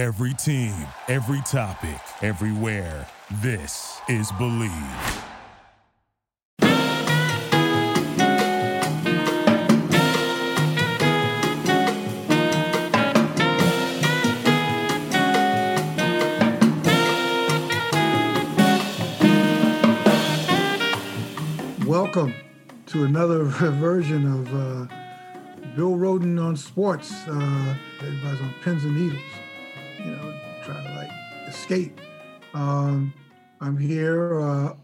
Every 0.00 0.32
team, 0.32 0.72
every 1.08 1.42
topic, 1.42 2.00
everywhere. 2.22 3.06
This 3.42 4.00
is 4.08 4.32
Believe. 4.38 4.72
Welcome 21.86 22.32
to 22.86 23.04
another 23.04 23.44
version 23.44 24.32
of 24.32 24.54
uh, 24.54 24.86
Bill 25.76 25.92
Rhoden 25.92 26.42
on 26.42 26.56
sports. 26.56 27.12
Uh, 27.28 27.74
everybody's 28.00 28.40
on 28.40 28.54
pins 28.64 28.84
and 28.84 28.96
needles, 28.96 29.20
you 30.04 30.12
know, 30.12 30.34
trying 30.62 30.84
to 30.84 30.94
like 30.94 31.10
escape. 31.48 32.00
Um, 32.54 33.12
I'm 33.60 33.76
here, 33.76 34.40
uh, 34.40 34.74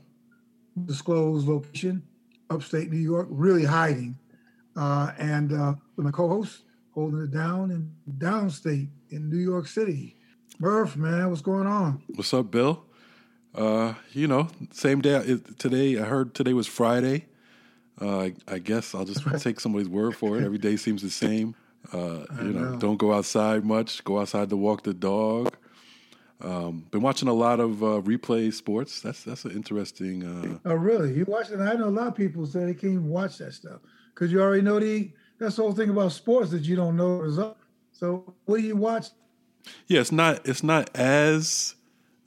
disclosed 0.84 1.48
location, 1.48 2.02
upstate 2.50 2.90
New 2.90 2.98
York, 2.98 3.28
really 3.30 3.64
hiding, 3.64 4.18
uh, 4.76 5.12
and 5.18 5.52
uh, 5.52 5.74
with 5.96 6.04
my 6.04 6.10
co-host 6.10 6.62
holding 6.92 7.20
it 7.22 7.30
down 7.30 7.70
in 7.70 7.92
downstate 8.18 8.88
in 9.10 9.28
New 9.28 9.38
York 9.38 9.66
City. 9.66 10.16
Murph, 10.58 10.96
man, 10.96 11.28
what's 11.28 11.42
going 11.42 11.66
on? 11.66 12.02
What's 12.14 12.32
up, 12.32 12.50
Bill? 12.50 12.82
Uh, 13.54 13.94
you 14.12 14.26
know, 14.26 14.48
same 14.72 15.00
day 15.00 15.16
it, 15.16 15.58
today. 15.58 15.98
I 15.98 16.04
heard 16.04 16.34
today 16.34 16.54
was 16.54 16.66
Friday. 16.66 17.26
Uh, 18.00 18.18
I, 18.18 18.34
I 18.48 18.58
guess 18.58 18.94
I'll 18.94 19.04
just 19.04 19.24
take 19.42 19.60
somebody's 19.60 19.88
word 19.88 20.16
for 20.16 20.38
it. 20.38 20.44
Every 20.44 20.58
day 20.58 20.76
seems 20.76 21.02
the 21.02 21.10
same. 21.10 21.54
Uh, 21.92 22.24
you 22.42 22.52
know, 22.52 22.72
know. 22.72 22.76
don't 22.78 22.96
go 22.96 23.12
outside 23.12 23.64
much. 23.64 24.02
Go 24.04 24.18
outside 24.18 24.50
to 24.50 24.56
walk 24.56 24.82
the 24.82 24.94
dog. 24.94 25.54
Um, 26.40 26.86
been 26.90 27.00
watching 27.00 27.28
a 27.28 27.32
lot 27.32 27.60
of 27.60 27.82
uh, 27.82 28.02
replay 28.02 28.52
sports. 28.52 29.00
That's 29.00 29.24
that's 29.24 29.44
an 29.44 29.52
interesting. 29.52 30.24
Uh, 30.24 30.58
Oh, 30.66 30.74
really? 30.74 31.14
You 31.14 31.24
watch 31.26 31.50
it? 31.50 31.60
I 31.60 31.74
know 31.74 31.88
a 31.88 31.90
lot 31.90 32.08
of 32.08 32.14
people 32.14 32.46
say 32.46 32.60
they 32.66 32.74
can't 32.74 32.92
even 32.92 33.08
watch 33.08 33.38
that 33.38 33.54
stuff 33.54 33.80
because 34.14 34.30
you 34.30 34.42
already 34.42 34.62
know 34.62 34.78
the 34.78 35.10
that's 35.38 35.56
the 35.56 35.62
whole 35.62 35.72
thing 35.72 35.90
about 35.90 36.12
sports 36.12 36.50
that 36.50 36.62
you 36.62 36.76
don't 36.76 36.96
know 36.96 37.18
result. 37.18 37.56
So 37.92 38.34
what 38.44 38.60
do 38.60 38.66
you 38.66 38.76
watch? 38.76 39.06
yeah, 39.86 40.00
it's 40.00 40.12
not 40.12 40.46
it's 40.46 40.62
not 40.62 40.90
as 40.94 41.74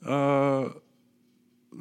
uh, 0.06 0.70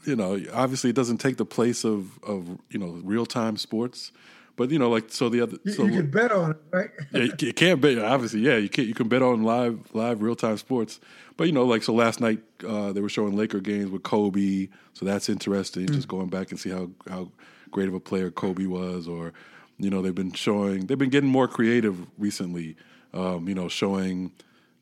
you 0.07 0.17
know. 0.17 0.41
Obviously, 0.53 0.91
it 0.91 0.97
doesn't 0.97 1.19
take 1.19 1.37
the 1.37 1.47
place 1.47 1.85
of 1.85 2.19
of 2.23 2.59
you 2.71 2.79
know 2.79 3.01
real 3.05 3.27
time 3.27 3.57
sports. 3.57 4.13
But 4.59 4.71
you 4.73 4.79
know, 4.81 4.91
like 4.91 5.13
so 5.13 5.29
the 5.29 5.41
other 5.41 5.57
You, 5.63 5.73
so 5.73 5.85
you 5.85 5.93
can 6.03 6.11
bet 6.11 6.33
on 6.33 6.51
it, 6.51 6.57
right? 6.73 6.91
yeah, 7.13 7.23
you, 7.23 7.33
you 7.39 7.53
can't 7.55 7.81
bet. 7.81 7.97
Obviously, 7.97 8.41
yeah, 8.41 8.57
you 8.57 8.69
can 8.69 8.87
You 8.87 8.93
can 8.93 9.07
bet 9.07 9.23
on 9.23 9.45
live, 9.45 9.79
live, 9.95 10.21
real 10.21 10.35
time 10.35 10.59
sports. 10.59 10.99
But 11.37 11.45
you 11.45 11.53
know, 11.53 11.65
like 11.65 11.85
so, 11.85 11.95
last 11.95 12.21
night 12.21 12.41
uh, 12.67 12.93
they 12.93 13.01
were 13.01 13.09
showing 13.09 13.37
Laker 13.37 13.61
games 13.61 13.89
with 13.91 14.03
Kobe, 14.03 14.69
so 14.95 15.07
that's 15.07 15.29
interesting. 15.29 15.87
Just 15.87 16.09
going 16.09 16.29
back 16.29 16.51
and 16.51 16.59
see 16.59 16.71
how 16.71 16.91
how 17.09 17.31
great 17.71 17.87
of 17.87 17.95
a 17.95 18.01
player 18.01 18.33
Kobe 18.33 18.67
was, 18.67 19.07
or 19.07 19.33
you 19.79 19.91
know, 19.91 20.03
they've 20.03 20.13
been 20.13 20.33
showing. 20.33 20.87
They've 20.87 20.99
been 20.99 21.11
getting 21.11 21.31
more 21.31 21.47
creative 21.47 22.05
recently. 22.19 22.77
Um, 23.15 23.49
you 23.49 23.55
know, 23.55 23.69
showing 23.69 24.33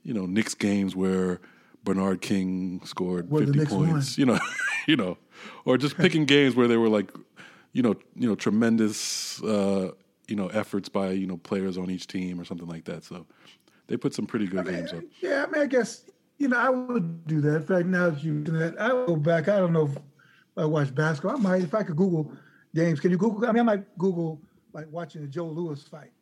you 0.04 0.14
know 0.14 0.24
Knicks 0.24 0.54
games 0.54 0.96
where 0.96 1.38
Bernard 1.84 2.22
King 2.22 2.80
scored 2.86 3.28
fifty 3.28 3.66
points. 3.66 4.16
You 4.16 4.24
know, 4.24 4.38
you 4.86 4.96
know, 4.96 5.18
or 5.66 5.76
just 5.76 5.98
picking 5.98 6.24
games 6.24 6.54
where 6.54 6.66
they 6.66 6.78
were 6.78 6.88
like, 6.88 7.12
you 7.76 7.82
know, 7.82 7.94
you 8.14 8.26
know, 8.26 8.34
tremendous, 8.34 9.42
uh, 9.42 9.90
you 10.28 10.34
know, 10.34 10.48
efforts 10.48 10.88
by 10.88 11.10
you 11.10 11.26
know 11.26 11.36
players 11.36 11.76
on 11.76 11.90
each 11.90 12.06
team 12.06 12.40
or 12.40 12.44
something 12.44 12.66
like 12.66 12.86
that. 12.86 13.04
So 13.04 13.26
they 13.86 13.98
put 13.98 14.14
some 14.14 14.26
pretty 14.26 14.46
good 14.46 14.64
games 14.66 14.94
up. 14.94 15.04
Yeah, 15.20 15.44
I 15.46 15.50
mean, 15.50 15.60
I 15.60 15.66
guess 15.66 16.06
you 16.38 16.48
know 16.48 16.56
I 16.56 16.70
would 16.70 17.26
do 17.26 17.42
that. 17.42 17.56
In 17.56 17.62
fact, 17.62 17.86
now 17.86 18.08
that 18.08 18.24
you 18.24 18.32
mention 18.32 18.58
that, 18.60 18.80
I 18.80 18.94
would 18.94 19.06
go 19.06 19.16
back. 19.16 19.48
I 19.48 19.58
don't 19.58 19.74
know 19.74 19.88
if 19.88 19.98
I 20.56 20.64
watch 20.64 20.94
basketball. 20.94 21.36
I 21.36 21.38
might 21.38 21.62
if 21.64 21.74
I 21.74 21.82
could 21.82 21.96
Google 21.96 22.32
games. 22.74 22.98
Can 22.98 23.10
you 23.10 23.18
Google? 23.18 23.46
I 23.46 23.52
mean, 23.52 23.60
I 23.60 23.76
might 23.76 23.98
Google 23.98 24.40
like 24.72 24.90
watching 24.90 25.20
the 25.20 25.28
Joe 25.28 25.46
Louis 25.46 25.82
fight 25.82 26.12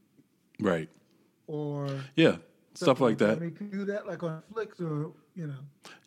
Right? 0.59 0.89
or 1.47 1.87
Yeah, 2.17 2.37
stuff 2.75 3.01
like 3.01 3.19
that. 3.19 3.37
I 3.37 3.41
mean, 3.41 3.55
can 3.55 3.71
you 3.71 3.79
do 3.79 3.85
that 3.93 4.09
like 4.09 4.25
on 4.25 4.43
Netflix 4.53 4.81
or 4.81 5.13
you 5.37 5.47
know? 5.47 5.55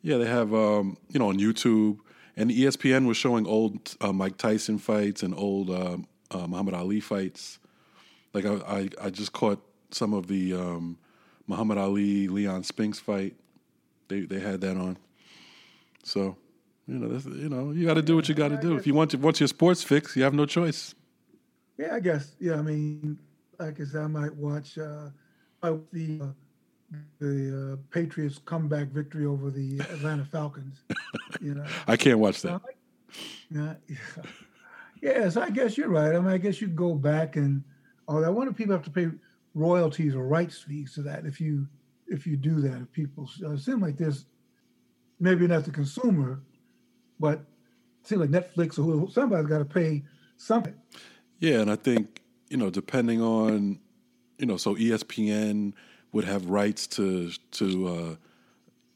Yeah, 0.02 0.18
they 0.18 0.26
have 0.26 0.54
um, 0.54 0.98
you 1.10 1.20
know 1.20 1.30
on 1.30 1.40
YouTube 1.40 2.00
and 2.38 2.52
ESPN 2.52 3.08
was 3.08 3.18
showing 3.18 3.48
old 3.48 3.96
uh, 4.00 4.14
Mike 4.14 4.38
Tyson 4.38 4.78
fights 4.78 5.24
and 5.24 5.34
old 5.36 5.72
um, 5.72 6.08
uh, 6.32 6.46
Muhammad 6.48 6.76
Ali 6.76 7.00
fights. 7.00 7.58
Like 8.34 8.46
I, 8.46 8.54
I, 8.54 8.90
I 9.02 9.10
just 9.10 9.34
caught 9.34 9.60
some 9.90 10.14
of 10.14 10.28
the 10.28 10.54
um, 10.54 10.98
Muhammad 11.48 11.80
Ali 11.80 12.28
Leon 12.28 12.64
Spinks 12.64 13.00
fight. 13.00 13.36
They 14.08 14.22
they 14.22 14.40
had 14.40 14.62
that 14.62 14.78
on. 14.78 14.98
So, 16.04 16.38
you 16.88 17.00
know, 17.00 17.10
that's, 17.10 17.26
you 17.26 17.50
know, 17.50 17.72
you 17.72 17.86
got 17.86 17.96
to 17.96 18.02
do 18.02 18.16
what 18.16 18.30
you 18.30 18.36
got 18.36 18.50
to 18.50 18.58
do. 18.58 18.78
If 18.78 18.88
you 18.88 18.94
want 18.94 19.12
to, 19.12 19.18
want 19.18 19.42
your 19.42 19.48
sports 19.48 19.84
fix, 19.84 20.16
you 20.16 20.24
have 20.24 20.34
no 20.34 20.46
choice. 20.46 20.96
Yeah, 21.78 21.96
I 21.96 22.00
guess. 22.00 22.36
Yeah, 22.40 22.56
I 22.56 22.62
mean, 22.62 23.18
like 23.60 23.82
I 23.82 23.84
said, 23.84 24.04
I 24.04 24.08
might 24.08 24.34
watch 24.36 24.78
uh, 24.78 25.10
the 25.92 26.22
uh, 26.22 26.28
the 27.20 27.74
uh, 27.74 27.76
Patriots 27.92 28.40
comeback 28.46 28.88
victory 28.90 29.26
over 29.26 29.50
the 29.50 29.80
Atlanta 29.80 30.26
Falcons. 30.26 30.84
You 31.42 31.56
know, 31.56 31.66
I 31.88 31.98
can't 31.98 32.20
watch 32.20 32.42
that. 32.42 32.62
yeah, 33.50 33.74
yeah. 35.02 35.30
So 35.30 35.42
I 35.42 35.50
guess 35.50 35.78
you're 35.78 35.90
right. 35.90 36.16
I 36.16 36.20
mean, 36.20 36.32
I 36.32 36.38
guess 36.38 36.62
you 36.62 36.68
go 36.68 36.94
back 36.94 37.36
and 37.36 37.64
oh, 38.08 38.24
I 38.24 38.30
wonder 38.30 38.52
if 38.52 38.58
people 38.58 38.74
have 38.74 38.86
to 38.86 38.92
pay 38.92 39.10
royalties 39.54 40.16
or 40.16 40.28
rights 40.28 40.60
fees 40.60 40.94
to 40.94 41.02
that 41.04 41.26
if 41.26 41.42
you 41.42 41.68
if 42.08 42.26
you 42.26 42.38
do 42.38 42.62
that. 42.62 42.82
If 42.82 42.92
people, 42.92 43.30
it 43.42 43.60
seems 43.60 43.82
like 43.82 43.98
there's 43.98 44.26
maybe 45.20 45.48
not 45.48 45.66
the 45.66 45.72
consumer, 45.72 46.42
but 47.20 47.40
it 48.02 48.08
seems 48.08 48.22
like 48.22 48.30
Netflix 48.30 48.80
or 48.80 48.84
who, 48.84 49.10
somebody's 49.12 49.48
got 49.48 49.60
to 49.60 49.66
pay 49.66 50.04
something. 50.38 50.76
Yeah, 51.40 51.60
and 51.60 51.72
I 51.72 51.76
think 51.76 52.22
you 52.50 52.58
know, 52.58 52.70
depending 52.70 53.22
on 53.22 53.80
you 54.38 54.46
know, 54.46 54.58
so 54.58 54.76
ESPN 54.76 55.74
would 56.12 56.26
have 56.26 56.50
rights 56.50 56.88
to 56.88 57.32
to 57.52 57.88
uh, 57.88 58.16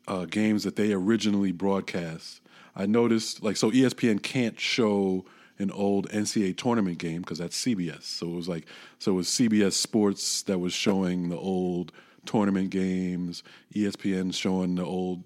uh, 0.08 0.26
games 0.26 0.64
that 0.64 0.76
they 0.76 0.94
originally 0.94 1.52
broadcast. 1.52 2.42
I 2.76 2.86
noticed, 2.86 3.44
like, 3.44 3.58
so 3.58 3.70
ESPN 3.70 4.24
can't 4.24 4.60
show 4.60 5.26
an 5.60 5.72
old 5.72 6.10
NCAA 6.10 6.58
tournament 6.58 6.98
game 6.98 7.22
because 7.22 7.38
that's 7.38 7.62
CBS. 7.62 8.04
So 8.04 8.28
it 8.28 8.36
was 8.36 8.48
like, 8.48 8.66
so 8.98 9.12
it 9.12 9.16
was 9.16 9.28
CBS 9.28 9.74
Sports 9.74 10.44
that 10.44 10.60
was 10.60 10.74
showing 10.74 11.30
the 11.30 11.38
old 11.38 11.92
tournament 12.26 12.70
games. 12.70 13.44
ESPN 13.76 14.34
showing 14.34 14.76
the 14.76 14.86
old 14.86 15.24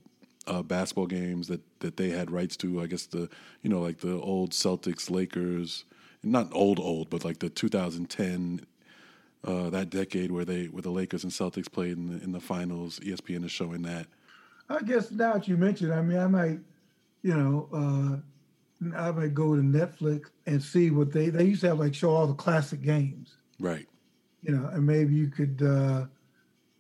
uh, 0.48 0.62
basketball 0.62 1.08
games 1.08 1.48
that 1.48 1.62
that 1.80 1.98
they 1.98 2.10
had 2.10 2.32
rights 2.32 2.58
to. 2.58 2.82
I 2.82 2.88
guess 2.88 3.06
the 3.06 3.30
you 3.62 3.70
know 3.70 3.80
like 3.80 4.00
the 4.00 4.20
old 4.20 4.52
Celtics, 4.52 5.10
Lakers, 5.10 5.86
not 6.24 6.50
old 6.52 6.80
old, 6.80 7.10
but 7.10 7.24
like 7.24 7.40
the 7.40 7.50
2010 7.50 8.66
uh, 9.46 9.70
that 9.70 9.90
decade 9.90 10.32
where 10.32 10.46
they 10.46 10.66
where 10.66 10.82
the 10.82 10.90
Lakers 10.92 11.24
and 11.24 11.32
Celtics 11.32 11.72
played 11.72 11.98
in 11.98 12.08
the, 12.08 12.24
in 12.24 12.32
the 12.32 12.40
finals. 12.40 13.00
ESPN 13.00 13.46
is 13.46 13.52
showing 13.52 13.82
that. 13.84 14.08
I 14.70 14.82
guess 14.82 15.12
now 15.12 15.34
that 15.34 15.48
you 15.48 15.58
mentioned, 15.58 15.94
I 15.94 16.02
mean, 16.02 16.18
I 16.18 16.28
might, 16.28 16.60
you 17.22 17.36
know, 17.36 17.70
uh, 17.72 18.98
I 18.98 19.12
might 19.12 19.34
go 19.34 19.56
to 19.56 19.62
Netflix 19.62 20.26
and 20.48 20.62
see 20.62 20.90
what 20.92 21.12
they 21.12 21.30
they 21.30 21.44
used 21.46 21.62
to 21.62 21.68
have 21.70 21.80
like 21.80 21.94
show 21.94 22.10
all 22.12 22.28
the 22.28 22.34
classic 22.34 22.82
games, 22.82 23.36
Right. 23.60 23.88
you 24.42 24.56
know, 24.56 24.68
and 24.70 24.86
maybe 24.86 25.14
you 25.14 25.28
could, 25.28 25.62
uh, 25.62 26.06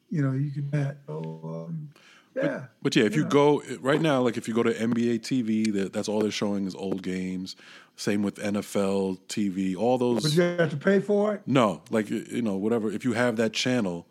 you 0.09 0.21
know, 0.23 0.31
you 0.33 0.51
could 0.51 0.71
that. 0.71 0.97
Oh, 1.07 1.65
um, 1.67 1.89
yeah, 2.35 2.65
But 2.81 2.95
yeah, 2.95 3.05
if 3.05 3.15
you 3.15 3.25
go 3.25 3.63
right 3.79 4.01
now, 4.01 4.21
like 4.21 4.37
if 4.37 4.47
you 4.47 4.53
go 4.53 4.63
to 4.63 4.73
NBA 4.73 5.21
TV, 5.21 5.71
that 5.73 5.93
that's 5.93 6.09
all 6.09 6.19
they're 6.19 6.31
showing 6.31 6.67
is 6.67 6.75
old 6.75 7.01
games. 7.01 7.55
Same 7.95 8.23
with 8.23 8.35
NFL 8.35 9.19
TV. 9.29 9.75
All 9.75 9.97
but 9.97 10.23
those. 10.23 10.35
you 10.35 10.43
have 10.43 10.69
to 10.69 10.77
pay 10.77 10.99
for 10.99 11.35
it. 11.35 11.43
No, 11.45 11.81
like 11.89 12.09
you 12.09 12.41
know, 12.41 12.55
whatever. 12.55 12.91
If 12.91 13.05
you 13.05 13.13
have 13.13 13.37
that 13.37 13.53
channel, 13.53 14.05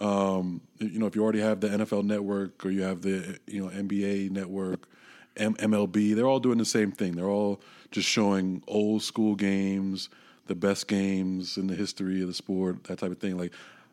um, 0.00 0.62
you 0.78 0.98
know, 0.98 1.06
if 1.06 1.14
you 1.14 1.22
already 1.22 1.40
have 1.40 1.60
the 1.60 1.68
NFL 1.68 2.04
Network 2.04 2.64
or 2.64 2.70
you 2.70 2.82
have 2.82 3.02
the 3.02 3.38
you 3.46 3.62
know 3.62 3.70
NBA 3.70 4.30
Network, 4.30 4.88
M- 5.36 5.54
MLB, 5.56 6.14
they're 6.14 6.26
all 6.26 6.40
doing 6.40 6.58
the 6.58 6.64
same 6.64 6.90
thing. 6.90 7.16
They're 7.16 7.28
all 7.28 7.60
just 7.90 8.08
showing 8.08 8.62
old 8.66 9.02
school 9.02 9.34
games, 9.34 10.08
the 10.46 10.54
best 10.54 10.88
games 10.88 11.58
in 11.58 11.66
the 11.66 11.74
history 11.74 12.22
of 12.22 12.28
the 12.28 12.34
sport, 12.34 12.84
that 12.84 12.98
type 12.98 13.10
of 13.10 13.18
thing. 13.18 13.36
Like 13.36 13.52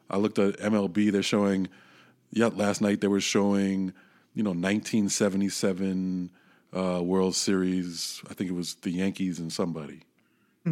I 0.10 0.16
looked 0.16 0.40
at 0.40 0.58
MLB, 0.60 1.12
they're 1.12 1.24
showing. 1.24 1.68
Yeah, 2.31 2.48
last 2.48 2.81
night 2.81 3.02
they 3.02 3.08
were 3.08 3.22
showing, 3.22 3.94
you 4.34 4.44
know, 4.44 4.52
1977 4.52 6.30
uh, 6.76 7.02
World 7.04 7.36
Series. 7.36 8.22
I 8.30 8.34
think 8.34 8.50
it 8.50 8.54
was 8.54 8.76
the 8.76 8.92
Yankees 8.92 9.40
and 9.40 9.52
somebody. 9.52 10.02
I, 10.66 10.72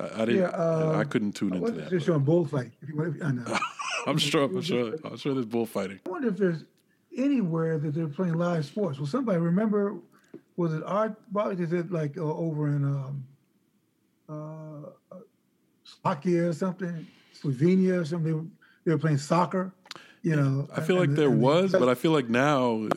I 0.00 0.24
didn't. 0.24 0.36
Yeah, 0.36 0.46
uh, 0.48 0.96
I 0.98 1.04
couldn't 1.04 1.32
tune 1.32 1.54
into 1.54 1.60
What's 1.62 1.76
that. 1.76 1.90
just 1.90 2.06
showing 2.06 2.24
bullfight? 2.24 2.72
If 2.82 2.88
you, 2.88 2.96
want- 2.96 3.22
I. 3.22 3.58
I'm 4.06 4.18
sure. 4.18 4.44
I'm 4.44 4.60
sure. 4.62 4.94
I'm 5.04 5.16
sure 5.16 5.34
there's 5.34 5.46
bullfighting. 5.46 6.00
I 6.06 6.10
wonder 6.10 6.28
if 6.28 6.36
there's 6.36 6.64
anywhere 7.16 7.78
that 7.78 7.94
they're 7.94 8.08
playing 8.08 8.34
live 8.34 8.64
sports. 8.64 8.98
Well, 8.98 9.06
somebody 9.06 9.38
remember? 9.38 9.96
Was 10.56 10.72
it 10.72 10.82
Art? 10.84 11.14
Probably 11.32 11.62
is 11.62 11.72
it 11.72 11.90
like 11.90 12.16
uh, 12.16 12.22
over 12.22 12.68
in 12.68 12.84
um, 12.84 13.24
uh, 14.28 15.16
Slovakia 15.84 16.48
or 16.48 16.52
something, 16.52 17.06
Slovenia 17.40 18.00
or 18.00 18.04
something? 18.04 18.26
They 18.26 18.32
were, 18.32 18.46
they 18.84 18.92
were 18.92 18.98
playing 18.98 19.18
soccer. 19.18 19.72
You 20.26 20.34
know, 20.34 20.68
I 20.76 20.80
feel 20.80 20.96
like 20.96 21.10
and- 21.10 21.16
there 21.16 21.28
and- 21.30 21.40
was, 21.40 21.70
but 21.70 21.88
I 21.88 21.94
feel 21.94 22.10
like 22.10 22.28
now 22.28 22.88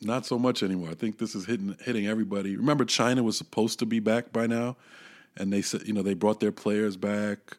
not 0.00 0.24
so 0.24 0.38
much 0.38 0.62
anymore. 0.62 0.88
I 0.90 0.94
think 0.94 1.18
this 1.18 1.34
is 1.34 1.44
hitting 1.46 1.74
hitting 1.84 2.06
everybody. 2.06 2.56
Remember, 2.56 2.84
China 2.84 3.24
was 3.24 3.36
supposed 3.36 3.80
to 3.80 3.86
be 3.86 3.98
back 3.98 4.32
by 4.32 4.46
now, 4.46 4.76
and 5.36 5.52
they 5.52 5.62
said 5.62 5.82
you 5.88 5.92
know 5.92 6.02
they 6.02 6.14
brought 6.14 6.38
their 6.38 6.52
players 6.52 6.96
back, 6.96 7.56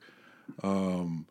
um, 0.64 1.26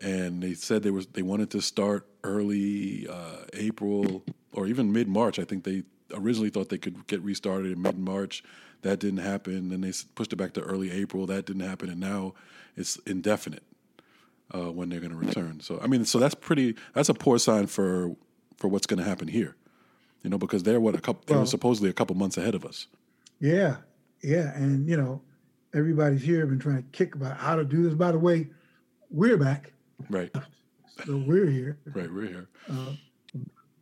and 0.00 0.42
they 0.42 0.54
said 0.54 0.82
they 0.82 0.90
was 0.90 1.06
they 1.08 1.20
wanted 1.20 1.50
to 1.50 1.60
start 1.60 2.06
early 2.24 3.06
uh, 3.06 3.44
April 3.52 4.24
or 4.54 4.66
even 4.66 4.90
mid 4.90 5.06
March. 5.06 5.38
I 5.38 5.44
think 5.44 5.64
they 5.64 5.82
originally 6.14 6.48
thought 6.48 6.70
they 6.70 6.78
could 6.78 7.06
get 7.08 7.20
restarted 7.20 7.72
in 7.72 7.82
mid 7.82 7.98
March. 7.98 8.42
That 8.80 9.00
didn't 9.00 9.18
happen. 9.20 9.68
Then 9.68 9.82
they 9.82 9.92
pushed 10.14 10.32
it 10.32 10.36
back 10.36 10.54
to 10.54 10.62
early 10.62 10.90
April. 10.90 11.26
That 11.26 11.44
didn't 11.44 11.68
happen, 11.68 11.90
and 11.90 12.00
now 12.00 12.32
it's 12.74 12.96
indefinite 13.04 13.64
uh, 14.54 14.70
when 14.72 14.88
they're 14.88 15.00
going 15.00 15.12
to 15.12 15.16
return. 15.18 15.60
So 15.60 15.78
I 15.82 15.86
mean, 15.86 16.04
so 16.04 16.18
that's 16.18 16.34
pretty. 16.34 16.74
That's 16.94 17.08
a 17.08 17.14
poor 17.14 17.38
sign 17.38 17.66
for 17.66 18.14
for 18.56 18.68
what's 18.68 18.86
going 18.86 18.98
to 19.02 19.08
happen 19.08 19.28
here. 19.28 19.56
You 20.22 20.30
know, 20.30 20.38
because 20.38 20.62
they're 20.64 20.80
what 20.80 20.94
a 20.94 21.00
couple. 21.00 21.22
they 21.26 21.34
were 21.34 21.40
Well- 21.40 21.46
supposedly 21.46 21.90
a 21.90 21.92
couple 21.92 22.16
months 22.16 22.36
ahead 22.36 22.54
of 22.54 22.64
us. 22.64 22.86
Yeah, 23.40 23.76
yeah, 24.22 24.52
and 24.56 24.88
you 24.88 24.96
know, 24.96 25.22
everybody's 25.74 26.22
here 26.22 26.44
been 26.46 26.58
trying 26.58 26.82
to 26.82 26.88
kick 26.90 27.14
about 27.14 27.36
how 27.36 27.54
to 27.54 27.64
do 27.64 27.82
this. 27.84 27.94
By 27.94 28.10
the 28.12 28.18
way, 28.18 28.48
we're 29.10 29.36
back, 29.36 29.72
Right, 30.10 30.34
so 31.06 31.16
we're 31.24 31.46
here. 31.46 31.78
right. 31.94 32.12
We're 32.12 32.26
here. 32.26 32.48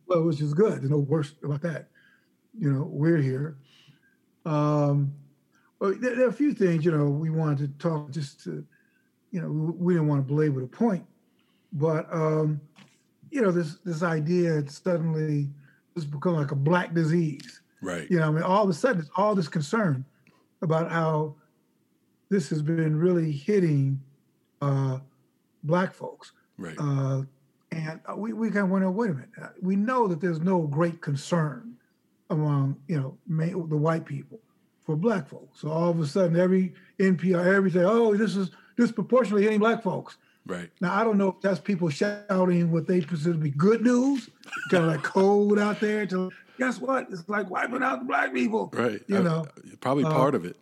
Well, 0.07 0.23
which 0.23 0.39
is 0.41 0.53
good. 0.53 0.79
There's 0.79 0.89
no 0.91 0.99
worse 0.99 1.33
about 1.43 1.61
that. 1.63 1.89
You 2.57 2.71
know, 2.71 2.83
we're 2.83 3.17
here. 3.17 3.57
Um, 4.45 5.13
but 5.79 5.99
there, 6.01 6.15
there 6.15 6.25
are 6.25 6.29
a 6.29 6.33
few 6.33 6.53
things 6.53 6.85
you 6.85 6.91
know 6.91 7.05
we 7.09 7.29
wanted 7.29 7.57
to 7.79 7.87
talk 7.89 8.11
just 8.11 8.43
to, 8.45 8.65
you 9.31 9.41
know, 9.41 9.49
we, 9.77 9.93
didn't 9.93 10.07
want 10.07 10.25
to 10.25 10.27
belabor 10.27 10.61
the 10.61 10.67
point, 10.67 11.05
but 11.73 12.07
um, 12.13 12.61
you 13.29 13.41
know, 13.41 13.51
this 13.51 13.77
this 13.83 14.03
idea 14.03 14.53
had 14.53 14.71
suddenly 14.71 15.49
has 15.95 16.05
become 16.05 16.33
like 16.35 16.51
a 16.51 16.55
black 16.55 16.93
disease. 16.93 17.61
Right, 17.81 18.09
You 18.09 18.19
know, 18.19 18.27
I 18.29 18.31
mean, 18.31 18.43
all 18.43 18.63
of 18.63 18.69
a 18.69 18.73
sudden, 18.73 19.01
it's 19.01 19.11
all 19.15 19.35
this 19.35 19.47
concern 19.47 20.03
about 20.63 20.91
how 20.91 21.35
this 22.29 22.49
has 22.49 22.61
been 22.61 22.97
really 22.97 23.31
hitting 23.31 24.01
uh, 24.61 24.97
black 25.63 25.93
folks. 25.93 26.31
right, 26.57 26.75
Uh, 26.79 27.21
and 27.71 27.99
we, 28.15 28.33
we 28.33 28.49
kind 28.49 28.65
of 28.65 28.69
went, 28.69 28.83
oh, 28.83 28.89
wait 28.89 29.11
a 29.11 29.13
minute. 29.13 29.29
Uh, 29.39 29.49
We 29.61 29.75
know 29.75 30.07
that 30.07 30.19
there's 30.19 30.39
no 30.39 30.61
great 30.61 31.01
concern 31.01 31.75
among, 32.29 32.77
you 32.87 32.99
know, 32.99 33.17
ma- 33.27 33.45
the 33.45 33.77
white 33.77 34.05
people 34.05 34.39
for 34.83 34.95
black 34.95 35.27
folks. 35.27 35.61
So 35.61 35.69
all 35.69 35.89
of 35.89 35.99
a 35.99 36.07
sudden, 36.07 36.39
every 36.39 36.73
NPR, 36.99 37.53
everything, 37.53 37.83
oh, 37.85 38.15
this 38.15 38.35
is 38.35 38.49
disproportionately 38.77 39.43
hitting 39.43 39.59
black 39.59 39.83
folks. 39.83 40.17
right. 40.45 40.69
Now, 40.79 40.95
I 40.95 41.03
don't 41.03 41.17
know 41.17 41.29
if 41.29 41.41
that's 41.41 41.59
people 41.59 41.89
shouting 41.89 42.71
what 42.71 42.87
they 42.87 43.01
consider 43.01 43.33
to 43.33 43.39
be 43.39 43.49
good 43.49 43.81
news, 43.81 44.29
kind 44.71 44.85
of 44.85 44.91
like 44.91 45.03
cold 45.03 45.59
out 45.59 45.79
there 45.79 46.05
to, 46.07 46.31
guess 46.57 46.79
what? 46.79 47.07
It's 47.11 47.27
like 47.27 47.49
wiping 47.49 47.83
out 47.83 47.99
the 47.99 48.05
black 48.05 48.33
people. 48.33 48.69
Right. 48.73 49.01
You 49.07 49.17
I- 49.17 49.23
know, 49.23 49.45
probably 49.81 50.05
uh, 50.05 50.11
part 50.11 50.35
of 50.35 50.45
it. 50.45 50.55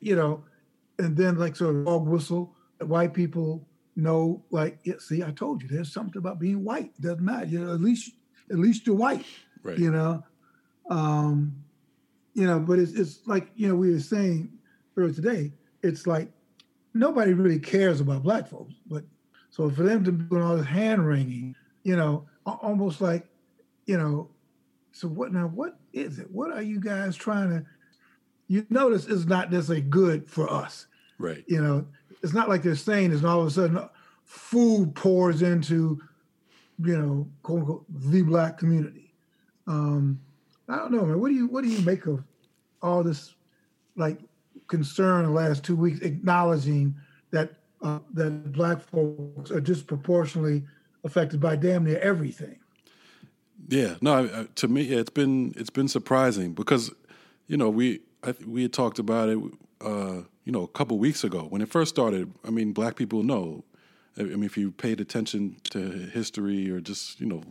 you 0.00 0.16
know, 0.16 0.42
and 0.98 1.16
then 1.16 1.36
like 1.38 1.54
sort 1.56 1.76
of 1.76 1.84
dog 1.84 2.08
whistle, 2.08 2.54
white 2.80 3.14
people 3.14 3.64
know, 3.94 4.42
like, 4.50 4.78
yeah, 4.84 4.94
see, 4.98 5.22
I 5.22 5.30
told 5.30 5.62
you, 5.62 5.68
there's 5.68 5.92
something 5.92 6.18
about 6.18 6.38
being 6.40 6.64
white. 6.64 6.92
It 6.98 7.02
doesn't 7.02 7.24
matter. 7.24 7.46
You 7.46 7.60
know, 7.64 7.72
at 7.74 7.80
least 7.80 8.12
at 8.50 8.58
least 8.58 8.86
you're 8.86 8.96
white. 8.96 9.24
Right. 9.62 9.78
You 9.78 9.90
know. 9.90 10.24
Um, 10.90 11.54
you 12.34 12.46
know, 12.46 12.60
but 12.60 12.78
it's 12.78 12.92
it's 12.92 13.20
like, 13.26 13.50
you 13.56 13.68
know, 13.68 13.74
we 13.74 13.92
were 13.92 14.00
saying 14.00 14.50
earlier 14.96 15.12
today, 15.12 15.52
it's 15.82 16.06
like 16.06 16.30
nobody 16.98 17.32
really 17.32 17.58
cares 17.58 18.00
about 18.00 18.22
black 18.22 18.48
folks. 18.48 18.74
But 18.86 19.04
so 19.50 19.70
for 19.70 19.84
them 19.84 20.04
to 20.04 20.12
be 20.12 20.24
doing 20.24 20.42
all 20.42 20.56
this 20.56 20.66
hand 20.66 21.06
wringing, 21.06 21.54
you 21.84 21.96
know, 21.96 22.26
almost 22.44 23.00
like, 23.00 23.26
you 23.86 23.96
know, 23.96 24.28
so 24.92 25.08
what 25.08 25.32
now? 25.32 25.46
What 25.46 25.78
is 25.92 26.18
it? 26.18 26.30
What 26.30 26.50
are 26.50 26.62
you 26.62 26.80
guys 26.80 27.16
trying 27.16 27.50
to? 27.50 27.64
You 28.48 28.66
notice 28.70 29.06
it's 29.06 29.26
not 29.26 29.52
necessarily 29.52 29.82
good 29.82 30.28
for 30.28 30.50
us. 30.50 30.86
Right. 31.18 31.44
You 31.46 31.62
know, 31.62 31.86
it's 32.22 32.32
not 32.32 32.48
like 32.48 32.62
they're 32.62 32.74
saying 32.74 33.12
is 33.12 33.24
all 33.24 33.40
of 33.40 33.46
a 33.46 33.50
sudden 33.50 33.88
food 34.24 34.94
pours 34.94 35.42
into, 35.42 36.00
you 36.82 36.98
know, 36.98 37.28
quote 37.42 37.60
unquote, 37.60 37.84
the 37.88 38.22
black 38.22 38.58
community. 38.58 39.14
Um, 39.66 40.20
I 40.68 40.76
don't 40.76 40.92
know, 40.92 41.04
man. 41.04 41.20
What 41.20 41.28
do 41.28 41.34
you 41.34 41.46
what 41.46 41.62
do 41.62 41.70
you 41.70 41.84
make 41.84 42.06
of 42.06 42.24
all 42.82 43.02
this 43.02 43.34
like 43.96 44.18
concern 44.68 45.24
the 45.24 45.30
last 45.30 45.64
two 45.64 45.76
weeks, 45.76 46.00
acknowledging 46.00 46.94
that 47.30 47.54
uh, 47.82 47.98
that 48.14 48.52
black 48.52 48.80
folks 48.80 49.50
are 49.50 49.60
disproportionately 49.60 50.64
affected 51.04 51.40
by 51.40 51.56
damn 51.56 51.84
near 51.84 51.98
everything. 51.98 52.58
Yeah, 53.68 53.96
no. 54.00 54.46
To 54.54 54.68
me, 54.68 54.82
yeah, 54.82 54.98
it's 54.98 55.10
been 55.10 55.54
it's 55.56 55.70
been 55.70 55.88
surprising 55.88 56.54
because 56.54 56.92
you 57.46 57.56
know 57.56 57.68
we 57.68 58.00
I, 58.22 58.34
we 58.46 58.62
had 58.62 58.72
talked 58.72 58.98
about 58.98 59.28
it 59.28 59.38
uh, 59.80 60.22
you 60.44 60.52
know 60.52 60.62
a 60.62 60.68
couple 60.68 60.98
weeks 60.98 61.24
ago 61.24 61.46
when 61.48 61.60
it 61.60 61.68
first 61.68 61.90
started. 61.94 62.32
I 62.44 62.50
mean, 62.50 62.72
black 62.72 62.96
people 62.96 63.22
know. 63.22 63.64
I 64.16 64.22
mean, 64.22 64.42
if 64.42 64.56
you 64.56 64.72
paid 64.72 65.00
attention 65.00 65.56
to 65.70 65.78
history 66.12 66.70
or 66.70 66.80
just 66.80 67.20
you 67.20 67.26
know 67.26 67.42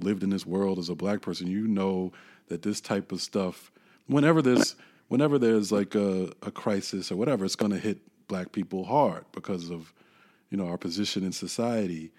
lived 0.00 0.22
in 0.22 0.30
this 0.30 0.46
world 0.46 0.78
as 0.78 0.88
a 0.88 0.94
black 0.94 1.20
person, 1.20 1.46
you 1.46 1.66
know 1.66 2.12
that 2.48 2.62
this 2.62 2.80
type 2.80 3.12
of 3.12 3.22
stuff, 3.22 3.72
whenever 4.06 4.42
there's 4.42 4.76
whenever 5.12 5.38
there's 5.38 5.70
like 5.70 5.94
a, 5.94 6.32
a 6.40 6.50
crisis 6.50 7.12
or 7.12 7.16
whatever, 7.16 7.44
it's 7.44 7.54
going 7.54 7.70
to 7.70 7.78
hit 7.78 7.98
black 8.28 8.50
people 8.50 8.82
hard 8.82 9.26
because 9.32 9.70
of 9.70 9.92
you 10.48 10.56
know 10.56 10.66
our 10.66 10.78
position 10.78 11.22
in 11.22 11.32
society. 11.32 12.10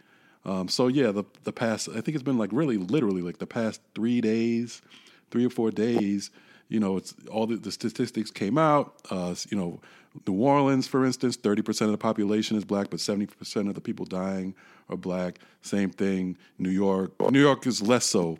Um, 0.45 0.67
so 0.67 0.87
yeah, 0.87 1.11
the 1.11 1.23
the 1.43 1.51
past 1.51 1.89
I 1.89 2.01
think 2.01 2.09
it's 2.09 2.21
been 2.23 2.37
like 2.37 2.51
really 2.53 2.77
literally 2.77 3.23
like 3.23 3.39
the 3.39 3.47
past 3.47 3.81
three 3.95 4.21
days, 4.21 4.83
three 5.31 5.43
or 5.43 5.49
four 5.49 5.71
days. 5.71 6.29
You 6.69 6.79
know, 6.79 6.97
it's 6.97 7.15
all 7.31 7.47
the, 7.47 7.55
the 7.55 7.71
statistics 7.71 8.29
came 8.29 8.59
out. 8.59 8.93
Uh, 9.09 9.33
you 9.49 9.57
know, 9.57 9.81
New 10.27 10.39
Orleans, 10.43 10.85
for 10.85 11.03
instance, 11.03 11.35
thirty 11.35 11.63
percent 11.63 11.89
of 11.89 11.93
the 11.93 12.03
population 12.09 12.57
is 12.57 12.63
black, 12.63 12.91
but 12.91 12.99
seventy 12.99 13.25
percent 13.25 13.69
of 13.69 13.73
the 13.73 13.81
people 13.81 14.05
dying 14.05 14.53
are 14.87 14.97
black. 14.97 15.39
Same 15.63 15.89
thing, 15.89 16.37
New 16.59 16.69
York. 16.69 17.11
New 17.31 17.41
York 17.41 17.65
is 17.65 17.81
less 17.81 18.05
so, 18.05 18.37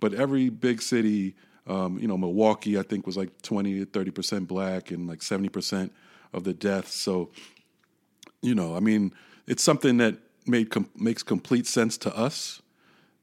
but 0.00 0.12
every 0.12 0.48
big 0.48 0.82
city, 0.82 1.36
um, 1.66 1.98
you 1.98 2.08
know, 2.08 2.18
Milwaukee, 2.18 2.78
I 2.78 2.82
think 2.82 3.06
was 3.06 3.16
like 3.16 3.42
twenty 3.42 3.78
to 3.80 3.86
thirty 3.86 4.10
percent 4.10 4.48
black, 4.48 4.90
and 4.90 5.08
like 5.08 5.22
seventy 5.22 5.48
percent 5.48 5.92
of 6.32 6.44
the 6.44 6.52
deaths. 6.52 6.94
So 6.94 7.30
you 8.40 8.54
know, 8.54 8.76
I 8.76 8.80
mean, 8.80 9.12
it's 9.46 9.62
something 9.62 9.98
that 9.98 10.16
made 10.46 10.70
com- 10.70 10.90
makes 10.96 11.22
complete 11.22 11.66
sense 11.66 11.96
to 11.98 12.16
us. 12.16 12.60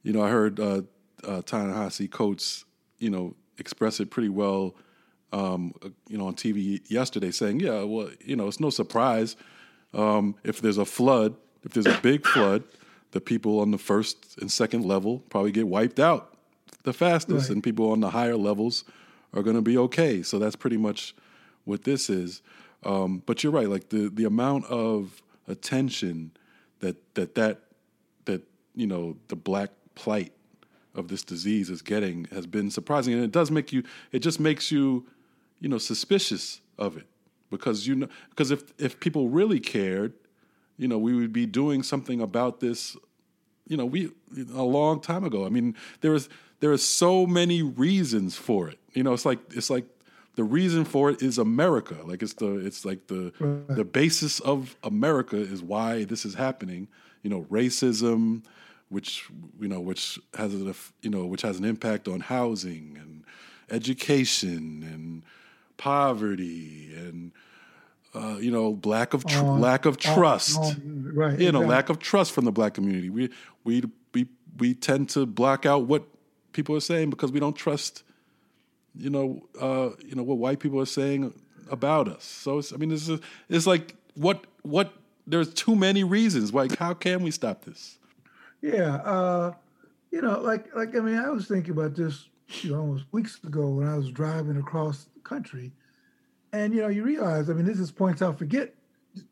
You 0.04 0.14
know, 0.14 0.22
I 0.22 0.30
heard 0.30 0.60
uh, 0.60 0.84
uh, 1.26 1.42
Ta-Nehisi 1.42 2.10
Coates, 2.10 2.64
you 3.00 3.10
know, 3.10 3.36
express 3.58 4.00
it 4.00 4.10
pretty 4.10 4.30
well, 4.30 4.76
um, 5.34 5.74
you 6.08 6.18
know, 6.18 6.28
on 6.28 6.36
TV 6.36 6.80
yesterday, 6.90 7.32
saying, 7.32 7.60
"Yeah, 7.60 7.84
well, 7.84 8.10
you 8.24 8.36
know, 8.36 8.48
it's 8.48 8.62
no 8.62 8.70
surprise 8.70 9.36
um, 9.94 10.36
if 10.44 10.62
there's 10.62 10.78
a 10.78 10.86
flood, 10.86 11.36
if 11.64 11.74
there's 11.74 11.88
a 11.88 12.00
big 12.02 12.26
flood, 12.26 12.64
the 13.12 13.22
people 13.22 13.60
on 13.60 13.72
the 13.72 13.78
first 13.78 14.38
and 14.40 14.52
second 14.52 14.86
level 14.86 15.20
probably 15.30 15.52
get 15.52 15.68
wiped 15.68 16.00
out 16.00 16.36
the 16.90 16.98
fastest, 17.06 17.46
Right. 17.48 17.54
and 17.56 17.64
people 17.64 17.86
on 17.92 18.00
the 18.00 18.10
higher 18.20 18.38
levels 18.50 18.76
are 19.34 19.44
going 19.44 19.56
to 19.56 19.62
be 19.72 19.78
okay." 19.88 20.24
So 20.24 20.40
that's 20.40 20.56
pretty 20.64 20.78
much 20.78 21.14
what 21.66 21.84
this 21.84 22.10
is. 22.10 22.42
Um, 22.84 23.22
but 23.28 23.36
you're 23.44 23.54
right, 23.60 23.70
like 23.76 23.90
the 23.90 24.10
the 24.20 24.26
amount 24.26 24.66
of 24.66 25.22
attention 25.48 26.32
that 26.80 26.96
that 27.16 27.36
that 27.36 27.56
that 28.26 28.42
you 28.76 28.88
know 28.88 29.18
the 29.28 29.36
black 29.36 29.70
plight 29.96 30.32
of 30.96 31.08
this 31.08 31.24
disease 31.24 31.70
is 31.70 31.82
getting 31.82 32.26
has 32.32 32.46
been 32.48 32.70
surprising, 32.72 33.14
and 33.14 33.24
it 33.24 33.32
does 33.32 33.52
make 33.52 33.72
you. 33.76 33.84
It 34.12 34.20
just 34.20 34.40
makes 34.40 34.72
you, 34.72 35.06
you 35.62 35.70
know, 35.70 35.78
suspicious 35.78 36.62
of 36.78 36.98
it 36.98 37.06
because 37.52 37.88
you 37.88 37.96
know 37.96 38.08
because 38.30 38.50
if 38.52 38.62
if 38.78 39.00
people 39.00 39.30
really 39.30 39.60
cared, 39.60 40.14
you 40.78 40.88
know, 40.88 40.98
we 40.98 41.14
would 41.16 41.34
be 41.34 41.46
doing 41.46 41.84
something 41.84 42.22
about 42.22 42.60
this. 42.60 42.96
You 43.68 43.78
know, 43.78 43.86
we 43.86 44.10
a 44.56 44.64
long 44.64 45.00
time 45.02 45.24
ago. 45.24 45.46
I 45.46 45.50
mean, 45.50 45.76
there 46.02 46.16
is 46.16 46.30
there 46.60 46.72
are 46.72 46.78
so 46.78 47.26
many 47.26 47.62
reasons 47.62 48.36
for 48.36 48.68
it. 48.70 48.80
You 48.94 49.04
know, 49.04 49.14
it's 49.14 49.26
like 49.26 49.40
it's 49.52 49.70
like 49.70 49.86
the 50.36 50.44
reason 50.44 50.86
for 50.86 51.10
it 51.10 51.22
is 51.22 51.38
America. 51.38 51.98
Like 52.06 52.22
it's 52.24 52.34
the 52.34 52.58
it's 52.66 52.86
like 52.86 53.08
the 53.08 53.32
Right. 53.40 53.68
the 53.76 53.86
basis 53.86 54.40
of 54.42 54.76
America 54.84 55.38
is 55.38 55.62
why 55.62 56.04
this 56.06 56.26
is 56.26 56.34
happening. 56.36 56.88
You 57.24 57.30
know, 57.30 57.42
racism, 57.50 58.44
which 58.90 59.30
you 59.60 59.68
know, 59.68 59.80
which 59.80 60.20
has 60.36 60.54
a 60.54 60.74
you 61.02 61.10
know, 61.10 61.26
which 61.26 61.42
has 61.44 61.58
an 61.60 61.66
impact 61.66 62.08
on 62.08 62.20
housing 62.22 62.98
and 63.00 63.24
education 63.70 64.84
and 64.84 65.24
poverty 65.78 66.92
and 66.96 67.32
uh, 68.16 68.38
you 68.40 68.50
know, 68.50 68.80
lack 68.86 69.14
of 69.14 69.24
tr- 69.26 69.38
On- 69.46 69.62
lack 69.62 69.86
of 69.86 69.96
on- 70.08 70.16
trust. 70.16 70.58
on- 70.58 71.12
right. 71.14 71.40
you 71.40 71.52
know, 71.52 71.60
exactly. 71.60 71.68
lack 71.68 71.90
of 71.90 72.00
trust 72.00 72.32
from 72.32 72.46
the 72.46 72.52
black 72.52 72.74
community. 72.74 73.10
We 73.10 73.30
we 73.64 73.84
we 74.14 74.28
we 74.58 74.74
tend 74.74 75.10
to 75.10 75.26
block 75.26 75.66
out 75.66 75.86
what 75.86 76.04
people 76.60 76.76
are 76.76 76.82
saying 76.82 77.10
because 77.10 77.32
we 77.32 77.40
don't 77.40 77.56
trust 77.56 78.04
you 78.96 79.10
know, 79.10 79.48
uh, 79.60 79.90
you 80.06 80.16
know 80.16 80.24
what 80.24 80.38
white 80.38 80.60
people 80.60 80.80
are 80.80 80.86
saying 80.86 81.34
about 81.70 82.08
us. 82.08 82.24
So 82.24 82.60
it's, 82.60 82.74
I 82.74 82.78
mean, 82.78 82.92
it's 82.92 83.10
it's 83.48 83.68
like 83.68 83.96
what 84.16 84.46
what 84.64 84.94
there's 85.28 85.54
too 85.54 85.76
many 85.76 86.04
reasons. 86.04 86.54
Like, 86.54 86.78
how 86.78 86.94
can 86.94 87.24
we 87.24 87.32
stop 87.32 87.66
this? 87.66 87.98
Yeah, 88.62 88.96
uh, 88.96 89.54
you 90.12 90.22
know, 90.22 90.40
like 90.42 90.76
like 90.76 90.96
I 90.96 91.00
mean, 91.00 91.18
I 91.18 91.30
was 91.30 91.48
thinking 91.48 91.72
about 91.72 91.96
this 91.96 92.28
you 92.62 92.72
know, 92.72 92.80
almost 92.80 93.06
weeks 93.12 93.40
ago 93.44 93.70
when 93.70 93.88
I 93.88 93.96
was 93.96 94.10
driving 94.10 94.58
across 94.58 95.06
the 95.16 95.22
country, 95.22 95.72
and 96.52 96.74
you 96.74 96.82
know, 96.82 96.88
you 96.88 97.04
realize, 97.04 97.50
I 97.50 97.54
mean, 97.54 97.66
this 97.66 97.80
is 97.80 97.92
points 97.92 98.22
out. 98.22 98.38
Forget 98.38 98.74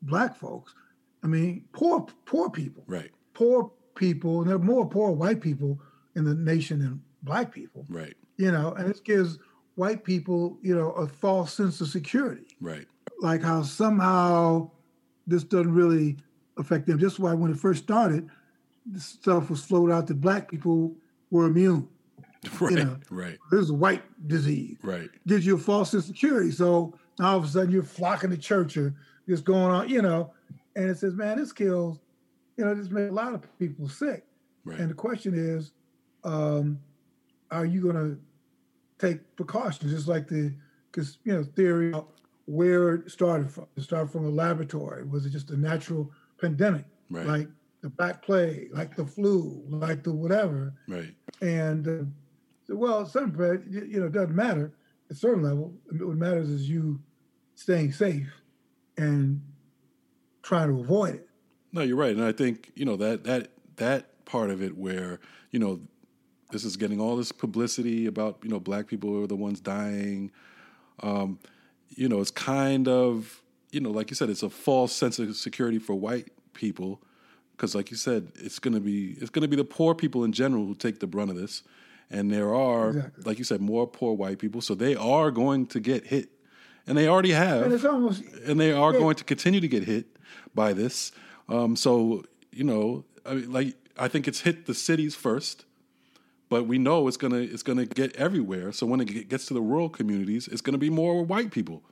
black 0.02 0.36
folks. 0.36 0.74
I 1.22 1.26
mean, 1.26 1.64
poor 1.72 2.06
poor 2.24 2.48
people. 2.48 2.84
Right. 2.86 3.10
Poor 3.34 3.70
people, 3.94 4.40
and 4.40 4.48
there 4.48 4.56
are 4.56 4.60
more 4.60 4.86
poor 4.86 5.10
white 5.10 5.40
people 5.40 5.80
in 6.14 6.24
the 6.24 6.34
nation 6.34 6.78
than 6.78 7.02
black 7.22 7.52
people. 7.52 7.84
Right. 7.88 8.16
You 8.36 8.52
know, 8.52 8.72
and 8.72 8.88
this 8.88 9.00
gives 9.00 9.38
white 9.74 10.04
people, 10.04 10.58
you 10.62 10.74
know, 10.74 10.90
a 10.92 11.06
false 11.06 11.52
sense 11.52 11.80
of 11.80 11.88
security. 11.88 12.46
Right. 12.60 12.86
Like 13.20 13.42
how 13.42 13.62
somehow 13.62 14.70
this 15.26 15.44
doesn't 15.44 15.72
really 15.72 16.16
affect 16.56 16.86
them. 16.86 16.98
Just 16.98 17.18
why 17.18 17.34
when 17.34 17.50
it 17.50 17.58
first 17.58 17.82
started, 17.84 18.28
this 18.86 19.04
stuff 19.04 19.50
was 19.50 19.64
floated 19.64 19.92
out 19.92 20.06
that 20.06 20.20
black 20.20 20.50
people 20.50 20.94
were 21.30 21.46
immune. 21.46 21.88
Right. 22.60 22.70
You 22.70 22.84
know, 22.84 22.96
right. 23.10 23.36
This 23.50 23.62
is 23.62 23.70
a 23.70 23.74
white 23.74 24.04
disease. 24.28 24.76
Right. 24.82 25.10
Gives 25.26 25.44
you 25.44 25.56
a 25.56 25.58
false 25.58 25.90
sense 25.90 26.04
of 26.04 26.14
security. 26.14 26.52
So 26.52 26.94
all 27.20 27.36
of 27.36 27.44
a 27.44 27.48
sudden 27.48 27.72
you're 27.72 27.82
flocking 27.82 28.30
to 28.30 28.38
church 28.38 28.76
or 28.76 28.94
just 29.28 29.44
going 29.44 29.72
on, 29.72 29.88
you 29.88 30.02
know, 30.02 30.32
and 30.76 30.88
it 30.88 30.98
says, 30.98 31.14
man, 31.14 31.38
this 31.38 31.52
kills, 31.52 31.98
you 32.56 32.64
know, 32.64 32.74
this 32.74 32.90
made 32.90 33.08
a 33.08 33.12
lot 33.12 33.34
of 33.34 33.58
people 33.58 33.88
sick. 33.88 34.24
Right. 34.64 34.78
And 34.78 34.88
the 34.88 34.94
question 34.94 35.34
is, 35.34 35.72
um, 36.22 36.78
are 37.50 37.64
you 37.66 37.80
going 37.80 37.96
to 37.96 38.18
take 38.98 39.20
precautions? 39.36 39.92
Just 39.92 40.08
like 40.08 40.28
the, 40.28 40.54
because 40.90 41.18
you 41.24 41.32
know, 41.32 41.44
theory 41.44 41.92
of 41.92 42.06
where 42.46 42.94
it 42.94 43.10
started 43.10 43.50
from. 43.50 43.66
It 43.76 43.82
started 43.82 44.10
from 44.10 44.24
a 44.24 44.30
laboratory. 44.30 45.04
Was 45.04 45.26
it 45.26 45.30
just 45.30 45.50
a 45.50 45.56
natural 45.56 46.10
pandemic, 46.40 46.84
Right. 47.10 47.26
like 47.26 47.48
the 47.82 47.90
black 47.90 48.22
plague, 48.22 48.70
like 48.72 48.96
the 48.96 49.04
flu, 49.06 49.62
like 49.68 50.02
the 50.02 50.12
whatever? 50.12 50.74
Right. 50.88 51.14
And 51.42 51.86
uh, 51.86 52.04
so, 52.66 52.74
well, 52.76 53.06
some 53.06 53.34
you 53.70 53.84
you 53.84 54.00
know, 54.00 54.06
it 54.06 54.12
doesn't 54.12 54.34
matter 54.34 54.72
at 55.10 55.16
a 55.16 55.18
certain 55.18 55.42
level. 55.42 55.74
What 55.90 56.16
matters 56.16 56.48
is 56.48 56.68
you 56.68 57.00
staying 57.54 57.92
safe 57.92 58.32
and 58.96 59.42
trying 60.42 60.68
to 60.68 60.80
avoid 60.80 61.16
it. 61.16 61.28
No, 61.72 61.82
you're 61.82 61.96
right, 61.96 62.14
and 62.16 62.24
I 62.24 62.32
think 62.32 62.72
you 62.74 62.84
know 62.84 62.96
that 62.96 63.24
that 63.24 63.52
that 63.76 64.24
part 64.24 64.50
of 64.50 64.62
it 64.62 64.76
where 64.76 65.20
you 65.50 65.58
know 65.58 65.80
this 66.50 66.64
is 66.64 66.76
getting 66.76 67.00
all 67.00 67.16
this 67.16 67.32
publicity 67.32 68.06
about 68.06 68.38
you 68.42 68.48
know 68.48 68.60
black 68.60 68.86
people 68.86 69.22
are 69.22 69.26
the 69.26 69.36
ones 69.36 69.60
dying. 69.60 70.30
Um, 71.02 71.38
you 71.90 72.08
know, 72.08 72.20
it's 72.20 72.30
kind 72.30 72.88
of 72.88 73.42
you 73.70 73.80
know, 73.80 73.90
like 73.90 74.10
you 74.10 74.16
said, 74.16 74.30
it's 74.30 74.42
a 74.42 74.48
false 74.50 74.92
sense 74.92 75.18
of 75.18 75.36
security 75.36 75.78
for 75.78 75.94
white 75.94 76.28
people 76.54 77.02
because, 77.52 77.74
like 77.74 77.90
you 77.90 77.96
said, 77.96 78.32
it's 78.36 78.58
gonna 78.58 78.80
be 78.80 79.16
it's 79.20 79.30
gonna 79.30 79.48
be 79.48 79.56
the 79.56 79.64
poor 79.64 79.94
people 79.94 80.24
in 80.24 80.32
general 80.32 80.64
who 80.66 80.74
take 80.74 81.00
the 81.00 81.06
brunt 81.06 81.30
of 81.30 81.36
this, 81.36 81.62
and 82.10 82.30
there 82.30 82.54
are, 82.54 82.88
Exactly. 82.90 83.22
like 83.24 83.38
you 83.38 83.44
said, 83.44 83.60
more 83.60 83.86
poor 83.86 84.14
white 84.14 84.38
people, 84.38 84.60
so 84.60 84.74
they 84.74 84.94
are 84.96 85.30
going 85.30 85.66
to 85.66 85.80
get 85.80 86.06
hit, 86.06 86.30
and 86.86 86.96
they 86.96 87.06
already 87.08 87.32
have 87.32 87.62
And 87.62 87.72
it's 87.74 87.84
almost 87.84 88.22
and 88.46 88.58
they 88.58 88.72
are 88.72 88.92
Yeah. 88.92 88.98
going 89.00 89.16
to 89.16 89.24
continue 89.24 89.60
to 89.60 89.68
get 89.68 89.84
hit 89.84 90.06
by 90.54 90.72
this. 90.72 91.12
Um, 91.48 91.76
so 91.76 92.24
you 92.52 92.64
know, 92.64 93.04
I 93.26 93.34
mean, 93.34 93.52
like 93.52 93.74
I 93.98 94.08
think 94.08 94.26
it's 94.28 94.40
hit 94.40 94.64
the 94.66 94.74
cities 94.74 95.14
first, 95.14 95.64
but 96.48 96.66
we 96.66 96.78
know 96.78 97.08
it's 97.08 97.16
gonna 97.16 97.36
it's 97.36 97.62
gonna 97.62 97.86
get 97.86 98.14
everywhere. 98.16 98.72
So 98.72 98.86
when 98.86 99.00
it 99.00 99.28
gets 99.28 99.46
to 99.46 99.54
the 99.54 99.60
rural 99.60 99.88
communities, 99.88 100.48
it's 100.48 100.60
gonna 100.60 100.78
be 100.78 100.90
more 100.90 101.24
white 101.24 101.50
people 101.50 101.82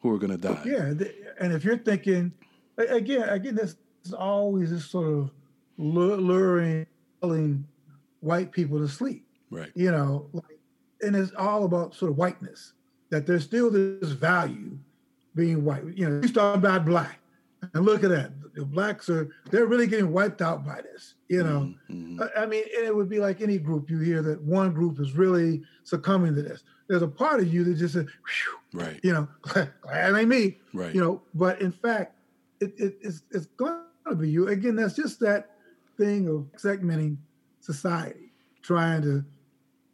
who 0.00 0.12
are 0.14 0.18
gonna 0.18 0.38
die. 0.38 0.62
yeah. 0.64 0.92
And 1.40 1.52
if 1.52 1.64
you're 1.64 1.78
thinking 1.78 2.32
again, 2.76 3.28
again, 3.28 3.54
this 3.54 3.76
is 4.04 4.12
always 4.12 4.70
this 4.70 4.86
sort 4.86 5.08
of 5.08 5.30
luring, 5.76 6.86
lulling 7.22 7.66
white 8.20 8.52
people 8.52 8.78
to 8.78 8.88
sleep. 8.88 9.24
Right. 9.50 9.70
you 9.74 9.90
know, 9.90 10.28
like, 10.34 10.58
and 11.00 11.16
it's 11.16 11.32
all 11.34 11.64
about 11.64 11.94
sort 11.94 12.10
of 12.10 12.18
whiteness. 12.18 12.74
That 13.10 13.26
there's 13.26 13.44
still 13.44 13.70
this 13.70 14.10
value 14.10 14.78
being 15.34 15.64
white. 15.64 15.84
You 15.94 16.08
know, 16.08 16.20
you 16.20 16.28
start 16.28 16.58
about 16.58 16.84
black, 16.84 17.20
and 17.74 17.84
look 17.84 18.04
at 18.04 18.10
that. 18.10 18.32
The 18.54 18.64
blacks 18.64 19.08
are 19.08 19.28
they're 19.50 19.66
really 19.66 19.86
getting 19.86 20.12
wiped 20.12 20.42
out 20.42 20.64
by 20.64 20.80
this. 20.82 21.14
You 21.28 21.44
know, 21.44 21.74
Mhm. 21.90 22.20
I, 22.36 22.42
I 22.42 22.46
mean, 22.46 22.64
and 22.76 22.86
it 22.86 22.94
would 22.94 23.08
be 23.08 23.20
like 23.20 23.40
any 23.40 23.58
group 23.58 23.90
you 23.90 23.98
hear 24.00 24.22
that 24.22 24.40
one 24.42 24.72
group 24.72 24.98
is 25.00 25.12
really 25.12 25.62
succumbing 25.84 26.34
to 26.36 26.42
this. 26.42 26.64
There's 26.88 27.02
a 27.02 27.08
part 27.08 27.40
of 27.40 27.52
you 27.52 27.64
that 27.64 27.74
just 27.74 27.94
says, 27.94 28.06
Right. 28.72 28.98
you 29.02 29.12
know, 29.12 29.28
glad 29.82 30.14
ain't 30.16 30.28
me. 30.28 30.58
Right. 30.74 30.94
You 30.94 31.00
know, 31.00 31.22
but 31.34 31.60
in 31.60 31.72
fact, 31.72 32.14
it, 32.60 32.74
it, 32.78 32.98
it's, 33.00 33.22
it's 33.30 33.46
going 33.46 33.80
to 34.08 34.14
be 34.16 34.30
you. 34.30 34.48
Again, 34.48 34.74
that's 34.76 34.94
just 34.94 35.20
that 35.20 35.50
thing 35.96 36.28
of 36.28 36.46
segmenting 36.56 37.18
society, 37.60 38.32
trying 38.62 39.02
to 39.02 39.24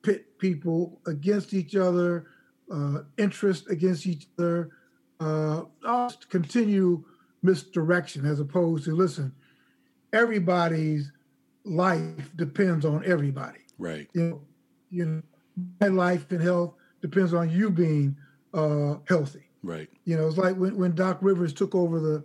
pit 0.03 0.39
people 0.39 1.01
against 1.07 1.53
each 1.53 1.75
other, 1.77 2.27
uh, 2.71 3.01
interest 3.19 3.69
against 3.71 4.07
each 4.07 4.27
other, 4.39 4.71
uh, 5.21 5.63
to 5.83 6.27
continue 6.29 7.05
misdirection 7.45 8.25
as 8.27 8.41
opposed 8.41 8.85
to 8.85 8.95
listen, 8.97 9.33
everybody's 10.13 11.13
life 11.65 12.31
depends 12.37 12.85
on 12.85 13.05
everybody 13.05 13.61
Right. 13.79 14.09
you 14.13 14.23
know, 14.23 14.41
you 14.91 15.05
know, 15.07 15.23
my 15.81 15.89
life 15.89 16.31
and 16.31 16.41
health 16.41 16.75
depends 17.01 17.35
on 17.35 17.51
you 17.51 17.71
being 17.71 18.17
uh, 18.53 18.97
healthy. 19.09 19.45
Right. 19.63 19.89
You 20.05 20.17
know, 20.17 20.27
it's 20.29 20.37
like 20.37 20.57
when, 20.57 20.77
when 20.77 20.95
Doc 20.95 21.19
Rivers 21.21 21.53
took 21.53 21.75
over 21.75 22.01
the 22.01 22.25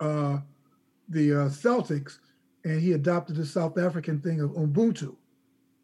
uh, 0.00 0.38
the 1.08 1.32
uh, 1.32 1.48
Celtics 1.48 2.18
and 2.64 2.80
he 2.80 2.92
adopted 2.92 3.36
the 3.36 3.44
South 3.44 3.76
African 3.78 4.20
thing 4.20 4.40
of 4.40 4.50
Ubuntu, 4.52 5.16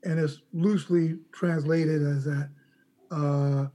and 0.05 0.19
it's 0.19 0.41
loosely 0.53 1.19
translated 1.33 2.03
as 2.03 2.25
that. 2.25 2.49
Uh, 3.11 3.67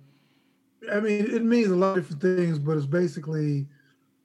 I 0.91 1.00
mean, 1.00 1.25
it 1.25 1.43
means 1.43 1.70
a 1.70 1.75
lot 1.75 1.98
of 1.98 2.03
different 2.10 2.38
things, 2.39 2.58
but 2.58 2.77
it's 2.77 2.86
basically, 2.88 3.67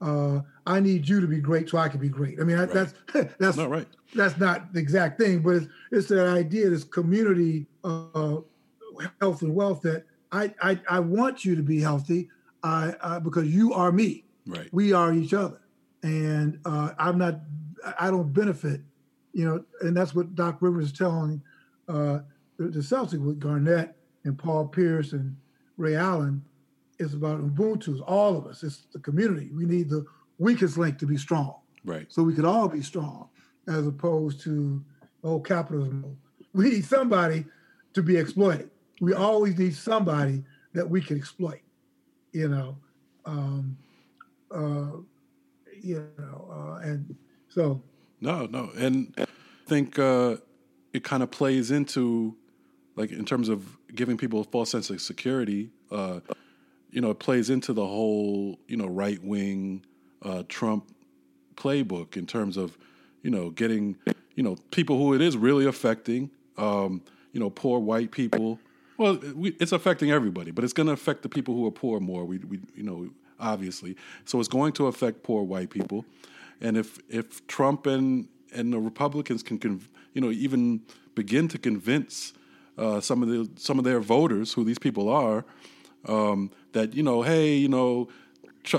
uh, 0.00 0.40
I 0.66 0.80
need 0.80 1.08
you 1.08 1.20
to 1.20 1.26
be 1.26 1.38
great 1.40 1.68
so 1.70 1.78
I 1.78 1.88
can 1.88 2.00
be 2.00 2.08
great. 2.08 2.40
I 2.40 2.44
mean, 2.44 2.58
Right. 2.58 2.70
that's 2.70 2.94
that's 3.38 3.56
not 3.56 3.70
Right. 3.70 3.88
that's 4.14 4.38
not 4.38 4.72
the 4.72 4.80
exact 4.80 5.18
thing, 5.20 5.40
but 5.40 5.50
it's 5.56 5.66
it's 5.90 6.08
that 6.08 6.26
idea, 6.28 6.68
this 6.70 6.84
community 6.84 7.66
uh, 7.84 8.38
health 9.20 9.42
and 9.42 9.54
wealth 9.54 9.82
that 9.82 10.04
I, 10.32 10.52
I 10.62 10.80
I 10.88 11.00
want 11.00 11.44
you 11.44 11.54
to 11.56 11.62
be 11.62 11.80
healthy, 11.80 12.28
I, 12.62 12.94
I 13.02 13.18
because 13.20 13.46
you 13.48 13.72
are 13.72 13.92
me, 13.92 14.24
Right. 14.46 14.68
we 14.72 14.92
are 14.92 15.12
each 15.14 15.32
other, 15.34 15.60
and 16.02 16.58
uh, 16.64 16.90
I'm 16.98 17.16
not 17.18 17.40
I 17.98 18.10
don't 18.10 18.32
benefit, 18.32 18.80
you 19.32 19.44
know, 19.46 19.64
and 19.82 19.96
that's 19.96 20.14
what 20.14 20.34
Doc 20.34 20.58
Rivers 20.60 20.86
is 20.86 20.92
telling 20.92 21.40
uh, 21.88 22.20
the, 22.58 22.68
the 22.68 22.80
Celtics 22.80 23.20
with 23.24 23.38
Garnett 23.38 23.96
and 24.24 24.36
Paul 24.36 24.66
Pierce 24.66 25.12
and 25.12 25.36
Ray 25.76 25.94
Allen. 25.94 26.42
It's 26.98 27.14
about 27.14 27.40
Ubuntu. 27.40 28.02
All 28.06 28.36
of 28.36 28.46
us. 28.46 28.62
It's 28.62 28.86
the 28.92 28.98
community. 28.98 29.50
We 29.52 29.64
need 29.66 29.88
the 29.90 30.04
weakest 30.38 30.78
link 30.78 30.98
to 30.98 31.06
be 31.06 31.16
strong 31.16 31.54
Right. 31.84 32.06
so 32.08 32.22
we 32.22 32.34
could 32.34 32.44
all 32.44 32.68
be 32.68 32.82
strong, 32.82 33.28
as 33.68 33.86
opposed 33.86 34.40
to 34.42 34.82
oh 35.24 35.40
capitalism. 35.40 36.16
We 36.52 36.70
need 36.70 36.84
somebody 36.84 37.44
to 37.94 38.02
be 38.02 38.16
exploited. 38.16 38.70
We 39.00 39.12
always 39.14 39.58
need 39.58 39.74
somebody 39.74 40.42
that 40.72 40.88
we 40.88 41.00
can 41.00 41.16
exploit. 41.18 41.60
You 42.32 42.48
know, 42.48 42.76
um, 43.24 43.76
uh, 44.50 44.98
you 45.82 46.06
know, 46.18 46.48
uh, 46.50 46.80
and 46.86 47.14
so 47.48 47.82
No, 48.20 48.46
no, 48.46 48.70
and 48.76 49.12
I 49.18 49.26
think 49.66 49.98
uh, 49.98 50.36
it 50.92 51.04
kind 51.04 51.22
of 51.22 51.30
plays 51.30 51.70
into, 51.70 52.36
like, 52.96 53.10
in 53.10 53.24
terms 53.24 53.48
of 53.48 53.76
giving 53.94 54.16
people 54.16 54.40
a 54.40 54.44
false 54.44 54.70
sense 54.70 54.90
of 54.90 55.00
security. 55.00 55.70
Uh, 55.90 56.20
you 56.96 57.02
know, 57.02 57.10
it 57.10 57.18
plays 57.18 57.50
into 57.50 57.74
the 57.74 57.86
whole, 57.86 58.58
you 58.68 58.76
know, 58.78 58.86
right 58.86 59.22
wing 59.22 59.84
uh, 60.22 60.44
Trump 60.48 60.88
playbook 61.54 62.16
in 62.16 62.24
terms 62.24 62.56
of, 62.56 62.78
you 63.22 63.30
know, 63.30 63.50
getting, 63.50 63.98
you 64.34 64.42
know, 64.42 64.56
people 64.70 64.96
who 64.96 65.12
it 65.12 65.20
is 65.20 65.36
really 65.36 65.66
affecting. 65.66 66.30
Um, 66.56 67.02
you 67.32 67.40
know, 67.40 67.50
poor 67.50 67.80
white 67.80 68.12
people. 68.12 68.58
Well, 68.96 69.18
we, 69.34 69.50
it's 69.60 69.72
affecting 69.72 70.10
everybody, 70.10 70.52
but 70.52 70.64
it's 70.64 70.72
going 70.72 70.86
to 70.86 70.94
affect 70.94 71.20
the 71.20 71.28
people 71.28 71.54
who 71.54 71.66
are 71.66 71.70
poor 71.70 72.00
more. 72.00 72.24
We, 72.24 72.38
we, 72.38 72.60
you 72.74 72.82
know, 72.82 73.10
obviously. 73.38 73.94
So 74.24 74.40
it's 74.40 74.48
going 74.48 74.72
to 74.72 74.86
affect 74.86 75.22
poor 75.22 75.42
white 75.42 75.68
people. 75.68 76.06
And 76.62 76.78
if 76.78 76.98
if 77.10 77.46
Trump 77.46 77.84
and 77.84 78.26
and 78.54 78.72
the 78.72 78.78
Republicans 78.78 79.42
can, 79.42 79.58
conv- 79.58 79.88
you 80.14 80.22
know, 80.22 80.30
even 80.30 80.80
begin 81.14 81.46
to 81.48 81.58
convince 81.58 82.32
uh, 82.78 83.02
some 83.02 83.22
of 83.22 83.28
the 83.28 83.50
some 83.56 83.78
of 83.78 83.84
their 83.84 84.00
voters 84.00 84.54
who 84.54 84.64
these 84.64 84.78
people 84.78 85.10
are 85.10 85.44
um, 86.08 86.50
that 86.72 86.94
you 86.94 87.02
know, 87.02 87.22
hey, 87.22 87.54
you 87.54 87.68
know, 87.68 88.08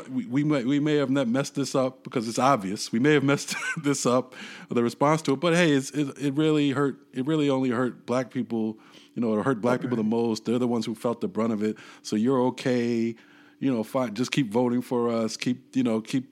we 0.10 0.25
we 0.25 0.43
may, 0.43 0.63
we 0.63 0.79
may 0.79 0.96
have 0.96 1.10
messed 1.10 1.55
this 1.55 1.75
up 1.75 2.03
because 2.03 2.27
it's 2.27 2.39
obvious 2.39 2.91
we 2.91 3.00
may 3.00 3.13
have 3.13 3.24
messed 3.24 3.55
this 3.84 4.05
up 4.05 4.36
the 4.69 4.84
response 4.84 5.22
to 5.24 5.34
it, 5.34 5.39
but 5.39 5.53
hey, 5.53 5.72
it's, 5.72 5.91
it 5.91 6.17
it 6.17 6.34
really 6.34 6.72
hurt. 6.72 6.98
It 7.13 7.25
really 7.25 7.50
only 7.50 7.69
hurt 7.69 8.05
black 8.05 8.31
people. 8.31 8.77
You 9.15 9.22
know, 9.22 9.39
it 9.39 9.43
hurt 9.43 9.62
black 9.62 9.81
people 9.81 9.98
the 9.98 10.03
most. 10.03 10.46
They're 10.46 10.60
the 10.60 10.67
ones 10.67 10.86
who 10.86 10.93
felt 10.93 11.22
the 11.22 11.27
brunt 11.27 11.51
of 11.51 11.63
it. 11.63 11.77
So 12.03 12.15
you're 12.15 12.41
okay. 12.48 13.15
You 13.60 13.74
know, 13.74 13.84
fine. 13.84 14.13
Just 14.13 14.31
keep 14.31 14.51
voting 14.51 14.81
for 14.81 15.10
us. 15.10 15.38
Keep 15.38 15.75
you 15.75 15.84
know 15.84 16.01
keep 16.01 16.29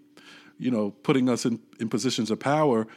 you 0.59 0.69
know 0.69 0.91
putting 0.91 1.29
us 1.29 1.45
in, 1.45 1.59
in 1.79 1.89
positions 1.89 2.29
of 2.31 2.39
power 2.39 2.87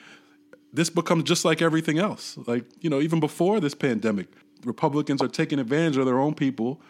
this 0.73 0.91
becomes 0.91 1.25
just 1.25 1.45
like 1.45 1.63
everything 1.63 1.99
else. 1.99 2.39
Like 2.47 2.65
you 2.81 2.91
know, 2.91 3.01
even 3.01 3.21
before 3.21 3.61
this 3.61 3.75
pandemic, 3.75 4.29
Republicans 4.65 5.23
are 5.23 5.29
taking 5.29 5.59
advantage 5.59 5.97
of 5.97 6.07
their 6.07 6.19
own 6.19 6.35
people, 6.35 6.81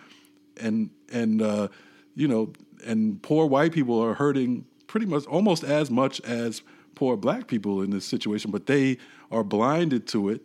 and 0.61 0.91
and 1.12 1.43
uh, 1.43 1.69
you 2.15 2.29
know, 2.29 2.53
and 2.85 3.23
poor 3.23 3.47
white 3.47 3.73
people 3.73 4.03
are 4.03 4.15
hurting 4.15 4.65
pretty 4.87 5.07
much 5.07 5.25
almost 5.27 5.65
as 5.65 5.91
much 5.91 6.21
as 6.23 6.62
poor 6.95 7.17
black 7.17 7.47
people 7.47 7.83
in 7.83 7.91
this 7.91 8.05
situation, 8.05 8.50
but 8.50 8.67
they 8.67 8.99
are 9.31 9.45
blinded 9.45 10.07
to 10.09 10.29
it. 10.29 10.43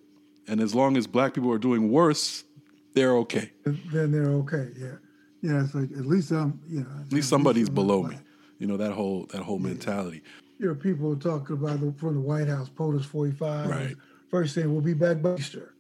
And 0.48 0.60
as 0.60 0.75
long 0.75 0.98
as 0.98 1.08
black 1.08 1.34
people 1.34 1.51
are 1.51 1.58
doing 1.58 1.89
worse, 1.89 2.43
they're 2.93 3.15
okay. 3.17 3.51
Then 3.65 4.12
they're 4.12 4.32
okay. 4.41 4.70
Yeah, 4.77 4.96
yeah. 5.41 5.63
It's 5.63 5.74
like 5.74 5.91
at 5.91 6.05
least 6.05 6.32
I'm, 6.32 6.60
you 6.67 6.82
know, 6.82 6.88
At 7.05 7.13
least 7.13 7.29
somebody's 7.29 7.70
below 7.70 8.03
me. 8.03 8.17
You 8.60 8.67
know 8.67 8.77
that 8.77 8.91
whole 8.91 9.25
that 9.32 9.41
whole 9.41 9.60
mentality. 9.60 10.22
You 10.60 10.67
know, 10.67 10.75
people 10.75 11.15
talking 11.15 11.55
about 11.55 11.82
the, 11.82 11.91
from 11.98 12.15
the 12.15 12.22
White 12.22 12.48
House, 12.48 12.70
POTUS 12.70 13.05
45. 13.05 13.70
Right. 13.70 13.96
First 14.29 14.55
thing, 14.55 14.72
we'll 14.72 14.82
be 14.82 14.93
back 14.93 15.22
by 15.22 15.36
Easter. 15.36 15.74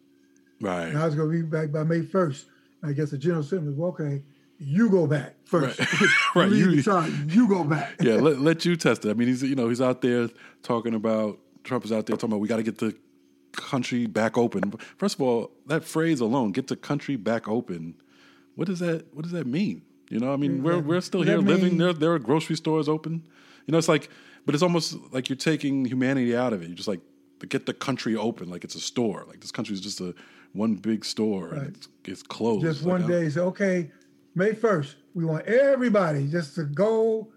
Right. 0.59 0.93
Now 0.93 1.05
it's 1.05 1.15
going 1.15 1.31
to 1.31 1.43
be 1.43 1.43
back 1.43 1.71
by 1.71 1.83
May 1.83 2.01
1st. 2.01 2.45
I 2.83 2.91
guess 2.93 3.11
the 3.11 3.17
general 3.17 3.41
assembly, 3.41 3.73
well, 3.73 3.89
okay, 3.89 4.23
you 4.59 4.89
go 4.89 5.07
back 5.07 5.35
first. 5.45 5.79
Right. 5.79 5.87
Right, 6.35 6.49
You, 6.49 6.55
you- 6.57 6.71
lead 6.71 6.83
charge. 6.85 7.11
you 7.27 7.47
go 7.47 7.63
back. 7.63 7.95
yeah, 8.01 8.15
let, 8.15 8.39
let 8.39 8.65
you 8.65 8.75
test 8.75 9.05
it. 9.05 9.09
I 9.09 9.13
mean, 9.13 9.27
he's 9.27 9.43
you 9.43 9.55
know 9.55 9.69
he's 9.69 9.81
out 9.81 10.01
there 10.01 10.29
talking 10.63 10.93
about 10.95 11.39
Trump 11.63 11.85
is 11.85 11.91
out 11.91 12.05
there 12.07 12.15
talking 12.17 12.31
about 12.31 12.41
we 12.41 12.47
got 12.47 12.57
to 12.57 12.63
get 12.63 12.77
the 12.79 12.95
country 13.53 14.05
back 14.07 14.37
open. 14.37 14.73
First 14.97 15.15
of 15.15 15.21
all, 15.21 15.51
that 15.67 15.83
phrase 15.83 16.19
alone, 16.19 16.51
"get 16.51 16.67
the 16.67 16.75
country 16.75 17.15
back 17.15 17.47
open," 17.47 17.95
what 18.55 18.67
does 18.67 18.79
that 18.79 19.13
what 19.13 19.23
does 19.23 19.31
that 19.31 19.47
mean? 19.47 19.83
You 20.09 20.19
know, 20.19 20.33
I 20.33 20.37
mean, 20.37 20.63
we're 20.63 20.79
we're 20.79 21.01
still 21.01 21.21
here 21.21 21.37
that 21.37 21.43
living. 21.45 21.69
mean- 21.69 21.77
There 21.77 21.93
there 21.93 22.13
are 22.13 22.19
grocery 22.19 22.55
stores 22.55 22.89
open. 22.89 23.23
You 23.65 23.71
know, 23.71 23.77
it's 23.77 23.87
like, 23.87 24.09
but 24.45 24.53
it's 24.55 24.63
almost 24.63 24.97
like 25.13 25.29
you're 25.29 25.37
taking 25.37 25.85
humanity 25.85 26.35
out 26.35 26.51
of 26.53 26.61
it. 26.61 26.67
You're 26.67 26.75
just 26.75 26.87
like 26.89 26.99
get 27.49 27.65
the 27.65 27.73
country 27.73 28.15
open, 28.15 28.49
like 28.49 28.63
it's 28.63 28.75
a 28.75 28.79
store. 28.79 29.25
Like 29.27 29.41
this 29.41 29.51
country 29.51 29.73
is 29.73 29.81
just 29.81 29.99
a 30.01 30.13
one 30.53 30.75
big 30.75 31.03
store 31.03 31.49
and 31.49 31.75
it's, 31.75 31.87
it's 32.05 32.23
closed. 32.23 32.63
Just 32.63 32.83
Like, 32.83 33.01
one 33.01 33.07
day, 33.09 33.29
say, 33.29 33.41
okay, 33.41 33.91
May 34.35 34.51
1st, 34.53 34.95
we 35.13 35.25
want 35.25 35.45
everybody 35.45 36.27
just 36.27 36.55
to 36.55 36.63
go. 36.63 37.29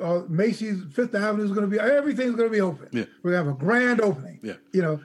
Uh, 0.00 0.22
Macy's 0.28 0.82
Fifth 0.92 1.14
Avenue 1.14 1.44
is 1.44 1.50
going 1.50 1.62
to 1.62 1.66
be, 1.66 1.80
everything's 1.80 2.36
going 2.36 2.48
to 2.48 2.52
be 2.52 2.60
open. 2.60 2.88
Yeah. 2.92 3.04
We're 3.22 3.32
going 3.32 3.44
to 3.44 3.50
have 3.50 3.60
a 3.60 3.64
grand 3.64 4.00
opening. 4.00 4.38
Yeah. 4.42 4.54
You 4.72 4.82
know, 4.82 5.00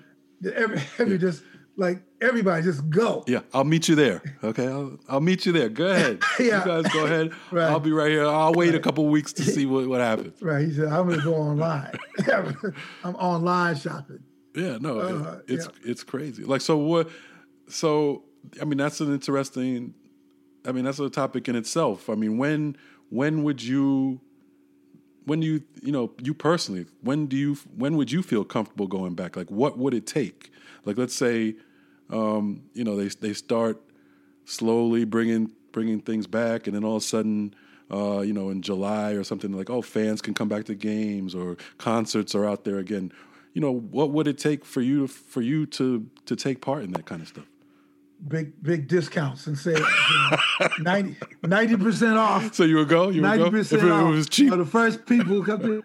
every, 0.53 0.79
every 1.00 1.18
just 1.18 1.44
like 1.75 2.01
everybody 2.22 2.62
just 2.62 2.88
go. 2.89 3.24
Yeah, 3.25 3.39
I'll 3.53 3.63
meet 3.63 3.88
you 3.88 3.96
there. 3.96 4.22
Okay, 4.44 4.68
I'll, 4.68 5.00
I'll 5.08 5.22
meet 5.22 5.46
you 5.46 5.51
there. 5.53 5.70
Go 5.70 5.88
ahead. 5.88 6.22
Yeah. 6.39 6.60
You 6.60 6.84
guys 6.84 6.94
go 6.94 7.06
ahead. 7.06 7.32
Right. 7.51 7.63
I'll 7.70 7.79
be 7.79 7.91
right 7.91 8.12
here. 8.12 8.25
I'll 8.27 8.53
wait 8.53 8.75
a 8.75 8.79
couple 8.79 9.08
weeks 9.08 9.34
to 9.34 9.44
see 9.44 9.65
what, 9.65 9.88
what 9.88 10.01
happens. 10.01 10.39
Right. 10.41 10.68
He 10.68 10.74
said, 10.74 10.88
I'm 10.89 11.08
going 11.08 11.18
to 11.20 11.24
go 11.25 11.34
online. 11.36 11.98
I'm 13.03 13.15
online 13.15 13.75
shopping. 13.75 14.20
Yeah, 14.56 14.77
no, 14.79 15.00
it- 15.00 15.15
Uh, 15.25 15.39
it's 15.48 15.70
it's 15.84 16.03
crazy. 16.03 16.44
Like 16.44 16.62
so 16.62 16.77
what 16.77 17.10
so 17.69 18.23
I 18.61 18.65
mean 18.65 18.77
that's 18.77 18.99
an 18.99 19.13
interesting 19.13 19.93
I 20.65 20.71
mean 20.71 20.85
that's 20.85 20.99
a 20.99 21.09
topic 21.09 21.47
in 21.47 21.55
itself. 21.55 22.09
I 22.09 22.15
mean 22.15 22.38
when 22.38 22.75
when 23.09 23.43
would 23.43 23.63
you 23.63 24.19
when 25.25 25.39
do 25.39 25.47
you 25.47 25.63
you 25.81 25.91
know 25.91 26.11
you 26.21 26.33
personally 26.33 26.85
when 27.01 27.27
do 27.27 27.38
you 27.38 27.55
when 27.75 27.95
would 27.97 28.11
you 28.11 28.21
feel 28.21 28.43
comfortable 28.43 28.88
going 28.88 29.13
back? 29.13 29.35
Like 29.35 29.49
what 29.49 29.77
would 29.77 29.93
it 29.93 30.05
take? 30.05 30.51
Like 30.85 30.97
let's 30.97 31.15
say 31.15 31.55
um, 32.09 32.63
you 32.73 32.83
know 32.83 32.95
they 32.95 33.07
they 33.07 33.33
start 33.33 33.81
slowly 34.45 35.05
bringing 35.05 35.51
bringing 35.71 36.01
things 36.01 36.25
back 36.25 36.65
and 36.65 36.75
then 36.75 36.83
all 36.83 36.97
of 36.97 37.03
a 37.03 37.05
sudden 37.05 37.53
uh, 37.91 38.21
you 38.21 38.33
know 38.33 38.49
in 38.49 38.61
July 38.61 39.11
or 39.11 39.23
something 39.23 39.51
like 39.51 39.69
oh 39.69 39.81
fans 39.81 40.21
can 40.21 40.33
come 40.33 40.47
back 40.47 40.65
to 40.65 40.75
games 40.75 41.35
or 41.35 41.57
concerts 41.77 42.33
are 42.33 42.45
out 42.45 42.63
there 42.63 42.79
again. 42.79 43.11
You 43.53 43.61
know 43.61 43.71
what 43.71 44.11
would 44.11 44.27
it 44.27 44.38
take 44.38 44.65
for 44.65 44.81
you 44.81 45.07
for 45.07 45.41
you 45.41 45.65
to 45.67 46.07
to 46.25 46.35
take 46.35 46.61
part 46.61 46.83
in 46.83 46.91
that 46.93 47.05
kind 47.05 47.21
of 47.21 47.27
stuff 47.27 47.45
Big, 48.27 48.61
big 48.61 48.88
discounts 48.89 49.47
and 49.47 49.57
say 49.57 49.71
you 49.77 50.83
know, 50.83 51.15
90 51.43 51.77
percent 51.77 52.17
off. 52.17 52.53
so 52.53 52.63
you 52.63 52.75
would 52.75 52.89
go 52.89 53.09
you 53.09 53.21
would 53.21 53.27
Ninety 53.29 53.50
go 53.50 53.57
if 53.57 53.72
it, 53.72 53.83
off. 53.89 54.11
was 54.11 54.27
cheap 54.27 54.51
the 54.51 54.65
first 54.65 55.05
people 55.05 55.33
who 55.33 55.44
come 55.44 55.61
to. 55.61 55.83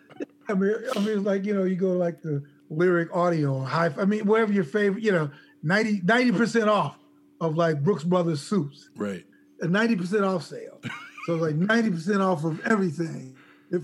I 0.49 0.55
mean, 0.55 0.75
I 0.97 0.99
mean, 0.99 1.19
it's 1.19 1.27
like 1.27 1.45
you 1.45 1.55
know, 1.55 1.63
you 1.65 1.77
go 1.77 1.93
like 1.93 2.23
the 2.23 2.43
lyric 2.71 3.15
audio 3.15 3.55
or 3.55 3.65
high. 3.65 3.91
I 3.99 4.05
mean, 4.05 4.27
wherever 4.27 4.53
your 4.53 4.65
favorite, 4.65 5.05
you 5.05 5.13
know, 5.13 5.31
90 5.63 6.33
percent 6.33 6.69
off 6.69 6.99
of 7.41 7.57
like 7.57 7.83
Brooks 7.85 8.05
Brothers 8.05 8.43
suits, 8.43 8.91
right 8.97 9.25
a 9.61 9.69
ninety 9.69 9.97
percent 9.97 10.25
off 10.25 10.45
sale. 10.45 10.81
so 11.27 11.35
it's 11.35 11.43
like 11.43 11.55
ninety 11.55 11.91
percent 11.91 12.21
off 12.21 12.45
of 12.45 12.65
everything 12.67 13.37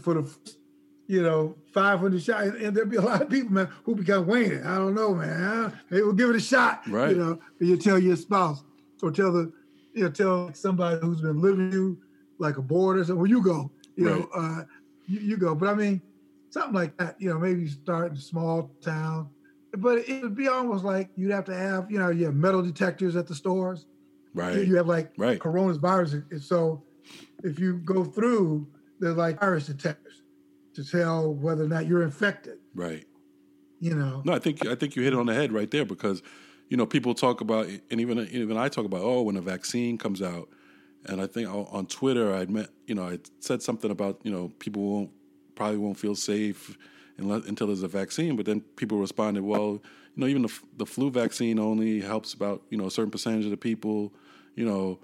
for 0.02 0.14
the, 0.14 0.36
you 1.10 1.22
know, 1.22 1.56
five 1.74 1.98
hundred 1.98 2.22
shots. 2.22 2.50
And, 2.62 2.74
there'll 2.76 2.88
be 2.88 2.96
a 2.96 3.00
lot 3.02 3.20
of 3.20 3.28
people, 3.28 3.52
man, 3.52 3.68
who 3.84 3.96
become 3.96 4.28
waning. 4.28 4.64
I 4.64 4.76
don't 4.76 4.94
know, 4.94 5.12
man. 5.12 5.76
They 5.90 6.02
will 6.02 6.12
give 6.12 6.30
it 6.30 6.36
a 6.36 6.40
shot, 6.40 6.86
Right. 6.86 7.10
You 7.10 7.16
know, 7.16 7.40
you 7.58 7.76
tell 7.76 7.98
your 7.98 8.14
spouse 8.14 8.62
or 9.02 9.10
tell 9.10 9.32
the, 9.32 9.52
you 9.92 10.04
know, 10.04 10.10
tell 10.10 10.54
somebody 10.54 11.00
who's 11.00 11.20
been 11.20 11.40
living 11.40 11.72
you 11.72 11.98
like 12.38 12.58
a 12.58 12.62
board 12.62 12.96
or 12.96 13.02
something. 13.04 13.18
Well, 13.22 13.28
you 13.28 13.42
go, 13.42 13.72
you 13.96 14.04
know, 14.04 14.28
uh, 14.36 14.62
you, 15.08 15.20
you 15.20 15.36
go. 15.36 15.52
But 15.56 15.70
I 15.70 15.74
mean, 15.74 16.00
something 16.50 16.74
like 16.74 16.96
that. 16.98 17.20
You 17.20 17.30
know, 17.30 17.40
maybe 17.40 17.62
you 17.62 17.68
start 17.68 18.12
in 18.12 18.16
a 18.16 18.20
small 18.20 18.70
town. 18.80 19.30
But 19.76 20.08
it 20.08 20.22
would 20.22 20.36
be 20.36 20.46
almost 20.46 20.84
like 20.84 21.10
you'd 21.16 21.32
have 21.32 21.44
to 21.46 21.56
have, 21.56 21.90
you 21.90 21.98
know, 21.98 22.10
you 22.10 22.26
have 22.26 22.36
metal 22.36 22.62
detectors 22.62 23.16
at 23.16 23.26
the 23.26 23.34
stores. 23.34 23.86
right 24.32 24.64
You 24.64 24.76
have 24.76 24.86
like 24.86 25.10
Right. 25.18 25.40
coronavirus. 25.40 26.30
and 26.30 26.40
So 26.40 26.84
if 27.42 27.58
you 27.58 27.78
go 27.78 28.04
through, 28.04 28.68
there's 29.00 29.16
like 29.16 29.40
virus 29.40 29.66
detectors 29.66 30.09
to 30.74 30.84
tell 30.84 31.32
whether 31.32 31.64
or 31.64 31.68
not 31.68 31.86
you're 31.86 32.02
infected. 32.02 32.58
right. 32.74 33.06
You 33.82 33.94
know, 33.94 34.20
No, 34.26 34.34
I 34.34 34.38
think 34.38 34.66
I 34.66 34.74
think 34.74 34.94
you 34.94 35.02
hit 35.02 35.14
it 35.14 35.18
on 35.18 35.24
the 35.24 35.32
head 35.32 35.52
right 35.52 35.70
there 35.70 35.86
because 35.86 36.22
you 36.68 36.76
know 36.76 36.84
people 36.84 37.14
talk 37.14 37.40
about 37.40 37.66
and 37.90 37.98
even 38.00 38.18
even 38.30 38.58
I 38.58 38.68
talk 38.68 38.84
about 38.84 39.00
oh 39.00 39.22
when 39.22 39.36
a 39.36 39.40
vaccine 39.40 39.96
comes 39.96 40.20
out. 40.20 40.50
And 41.06 41.18
I 41.18 41.26
think 41.26 41.48
on 41.48 41.86
Twitter 41.86 42.34
I 42.34 42.44
met 42.44 42.68
you 42.86 42.94
know 42.94 43.08
I 43.08 43.20
said 43.38 43.62
something 43.62 43.90
about 43.90 44.20
you 44.22 44.30
know 44.30 44.52
people 44.58 44.82
won't 44.82 45.10
probably 45.54 45.78
won't 45.78 45.98
feel 45.98 46.14
safe 46.14 46.76
unless, 47.16 47.46
until 47.46 47.68
there's 47.68 47.82
a 47.82 47.88
vaccine. 47.88 48.36
But 48.36 48.44
then 48.44 48.60
people 48.76 48.98
responded 48.98 49.44
well 49.44 49.80
you 50.14 50.20
know 50.20 50.26
even 50.26 50.42
the 50.42 50.52
the 50.76 50.84
flu 50.84 51.10
vaccine 51.10 51.58
only 51.58 52.02
helps 52.02 52.34
about 52.34 52.62
you 52.68 52.76
know 52.76 52.86
a 52.86 52.90
certain 52.90 53.10
percentage 53.10 53.46
of 53.46 53.50
the 53.50 53.56
people 53.56 54.12
you 54.56 54.66
know 54.66 54.98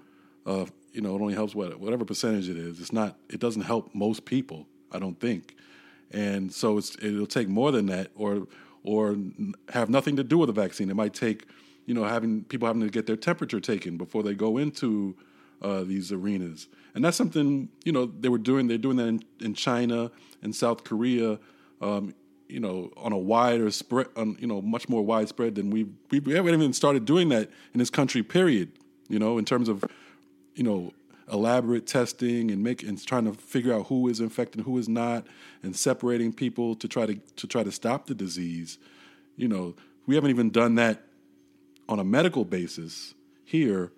uh, 0.45 0.65
you 0.93 1.01
know 1.01 1.15
it 1.15 1.21
only 1.21 1.33
helps 1.33 1.55
what 1.55 1.79
whatever 1.79 2.05
percentage 2.05 2.47
it 2.47 2.57
is. 2.57 2.79
It's 2.79 2.93
not 2.93 3.17
it 3.27 3.39
doesn't 3.39 3.63
help 3.63 3.95
most 3.95 4.25
people 4.25 4.67
I 4.91 4.99
don't 4.99 5.19
think 5.19 5.55
and 6.11 6.53
so 6.53 6.77
it'll 6.77 7.27
take 7.27 7.47
more 7.47 7.71
than 7.71 7.87
that 7.87 8.11
or 8.15 8.47
or 8.83 9.17
have 9.69 9.89
nothing 9.89 10.15
to 10.15 10.23
do 10.23 10.37
with 10.37 10.47
the 10.47 10.53
vaccine. 10.53 10.89
It 10.89 10.95
might 10.95 11.13
take 11.13 11.45
you 11.85 11.93
know 11.93 12.03
having 12.03 12.43
people 12.43 12.67
having 12.67 12.81
to 12.81 12.89
get 12.89 13.05
their 13.05 13.17
temperature 13.17 13.59
taken 13.59 13.97
before 13.97 14.23
they 14.23 14.33
go 14.33 14.57
into 14.57 15.15
uh, 15.61 15.83
these 15.83 16.11
arenas. 16.11 16.67
And 16.95 17.03
that's 17.03 17.17
something 17.17 17.69
you 17.83 17.91
know 17.91 18.05
they 18.05 18.29
were 18.29 18.37
doing 18.37 18.67
they're 18.67 18.77
doing 18.77 18.97
that 18.97 19.07
in, 19.07 19.23
in 19.39 19.53
china 19.53 20.11
and 20.41 20.55
south 20.55 20.83
korea 20.83 21.39
um, 21.81 22.13
you 22.47 22.59
know 22.59 22.91
on 22.97 23.11
a 23.11 23.17
wider 23.17 23.69
spread 23.71 24.07
on 24.15 24.37
you 24.39 24.47
know 24.47 24.61
much 24.61 24.89
more 24.89 25.03
widespread 25.03 25.55
than 25.55 25.69
we 25.69 25.87
we 26.09 26.19
we 26.19 26.33
haven't 26.33 26.53
even 26.53 26.73
started 26.73 27.05
doing 27.05 27.29
that 27.29 27.49
in 27.73 27.79
this 27.79 27.89
country 27.89 28.23
period 28.23 28.71
you 29.09 29.19
know 29.19 29.37
in 29.37 29.45
terms 29.45 29.69
of 29.69 29.83
you 30.55 30.63
know 30.63 30.91
elaborate 31.31 31.85
testing 31.85 32.51
and 32.51 32.63
make 32.63 32.83
and 32.83 33.03
trying 33.05 33.25
to 33.25 33.33
figure 33.33 33.73
out 33.73 33.87
who 33.87 34.07
is 34.07 34.19
infected 34.19 34.59
and 34.59 34.65
who 34.65 34.77
is 34.77 34.87
not 34.87 35.25
and 35.63 35.75
separating 35.75 36.31
people 36.31 36.75
to 36.75 36.87
try 36.87 37.05
to 37.05 37.15
to 37.35 37.47
try 37.47 37.63
to 37.63 37.71
stop 37.71 38.07
the 38.07 38.15
disease. 38.15 38.77
You 39.35 39.47
know 39.47 39.75
we 40.05 40.15
haven't 40.15 40.29
even 40.29 40.49
done 40.49 40.75
that 40.75 41.03
on 41.89 41.99
a 41.99 42.03
medical 42.03 42.45
basis 42.45 43.13
here. 43.43 43.91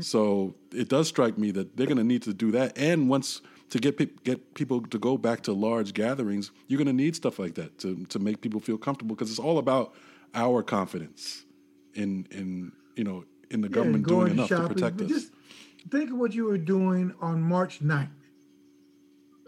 So 0.00 0.54
it 0.72 0.88
does 0.88 1.06
strike 1.06 1.36
me 1.36 1.50
that 1.50 1.76
they're 1.76 1.86
going 1.86 1.98
to 1.98 2.04
need 2.04 2.22
to 2.22 2.32
do 2.32 2.50
that. 2.52 2.78
And 2.78 3.10
once 3.10 3.42
to 3.68 3.78
get 3.78 3.96
pe- 3.96 4.06
get 4.24 4.54
people 4.54 4.80
to 4.80 4.98
go 4.98 5.16
back 5.16 5.42
to 5.42 5.52
large 5.52 5.94
gatherings 5.94 6.50
you're 6.66 6.76
going 6.76 6.86
to 6.86 6.92
need 6.92 7.16
stuff 7.16 7.38
like 7.38 7.54
that 7.54 7.78
to 7.78 8.04
to 8.06 8.18
make 8.18 8.42
people 8.42 8.60
feel 8.60 8.76
comfortable 8.76 9.16
because 9.16 9.30
it's 9.30 9.38
all 9.38 9.56
about 9.56 9.94
our 10.34 10.62
confidence 10.62 11.46
in 11.94 12.26
in 12.30 12.72
you 12.96 13.04
know 13.04 13.24
in 13.50 13.60
the 13.62 13.68
government 13.68 14.04
going 14.04 14.26
doing 14.26 14.38
enough 14.38 14.48
to 14.48 14.68
protect 14.68 15.00
us. 15.00 15.08
Just 15.08 15.32
think 15.90 16.10
of 16.10 16.18
what 16.18 16.34
you 16.34 16.44
were 16.44 16.58
doing 16.58 17.14
on 17.20 17.40
March 17.42 17.80
9th. 17.82 18.08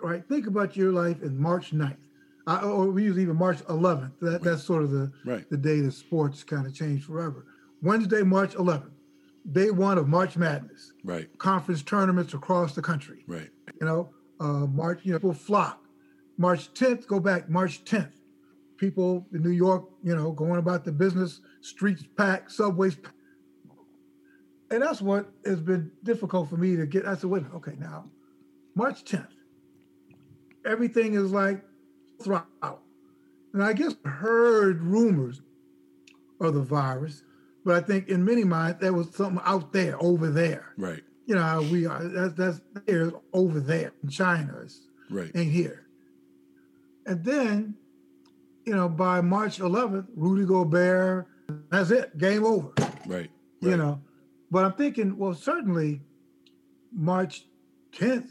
Right? 0.03 0.23
Think 0.29 0.47
about 0.47 0.77
your 0.77 0.92
life 0.92 1.23
in 1.23 1.38
March 1.38 1.73
9th. 1.73 1.97
I, 2.47 2.61
or 2.61 2.90
we 2.90 3.05
use 3.05 3.18
even 3.18 3.37
March 3.37 3.59
11th. 3.66 4.12
That, 4.20 4.42
That's 4.42 4.62
sort 4.62 4.83
of 4.83 4.90
the, 4.90 5.11
Right. 5.25 5.49
the 5.49 5.57
day 5.57 5.81
that 5.81 5.92
sports 5.92 6.44
kind 6.44 6.66
of 6.66 6.75
changed 6.75 7.05
forever. 7.07 7.47
Wednesday, 7.83 8.23
March 8.23 8.55
11th, 8.55 8.90
day 9.53 9.70
one 9.70 9.97
of 9.99 10.09
March 10.09 10.37
Madness. 10.37 10.92
right 11.05 11.27
Conference 11.38 11.83
tournaments 11.83 12.35
across 12.35 12.75
the 12.75 12.83
country. 12.83 13.25
right 13.27 13.49
You 13.81 13.87
know, 13.87 14.11
uh, 14.40 14.66
March, 14.66 15.01
you 15.05 15.12
know, 15.12 15.18
people 15.18 15.33
flock. 15.33 15.81
March 16.37 16.73
10th, 16.75 17.07
go 17.07 17.18
back, 17.20 17.49
March 17.49 17.85
10th. 17.85 18.12
People 18.77 19.27
in 19.33 19.42
New 19.42 19.51
York, 19.51 19.88
you 20.03 20.14
know, 20.14 20.33
going 20.33 20.59
about 20.59 20.85
the 20.85 20.92
business, 20.92 21.40
streets 21.62 22.05
packed, 22.16 22.53
subways. 22.53 22.97
packed. 22.97 23.14
And 24.74 24.82
that's 24.82 25.00
what 25.00 25.30
has 25.46 25.60
been 25.60 25.92
difficult 26.02 26.50
for 26.50 26.56
me 26.56 26.74
to 26.74 26.84
get. 26.84 27.06
I 27.06 27.14
said, 27.14 27.30
wait, 27.30 27.44
okay, 27.54 27.76
now, 27.78 28.06
March 28.74 29.04
10th, 29.04 29.28
everything 30.66 31.14
is 31.14 31.30
like 31.30 31.62
throttle. 32.20 32.80
And 33.52 33.62
I 33.62 33.72
guess 33.72 33.94
heard 34.04 34.82
rumors 34.82 35.42
of 36.40 36.54
the 36.54 36.60
virus, 36.62 37.22
but 37.64 37.76
I 37.76 37.87
think 37.87 38.08
in 38.08 38.24
many 38.24 38.42
minds 38.42 38.80
there 38.80 38.92
was 38.92 39.14
something 39.14 39.40
out 39.44 39.72
there, 39.72 39.96
over 40.02 40.28
there. 40.28 40.72
Right. 40.76 41.04
You 41.26 41.37
know 41.37 41.42
how 41.42 41.62
we 41.62 41.87
are. 41.87 42.02
That's 42.02 42.34
that's 42.34 42.60
there, 42.84 43.12
over 43.32 43.60
there 43.60 43.92
in 44.02 44.08
China. 44.08 44.58
It's, 44.64 44.88
Right. 45.08 45.30
ain't 45.37 45.52
here. 45.52 45.87
And 47.06 47.22
then, 47.24 47.76
you 48.66 48.74
know, 48.74 48.88
by 48.88 49.20
March 49.20 49.58
11th, 49.58 50.08
Rudy 50.16 50.46
Gobert, 50.46 51.28
that's 51.70 51.92
it, 51.92 52.18
game 52.18 52.44
over. 52.44 52.72
Right. 53.06 53.30
You 53.60 53.76
know, 53.76 54.00
but 54.55 54.64
I'm 54.64 54.73
thinking, 54.75 55.19
well, 55.19 55.35
certainly 55.35 56.01
March 56.93 57.45
10th, 57.97 58.29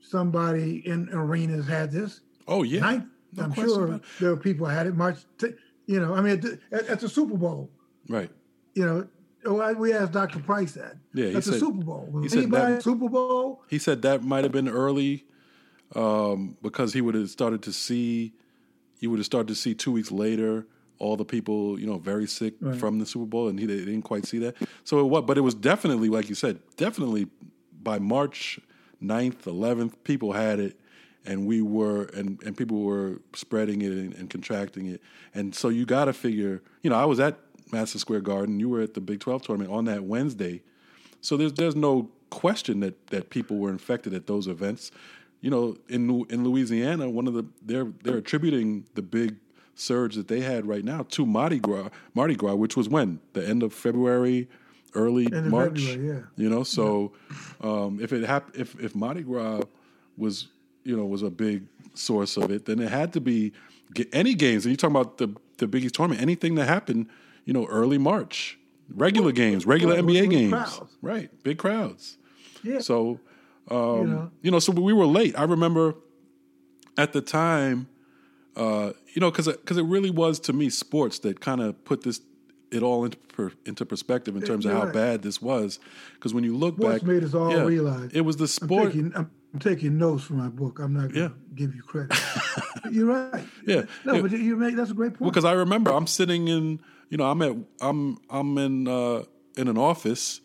somebody 0.00 0.82
in 0.84 1.08
arenas 1.12 1.68
had 1.68 1.92
this. 1.92 2.20
Oh 2.48 2.64
yeah. 2.64 2.80
Ninth, 2.80 3.04
No 3.34 3.44
I'm 3.44 3.54
sure 3.54 4.00
there 4.20 4.30
were 4.30 4.36
people 4.36 4.66
had 4.66 4.88
it. 4.88 4.96
March, 4.96 5.18
t- 5.38 5.54
you 5.86 6.00
know, 6.00 6.14
I 6.14 6.20
mean, 6.20 6.38
at, 6.38 6.44
at, 6.80 6.86
at 6.88 7.00
the 7.00 7.08
Super 7.08 7.36
Bowl, 7.36 7.70
Right. 8.08 8.28
you 8.74 8.84
know, 8.84 9.06
oh, 9.44 9.72
we 9.74 9.92
asked 9.92 10.10
Dr. 10.12 10.40
Price 10.40 10.72
that. 10.72 10.96
Yeah, 11.14 11.26
he 11.26 11.36
at 11.36 11.44
the 11.44 11.52
said- 11.52 11.60
Super 11.60 11.84
Bowl. 11.84 12.08
Was 12.10 12.24
he 12.24 12.28
said 12.30 12.38
anybody 12.38 12.72
that- 12.74 12.82
Super 12.82 13.08
Bowl? 13.08 13.62
He 13.68 13.78
said 13.78 14.02
that 14.02 14.24
might 14.24 14.42
have 14.42 14.52
been 14.52 14.68
early 14.68 15.26
um, 15.94 16.56
because 16.60 16.92
he 16.92 17.00
would 17.00 17.14
have 17.14 17.30
started 17.30 17.62
to 17.62 17.72
see, 17.72 18.34
you 18.98 19.10
would 19.10 19.20
have 19.20 19.26
started 19.26 19.46
to 19.48 19.54
see 19.54 19.74
two 19.74 19.92
weeks 19.92 20.10
later 20.10 20.66
all 20.98 21.16
the 21.16 21.24
people, 21.24 21.78
you 21.78 21.86
know, 21.86 21.98
very 21.98 22.26
sick 22.26 22.54
from 22.78 22.98
the 22.98 23.06
Super 23.06 23.26
Bowl, 23.26 23.48
and 23.48 23.58
he 23.58 23.66
they 23.66 23.76
didn't 23.78 24.02
quite 24.02 24.26
see 24.26 24.38
that. 24.38 24.56
So 24.84 25.00
it 25.00 25.04
was, 25.04 25.24
but 25.26 25.36
it 25.36 25.42
was 25.42 25.54
definitely, 25.54 26.08
like 26.08 26.28
you 26.28 26.34
said, 26.34 26.58
definitely 26.76 27.28
by 27.82 27.98
March 27.98 28.58
9th, 29.02 29.42
11th, 29.44 29.94
people 30.04 30.32
had 30.32 30.58
it. 30.58 30.78
And 31.24 31.44
we 31.44 31.60
were, 31.60 32.04
and, 32.14 32.40
and 32.44 32.56
people 32.56 32.82
were 32.82 33.20
spreading 33.34 33.82
it 33.82 33.90
and, 33.90 34.14
and 34.14 34.30
contracting 34.30 34.86
it. 34.86 35.02
And 35.34 35.54
so 35.54 35.68
you 35.68 35.84
got 35.84 36.04
to 36.04 36.12
figure, 36.12 36.62
you 36.82 36.90
know, 36.90 36.96
I 36.96 37.04
was 37.04 37.18
at 37.18 37.36
Madison 37.72 37.98
Square 37.98 38.20
Garden. 38.20 38.60
You 38.60 38.68
were 38.68 38.80
at 38.80 38.94
the 38.94 39.00
Big 39.00 39.20
12 39.20 39.42
tournament 39.42 39.72
on 39.72 39.86
that 39.86 40.04
Wednesday. 40.04 40.62
So 41.20 41.36
there's 41.36 41.52
there's 41.54 41.74
no 41.74 42.10
question 42.30 42.80
that 42.80 43.08
that 43.08 43.30
people 43.30 43.58
were 43.58 43.70
infected 43.70 44.14
at 44.14 44.26
those 44.26 44.46
events. 44.46 44.90
You 45.40 45.50
know, 45.50 45.76
in 45.88 46.24
in 46.30 46.44
Louisiana, 46.44 47.10
one 47.10 47.26
of 47.26 47.34
the 47.34 47.44
they're 47.62 47.92
they're 48.02 48.18
attributing 48.18 48.86
the 48.94 49.02
big 49.02 49.36
surge 49.76 50.16
that 50.16 50.26
they 50.26 50.40
had 50.40 50.66
right 50.66 50.84
now 50.84 51.02
to 51.10 51.24
Mardi 51.24 51.60
Gras, 51.60 51.90
Mardi 52.14 52.34
Gras, 52.34 52.54
which 52.54 52.76
was 52.76 52.88
when 52.88 53.20
the 53.34 53.46
end 53.46 53.62
of 53.62 53.72
February, 53.72 54.48
early 54.94 55.26
of 55.26 55.44
March. 55.46 55.80
February, 55.84 56.16
yeah. 56.16 56.22
You 56.36 56.50
know, 56.50 56.64
so 56.64 57.12
um, 57.60 58.00
if 58.02 58.12
it 58.12 58.24
hap- 58.24 58.56
if 58.56 58.78
if 58.80 58.94
Mardi 58.96 59.22
Gras 59.22 59.62
was 60.16 60.48
you 60.82 60.96
know 60.96 61.04
was 61.04 61.22
a 61.22 61.30
big 61.30 61.64
source 61.94 62.36
of 62.36 62.50
it, 62.50 62.64
then 62.64 62.80
it 62.80 62.90
had 62.90 63.12
to 63.12 63.20
be 63.20 63.52
any 64.12 64.34
games. 64.34 64.64
And 64.64 64.72
you're 64.72 64.76
talking 64.76 64.96
about 64.96 65.18
the 65.18 65.34
the 65.58 65.68
Big 65.68 65.84
East 65.84 65.94
tournament, 65.94 66.20
anything 66.20 66.56
that 66.56 66.66
happened, 66.66 67.06
you 67.44 67.52
know, 67.52 67.66
early 67.66 67.98
March, 67.98 68.58
regular 68.94 69.32
games, 69.32 69.66
regular 69.66 69.94
well, 69.94 70.04
NBA 70.04 70.30
games, 70.30 70.52
crowds. 70.52 70.80
right? 71.02 71.30
Big 71.42 71.58
crowds. 71.58 72.18
Yeah. 72.62 72.80
So 72.80 73.20
um, 73.70 73.78
you 73.78 74.06
know, 74.06 74.30
you 74.42 74.50
know, 74.50 74.58
so 74.58 74.72
we 74.72 74.92
were 74.92 75.06
late. 75.06 75.38
I 75.38 75.44
remember 75.44 75.94
at 76.96 77.12
the 77.12 77.20
time, 77.20 77.88
uh, 78.56 78.92
you 79.14 79.20
know, 79.20 79.30
because 79.30 79.46
because 79.48 79.76
it 79.76 79.84
really 79.84 80.10
was 80.10 80.40
to 80.40 80.52
me 80.52 80.70
sports 80.70 81.18
that 81.20 81.40
kind 81.40 81.60
of 81.60 81.84
put 81.84 82.02
this 82.02 82.20
it 82.72 82.82
all 82.82 83.04
into 83.04 83.16
per, 83.18 83.52
into 83.64 83.86
perspective 83.86 84.34
in 84.34 84.42
terms 84.42 84.66
of 84.66 84.72
how 84.72 84.86
bad 84.90 85.22
this 85.22 85.40
was. 85.40 85.78
Because 86.14 86.34
when 86.34 86.42
you 86.42 86.56
look 86.56 86.76
Sports 86.76 86.98
back, 87.00 87.08
made 87.08 87.22
us 87.22 87.32
all 87.34 87.50
yeah, 87.50 87.62
realize. 87.64 88.10
it 88.12 88.22
was 88.22 88.36
the 88.36 88.58
I'm 88.62 88.68
taking, 88.68 89.12
I'm, 89.14 89.30
I'm 89.54 89.60
taking 89.60 89.98
notes 89.98 90.24
for 90.24 90.32
my 90.34 90.48
book. 90.48 90.80
I'm 90.80 90.92
not 90.92 91.12
going 91.12 91.14
to 91.14 91.20
Yeah. 91.20 91.28
give 91.54 91.74
you 91.76 91.82
credit. 91.82 92.18
you're 92.90 93.06
right. 93.06 93.44
Yeah. 93.64 93.82
No, 94.04 94.14
Yeah. 94.14 94.20
but 94.22 94.30
you 94.32 94.56
make 94.56 94.74
that's 94.74 94.90
a 94.90 94.94
great 94.94 95.14
point. 95.14 95.30
because 95.32 95.44
I 95.44 95.52
remember 95.52 95.92
I'm 95.92 96.08
sitting 96.08 96.48
in, 96.48 96.80
you 97.08 97.16
know, 97.18 97.30
I'm 97.30 97.40
at 97.42 97.56
I'm 97.80 98.18
I'm 98.30 98.58
in 98.58 98.88
uh, 98.88 99.22
in 99.56 99.68
an 99.68 99.78
office, 99.78 100.40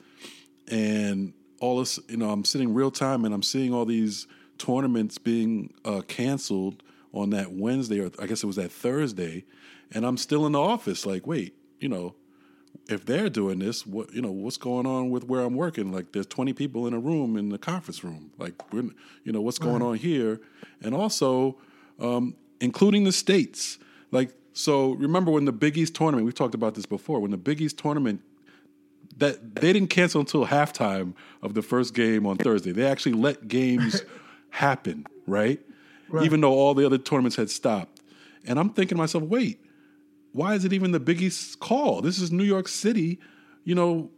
and 0.67 1.33
all 1.59 1.79
this, 1.79 1.99
you 2.07 2.17
know, 2.17 2.29
I'm 2.29 2.45
sitting 2.45 2.73
real 2.73 2.91
time, 2.91 3.25
and 3.25 3.33
I'm 3.33 3.43
seeing 3.43 3.73
all 3.73 3.85
these 3.85 4.27
tournaments 4.57 5.17
being 5.17 5.73
uh, 5.85 6.01
canceled 6.07 6.83
on 7.13 7.31
that 7.31 7.51
Wednesday, 7.51 7.99
or 7.99 8.11
I 8.19 8.27
guess 8.27 8.43
it 8.43 8.47
was 8.47 8.55
that 8.55 8.71
Thursday, 8.71 9.45
and 9.91 10.05
I'm 10.05 10.17
still 10.17 10.45
in 10.45 10.53
the 10.53 10.61
office, 10.61 11.05
like, 11.05 11.27
wait, 11.27 11.55
you 11.79 11.89
know, 11.89 12.15
if 12.89 13.05
they're 13.05 13.29
doing 13.29 13.59
this, 13.59 13.85
what 13.85 14.13
you 14.13 14.21
know, 14.21 14.31
what's 14.31 14.57
going 14.57 14.85
on 14.85 15.09
with 15.09 15.25
where 15.25 15.41
I'm 15.41 15.55
working? 15.55 15.91
Like, 15.91 16.11
there's 16.13 16.25
20 16.27 16.53
people 16.53 16.87
in 16.87 16.93
a 16.93 16.99
room 16.99 17.37
in 17.37 17.49
the 17.49 17.57
conference 17.57 18.03
room. 18.03 18.31
Like, 18.37 18.73
we're, 18.73 18.89
you 19.23 19.31
know, 19.31 19.41
what's 19.41 19.59
going 19.59 19.81
on 19.81 19.95
here? 19.95 20.41
And 20.81 20.95
also, 20.95 21.57
um, 21.99 22.35
including 22.59 23.03
the 23.03 23.11
states. 23.11 23.77
Like, 24.11 24.33
so 24.53 24.91
remember 24.91 25.31
when 25.31 25.45
the 25.45 25.51
Big 25.51 25.77
East 25.77 25.95
tournament? 25.95 26.25
We 26.25 26.33
talked 26.33 26.55
about 26.55 26.75
this 26.75 26.85
before. 26.85 27.19
When 27.19 27.31
the 27.31 27.37
Big 27.37 27.61
East 27.61 27.77
tournament 27.77 28.21
that 29.17 29.55
they 29.55 29.73
didn't 29.73 29.89
cancel 29.89 30.19
until 30.21 30.45
halftime 30.45 31.13
of 31.41 31.53
the 31.53 31.61
first 31.61 31.93
game 31.93 32.25
on 32.25 32.37
Thursday. 32.37 32.71
They 32.71 32.85
actually 32.85 33.13
let 33.13 33.47
games 33.47 34.03
happen, 34.49 35.05
right? 35.27 35.61
Even 36.23 36.41
though 36.41 36.53
all 36.53 36.73
the 36.73 36.85
other 36.85 36.97
tournaments 36.97 37.35
had 37.35 37.49
stopped. 37.49 38.01
And 38.45 38.59
I'm 38.59 38.69
thinking 38.69 38.95
to 38.95 39.01
myself, 39.01 39.23
wait, 39.23 39.63
why 40.33 40.55
is 40.55 40.65
it 40.65 40.73
even 40.73 40.91
the 40.91 40.99
Big 40.99 41.21
East 41.21 41.59
call? 41.59 42.01
This 42.01 42.19
is 42.19 42.31
New 42.31 42.43
York 42.43 42.67
City. 42.67 43.19
You 43.63 43.75
know, 43.75 44.11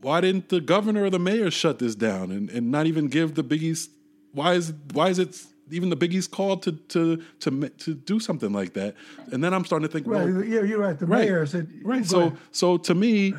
why 0.00 0.20
didn't 0.20 0.48
the 0.48 0.60
governor 0.60 1.04
or 1.04 1.10
the 1.10 1.18
mayor 1.18 1.50
shut 1.50 1.78
this 1.78 1.94
down 1.94 2.30
and, 2.30 2.50
and 2.50 2.70
not 2.70 2.86
even 2.86 3.08
give 3.08 3.34
the 3.34 3.42
Big 3.42 3.62
East? 3.62 3.90
Why 4.32 4.54
is 4.54 4.72
why 4.92 5.08
is 5.08 5.18
it 5.18 5.44
even 5.70 5.90
the 5.90 5.96
Big 5.96 6.14
East 6.14 6.30
called 6.30 6.62
to 6.62 6.72
to 6.72 7.22
to 7.40 7.68
to 7.68 7.94
do 7.94 8.20
something 8.20 8.52
like 8.52 8.72
that? 8.74 8.94
And 9.32 9.44
then 9.44 9.52
I'm 9.52 9.64
starting 9.64 9.86
to 9.86 9.92
think, 9.92 10.06
right. 10.06 10.26
well, 10.26 10.44
yeah, 10.44 10.62
you're 10.62 10.80
right. 10.80 10.98
The 10.98 11.06
right, 11.06 11.26
mayor 11.26 11.46
said, 11.46 11.68
right. 11.82 12.04
So 12.04 12.20
ahead. 12.20 12.38
so 12.52 12.76
to 12.78 12.94
me, 12.94 13.34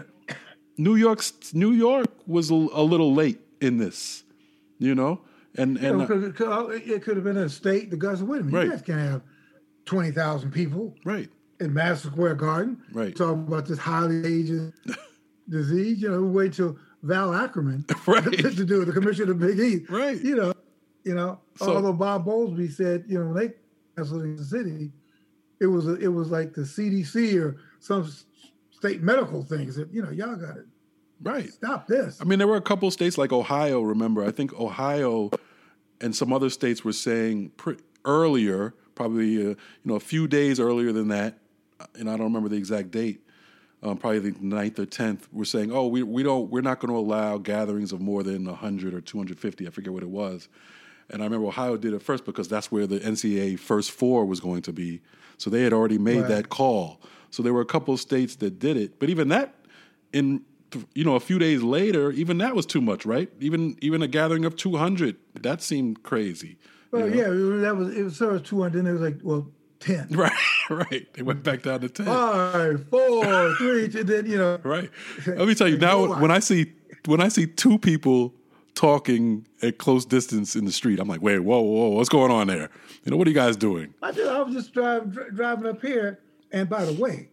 New 0.77 0.95
York's 0.95 1.53
New 1.53 1.71
York 1.71 2.09
was 2.27 2.51
a, 2.51 2.53
a 2.53 2.83
little 2.83 3.13
late 3.13 3.39
in 3.61 3.77
this, 3.77 4.23
you 4.79 4.95
know, 4.95 5.21
and 5.57 5.77
You 5.79 5.87
and 5.87 5.95
oh, 5.95 5.99
know, 5.99 6.07
'cause 6.07 6.23
it 6.23 6.35
could- 6.35 6.81
it 6.89 7.01
could 7.03 7.15
have 7.17 7.23
been 7.23 7.37
a 7.37 7.49
state. 7.49 7.89
The 7.91 7.97
guys 7.97 8.19
said, 8.19 8.27
wait 8.27 8.41
a 8.41 8.43
minute, 8.43 8.57
Right. 8.57 8.65
you 8.65 8.71
guys 8.71 8.81
can't 8.81 8.99
have 8.99 9.21
20,000 9.85 10.51
people 10.51 10.95
right, 11.05 11.29
in 11.59 11.73
Madison 11.73 12.11
Square 12.11 12.35
Garden 12.35 12.77
Right. 12.93 13.15
talking 13.15 13.43
about 13.47 13.65
this 13.67 13.79
highly 13.79 14.25
aged 14.25 14.73
disease. 15.49 16.01
You 16.01 16.09
know, 16.11 16.23
wait 16.23 16.53
till 16.53 16.77
Val 17.03 17.33
Ackerman 17.33 17.85
Right. 18.07 18.23
to 18.37 18.65
do 18.65 18.81
it, 18.81 18.85
the 18.85 18.93
commissioner 18.93 19.31
of 19.31 19.39
the 19.39 19.47
Big 19.47 19.59
East. 19.59 19.89
Right. 19.89 20.21
You 20.21 20.35
know, 20.35 20.53
you 21.03 21.15
know. 21.15 21.39
So- 21.57 21.75
although 21.75 21.93
Bob 21.93 22.25
Bowlesby 22.25 22.71
said, 22.71 23.05
you 23.07 23.19
know, 23.19 23.25
when 23.31 23.35
they 23.35 23.53
canceled 23.95 24.23
in 24.23 24.35
the 24.37 24.43
city, 24.43 24.91
it 25.59 25.67
was 25.67 25.87
a, 25.87 25.95
it 25.95 26.07
was 26.07 26.31
like 26.31 26.53
the 26.53 26.61
CDC 26.61 27.39
or 27.39 27.57
some 27.79 28.09
state 28.71 29.01
medical 29.03 29.43
things 29.43 29.75
that 29.75 29.93
you 29.93 30.01
know 30.01 30.09
y'all 30.09 30.35
got 30.35 30.55
to 30.55 30.63
right. 31.21 31.49
stop 31.51 31.87
this. 31.87 32.19
I 32.21 32.23
mean, 32.25 32.39
there 32.39 32.47
were 32.47 32.57
a 32.57 32.61
couple 32.61 32.89
states 32.91 33.17
like 33.17 33.31
Ohio. 33.31 33.81
Remember, 33.81 34.23
I 34.25 34.31
think 34.31 34.53
Ohio 34.59 35.31
and 35.99 36.15
some 36.15 36.33
other 36.33 36.49
states 36.49 36.83
were 36.83 36.93
saying 36.93 37.51
pre- 37.57 37.77
earlier, 38.05 38.73
probably 38.95 39.37
uh, 39.37 39.49
you 39.49 39.57
know 39.85 39.95
a 39.95 39.99
few 39.99 40.27
days 40.27 40.59
earlier 40.59 40.91
than 40.91 41.07
that, 41.09 41.37
and 41.95 42.09
I 42.09 42.13
don't 42.17 42.25
remember 42.25 42.49
the 42.49 42.57
exact 42.57 42.91
date. 42.91 43.21
Um, 43.83 43.97
probably 43.97 44.19
the 44.19 44.31
9th 44.33 44.77
or 44.77 44.85
tenth. 44.85 45.27
We're 45.31 45.43
saying, 45.43 45.71
oh, 45.71 45.87
we 45.87 46.03
we 46.03 46.21
don't, 46.21 46.51
we're 46.51 46.61
not 46.61 46.79
going 46.79 46.93
to 46.93 46.97
allow 46.99 47.39
gatherings 47.39 47.91
of 47.91 47.99
more 47.99 48.21
than 48.21 48.45
hundred 48.45 48.93
or 48.93 49.01
two 49.01 49.17
hundred 49.17 49.39
fifty. 49.39 49.65
I 49.65 49.71
forget 49.71 49.91
what 49.91 50.03
it 50.03 50.09
was. 50.09 50.49
And 51.09 51.21
I 51.21 51.25
remember 51.25 51.47
Ohio 51.47 51.77
did 51.77 51.93
it 51.93 52.01
first 52.03 52.23
because 52.23 52.47
that's 52.47 52.71
where 52.71 52.85
the 52.85 52.99
NCAA 52.99 53.57
first 53.59 53.89
four 53.91 54.23
was 54.25 54.39
going 54.39 54.61
to 54.61 54.71
be. 54.71 55.01
So 55.37 55.49
they 55.49 55.63
had 55.63 55.73
already 55.73 55.97
made 55.97 56.19
Right. 56.21 56.27
that 56.29 56.49
call. 56.49 57.01
So 57.31 57.41
there 57.41 57.53
were 57.53 57.61
a 57.61 57.65
couple 57.65 57.93
of 57.93 57.99
states 57.99 58.35
that 58.37 58.59
did 58.59 58.77
it, 58.77 58.99
but 58.99 59.09
even 59.09 59.29
that, 59.29 59.55
in 60.13 60.41
you 60.93 61.03
know, 61.03 61.15
a 61.15 61.19
few 61.19 61.39
days 61.39 61.61
later, 61.61 62.11
even 62.11 62.37
that 62.39 62.55
was 62.55 62.65
too 62.65 62.81
much, 62.81 63.05
right? 63.05 63.29
Even 63.39 63.77
even 63.81 64.01
a 64.01 64.07
gathering 64.07 64.45
of 64.45 64.55
two 64.55 64.77
hundred, 64.77 65.17
that 65.41 65.61
seemed 65.61 66.03
crazy. 66.03 66.57
you 66.91 66.99
well, 66.99 67.07
know? 67.07 67.15
yeah, 67.15 67.61
that 67.61 67.75
was 67.77 67.95
it 67.95 68.03
was 68.03 68.17
sort 68.17 68.35
of 68.35 68.43
200, 68.43 68.79
and 68.79 68.87
it 68.87 68.91
was 68.91 69.01
like, 69.01 69.19
well, 69.23 69.47
10. 69.81 70.09
right, 70.11 70.31
right. 70.69 71.13
They 71.13 71.23
went 71.23 71.43
back 71.43 71.63
down 71.63 71.81
to 71.81 71.89
ten. 71.89 72.05
Five, 72.05 72.87
four, 72.89 73.55
three, 73.57 73.89
two, 73.89 74.03
then 74.03 74.25
you 74.25 74.37
know. 74.37 74.59
Right. 74.63 74.89
Let 75.27 75.47
me 75.47 75.55
tell 75.55 75.67
you 75.67 75.77
now. 75.79 76.19
When 76.19 76.31
I 76.31 76.39
see 76.39 76.73
when 77.05 77.21
I 77.21 77.27
see 77.27 77.47
two 77.47 77.77
people 77.77 78.33
talking 78.73 79.45
at 79.61 79.77
close 79.77 80.05
distance 80.05 80.55
in 80.55 80.65
the 80.65 80.71
street, 80.71 80.99
I'm 80.99 81.07
like, 81.07 81.21
wait, 81.21 81.39
whoa, 81.39 81.61
whoa, 81.61 81.89
what's 81.89 82.09
going 82.09 82.31
on 82.31 82.47
there? 82.47 82.69
You 83.03 83.11
know, 83.11 83.17
what 83.17 83.27
are 83.27 83.29
you 83.29 83.35
guys 83.35 83.57
doing? 83.57 83.93
I, 84.01 84.09
I 84.09 84.41
was 84.41 84.53
just 84.53 84.73
drive, 84.73 85.35
driving 85.35 85.67
up 85.67 85.81
here, 85.81 86.19
and 86.51 86.69
by 86.69 86.85
the 86.85 86.93
way, 86.93 87.29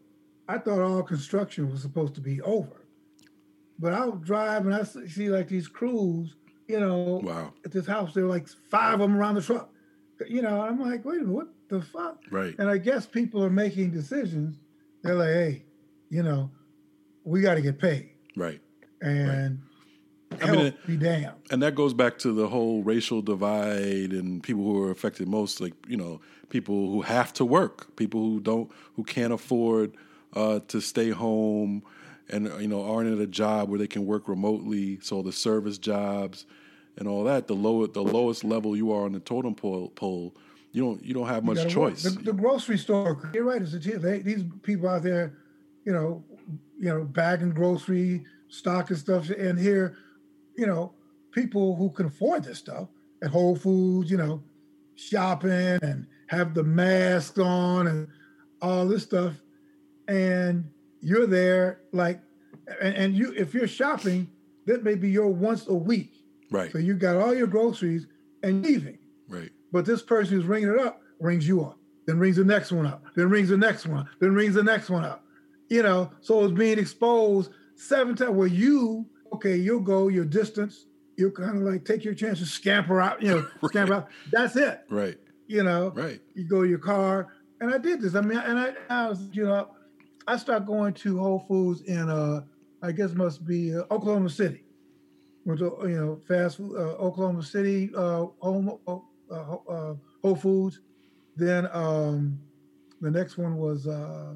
I 0.49 0.59
thought 0.59 0.81
all 0.81 1.03
construction 1.03 1.71
was 1.71 1.83
supposed 1.83 2.15
to 2.17 2.21
be 2.21 2.41
over, 2.43 2.78
but 3.79 3.93
I 3.93 4.05
would 4.07 4.23
drive 4.25 4.67
and 4.67 4.75
I 4.75 4.83
see 4.85 5.31
like 5.31 5.49
these 5.49 5.69
crews, 5.69 6.35
you 6.67 6.81
know, 6.81 7.21
Wow. 7.23 7.53
at 7.65 7.73
this 7.73 7.87
house. 7.87 8.15
There 8.15 8.25
were 8.25 8.31
like 8.31 8.49
five 8.49 8.95
of 8.95 9.01
them 9.01 9.17
around 9.17 9.37
the 9.37 9.43
truck, 9.43 9.71
you 10.29 10.43
know. 10.43 10.61
I'm 10.61 10.81
like, 10.81 11.05
wait 11.05 11.17
a 11.19 11.25
minute, 11.25 11.35
what 11.35 11.49
the 11.69 11.81
fuck? 11.83 12.19
Right. 12.31 12.55
And 12.59 12.69
I 12.69 12.79
guess 12.79 13.07
people 13.07 13.43
are 13.45 13.51
making 13.51 13.91
decisions. 13.91 14.57
They're 15.03 15.15
like, 15.15 15.29
hey, 15.29 15.65
you 16.11 16.23
know, 16.23 16.51
we 17.25 17.41
got 17.41 17.55
to 17.55 17.61
get 17.63 17.79
paid, 17.79 18.11
Right. 18.37 18.61
and 19.03 19.61
I 20.43 20.51
mean, 20.51 20.75
be 20.87 20.97
damned. 20.97 21.35
And 21.51 21.63
that 21.63 21.75
goes 21.75 21.95
back 21.95 22.19
to 22.19 22.33
the 22.33 22.49
whole 22.49 22.83
racial 22.83 23.23
divide 23.23 24.13
and 24.13 24.43
people 24.43 24.63
who 24.65 24.83
are 24.83 24.91
affected 24.91 25.29
most, 25.29 25.61
like 25.61 25.75
you 25.87 25.97
know, 25.97 26.21
people 26.49 26.91
who 26.91 27.03
have 27.03 27.33
to 27.35 27.45
work, 27.45 27.95
people 27.97 28.21
who 28.23 28.41
don't, 28.41 28.71
who 28.97 29.05
can't 29.05 29.33
afford 29.33 29.95
uh, 30.35 30.61
to 30.69 30.81
stay 30.81 31.11
home 31.11 31.83
and 32.31 32.51
uh, 32.51 32.57
you 32.57 32.69
know 32.69 32.85
aren't 32.85 33.13
at 33.13 33.19
a 33.19 33.27
job 33.27 33.69
where 33.69 33.79
they 33.79 33.87
can 33.87 34.07
work 34.07 34.29
remotely. 34.29 34.99
So 35.01 35.23
the 35.23 35.33
service 35.33 35.79
jobs 35.79 36.47
and 36.97 37.09
all 37.09 37.25
that, 37.25 37.47
the 37.47 37.55
low 37.55 37.87
the 37.87 38.03
lowest 38.03 38.45
level 38.45 38.77
you 38.77 38.93
are 38.93 39.05
on 39.05 39.13
the 39.13 39.21
totem 39.21 39.55
pole, 39.55 39.91
pole 39.91 40.35
you 40.73 40.83
don't 40.83 41.05
you 41.05 41.15
don't 41.15 41.27
have 41.27 41.45
much 41.45 41.69
choice. 41.69 42.03
The, 42.03 42.11
the, 42.11 42.33
grocery 42.33 42.79
store, 42.79 43.31
you're 43.33 43.45
right. 43.45 43.63
It's 43.63 43.75
a, 43.75 43.79
they, 43.99 44.19
these 44.21 44.45
people 44.63 44.89
out 44.89 45.03
there, 45.03 45.39
you 45.85 45.93
know, 45.93 46.25
you 46.79 46.89
know, 46.89 47.05
bagging 47.05 47.51
grocery 47.51 48.25
stock 48.49 48.91
and 48.91 48.99
stuff, 48.99 49.31
and 49.31 49.59
here, 49.59 49.97
you 50.57 50.67
know, 50.67 50.93
people 51.31 51.77
who 51.77 51.91
can 51.91 52.07
afford 52.07 52.45
this 52.45 52.59
stuff 52.59 52.89
at 53.23 53.31
Whole 53.31 53.57
Foods, 53.57 54.11
you 54.11 54.17
know, 54.17 54.43
shopping 54.95 55.79
and 55.83 56.07
have 56.27 56.55
the 56.55 56.63
mask 56.63 57.39
on 57.39 57.87
and 57.87 58.09
all 58.61 58.87
this 58.87 59.05
stuff, 59.05 59.35
and 60.07 60.69
you're 61.01 61.27
there 61.27 61.81
like, 61.93 62.21
and, 62.81 62.95
and 62.95 63.15
you 63.15 63.33
if 63.37 63.55
you're 63.55 63.69
shopping, 63.69 64.31
that 64.67 64.85
may 64.85 64.95
be 64.95 65.11
your 65.11 65.29
once 65.29 65.67
a 65.69 65.75
week. 65.75 66.13
Right. 66.51 66.71
So 66.73 66.79
you 66.79 66.95
got 66.95 67.17
all 67.17 67.35
your 67.35 67.47
groceries 67.47 68.07
and 68.43 68.63
leaving. 68.63 68.99
Right. 69.29 69.51
But 69.73 69.85
this 69.85 70.03
person 70.03 70.35
who's 70.35 70.47
ringing 70.47 70.71
it 70.71 70.81
up 70.81 71.01
rings 71.21 71.47
you 71.47 71.63
up, 71.63 71.79
then 72.07 72.19
rings 72.19 72.37
the 72.37 72.45
next 72.45 72.73
one 72.73 72.87
up, 72.87 73.03
then 73.17 73.29
rings 73.29 73.49
the 73.49 73.57
next 73.57 73.87
one, 73.87 74.09
then 74.21 74.35
rings 74.35 74.55
the 74.55 74.63
next 74.63 74.89
one 74.91 75.05
up. 75.05 75.25
You 75.69 75.83
know, 75.83 76.11
so 76.21 76.45
it's 76.45 76.55
being 76.55 76.79
exposed 76.79 77.51
seven 77.77 78.17
times. 78.17 78.31
Where 78.31 78.47
you, 78.47 79.07
okay, 79.35 79.57
you'll 79.57 79.81
go 79.81 80.09
your 80.09 80.25
distance, 80.25 80.87
you'll 81.17 81.31
kind 81.31 81.57
of 81.57 81.63
like 81.63 81.85
take 81.85 82.05
your 82.05 82.15
chances, 82.15 82.51
scamper 82.51 83.01
out, 83.01 83.23
you 83.23 83.29
know, 83.29 83.47
right. 83.63 83.71
scamper 83.71 83.95
out. 83.95 84.09
That's 84.33 84.57
it. 84.57 84.81
Right. 84.89 85.19
You 85.47 85.63
know, 85.63 85.91
right. 85.95 86.21
You 86.35 86.45
go 86.45 86.63
to 86.63 86.69
your 86.69 86.79
car, 86.79 87.29
and 87.61 87.75
I 87.75 87.79
did 87.79 88.01
this. 88.01 88.15
I 88.15 88.21
mean, 88.21 88.39
and 88.39 88.59
I, 88.59 88.75
I 88.89 89.09
was, 89.09 89.29
you 89.33 89.45
know, 89.45 89.71
I 90.29 90.37
started 90.37 90.67
going 90.67 90.93
to 90.93 91.19
Whole 91.19 91.43
Foods 91.49 91.81
in, 91.81 92.11
uh, 92.11 92.43
I 92.83 92.93
guess 92.93 93.15
must 93.15 93.47
be 93.47 93.75
uh, 93.75 93.85
Oklahoma 93.91 94.29
City. 94.29 94.63
Went 95.47 95.61
to, 95.61 95.79
you 95.85 95.97
know, 95.97 96.21
fast 96.29 96.59
food, 96.59 96.77
uh, 96.77 97.03
Oklahoma 97.03 97.43
City, 97.43 97.91
uh, 97.97 98.27
home, 98.41 98.79
uh, 98.87 98.97
uh, 99.33 99.95
Whole 100.21 100.37
Foods. 100.37 100.81
Then 101.35 101.67
um, 101.73 102.39
the 103.01 103.11
next 103.11 103.39
one 103.39 103.57
was 103.57 103.87
uh, 103.89 104.35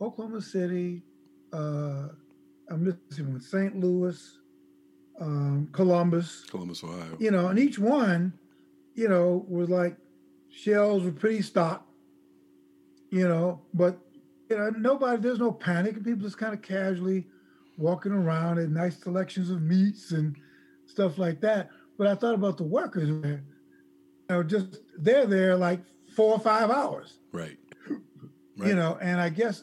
Oklahoma 0.00 0.40
City. 0.42 1.04
Uh, 1.52 2.08
I'm 2.68 2.96
missing 3.08 3.30
one. 3.30 3.40
St. 3.40 3.76
Louis, 3.76 4.38
um, 5.20 5.68
Columbus. 5.70 6.44
Columbus, 6.50 6.82
Ohio. 6.82 7.16
You 7.20 7.30
know, 7.30 7.48
and 7.48 7.58
each 7.58 7.78
one, 7.78 8.32
you 8.94 9.08
know, 9.08 9.44
was 9.48 9.68
like 9.68 9.96
shelves 10.48 11.04
were 11.04 11.12
pretty 11.12 11.42
stocked. 11.42 11.86
You 13.10 13.28
know, 13.28 13.60
but 13.72 14.00
you 14.50 14.58
know, 14.58 14.70
nobody. 14.70 15.22
There's 15.22 15.38
no 15.38 15.52
panic. 15.52 16.02
People 16.02 16.22
just 16.22 16.38
kind 16.38 16.52
of 16.52 16.62
casually 16.62 17.26
walking 17.78 18.12
around 18.12 18.58
at 18.58 18.68
nice 18.68 18.98
selections 18.98 19.50
of 19.50 19.62
meats 19.62 20.10
and 20.10 20.36
stuff 20.86 21.16
like 21.18 21.40
that. 21.40 21.70
But 21.96 22.06
I 22.06 22.14
thought 22.14 22.34
about 22.34 22.56
the 22.56 22.64
workers 22.64 23.08
there 23.22 23.42
know, 24.30 24.42
just 24.42 24.78
they're 24.98 25.26
there 25.26 25.56
like 25.56 25.80
four 26.14 26.32
or 26.32 26.40
five 26.40 26.70
hours. 26.70 27.18
Right. 27.32 27.58
right. 28.56 28.68
You 28.68 28.74
know, 28.74 28.98
and 29.00 29.20
I 29.20 29.28
guess 29.28 29.62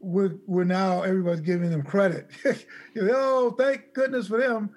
we're 0.00 0.36
we're 0.46 0.64
now 0.64 1.02
everybody's 1.02 1.40
giving 1.40 1.70
them 1.70 1.82
credit. 1.82 2.30
you 2.94 3.02
know, 3.02 3.14
oh, 3.14 3.54
thank 3.58 3.92
goodness 3.94 4.28
for 4.28 4.38
them. 4.38 4.70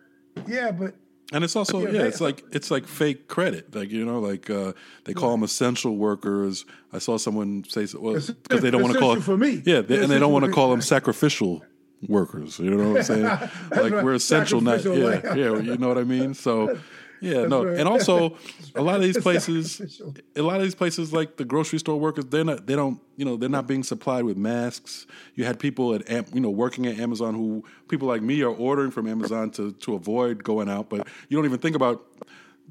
Yeah, 0.48 0.72
but 0.72 0.96
and 1.34 1.44
it's 1.44 1.56
also 1.56 1.80
yeah, 1.88 2.04
it's 2.04 2.22
like 2.22 2.44
it's 2.52 2.70
like 2.70 2.88
fake 2.88 3.28
credit, 3.28 3.74
like 3.76 3.92
you 3.92 4.06
know, 4.06 4.20
like 4.20 4.50
uh, 4.50 4.74
they 5.06 5.14
call 5.14 5.32
them 5.32 5.44
essential 5.44 5.98
workers. 5.98 6.66
I 6.94 7.00
saw 7.00 7.18
someone 7.18 7.64
say 7.68 7.88
well 7.98 8.14
because 8.14 8.62
they 8.62 8.70
don't 8.70 8.82
want 8.82 8.94
to 8.94 9.00
call 9.00 9.14
it 9.14 9.22
for 9.22 9.36
me. 9.36 9.62
Yeah, 9.66 9.82
they, 9.82 10.02
and 10.02 10.12
they 10.12 10.20
don't 10.20 10.32
want 10.32 10.46
to 10.46 10.52
call 10.52 10.70
them 10.70 10.82
sacrificial 10.82 11.64
workers. 12.08 12.60
You 12.60 12.72
know 12.72 12.90
what 12.90 12.98
I'm 12.98 13.04
saying? 13.04 13.24
like 13.72 13.92
right. 13.94 14.04
we're 14.04 14.14
essential, 14.14 14.62
not 14.62 14.84
yeah, 14.84 15.34
yeah. 15.34 15.58
You 15.58 15.78
know 15.78 15.88
what 15.88 15.98
I 15.98 16.04
mean? 16.04 16.36
So 16.36 16.78
yeah, 17.22 17.46
no, 17.46 17.68
and 17.68 17.88
also 17.88 18.38
a 18.76 18.82
lot 18.82 18.96
of 18.96 19.02
these 19.02 19.18
places, 19.22 20.02
a 20.36 20.42
lot 20.42 20.58
of 20.58 20.64
these 20.64 20.76
places 20.76 21.14
like 21.14 21.38
the 21.38 21.46
grocery 21.46 21.80
store 21.80 22.00
workers, 22.00 22.26
they're 22.26 22.44
not, 22.44 22.66
they 22.68 22.76
don't, 22.76 23.00
you 23.18 23.26
know, 23.26 23.38
they're 23.38 23.50
not 23.50 23.68
being 23.68 23.84
supplied 23.84 24.24
with 24.24 24.38
masks. 24.38 25.08
You 25.36 25.46
had 25.46 25.60
people 25.60 25.96
at, 25.96 26.34
you 26.34 26.42
know, 26.42 26.50
working 26.50 26.86
at 26.86 27.00
Amazon 27.00 27.34
who 27.34 27.64
people 27.88 28.08
like 28.08 28.22
me 28.22 28.42
are 28.42 28.54
ordering 28.54 28.92
from 28.92 29.08
Amazon 29.08 29.52
to 29.52 29.72
to 29.74 29.96
avoid 29.96 30.44
going 30.44 30.70
out, 30.70 30.90
but 30.90 31.08
you 31.30 31.38
don't 31.38 31.46
even 31.46 31.60
think 31.60 31.76
about, 31.76 32.06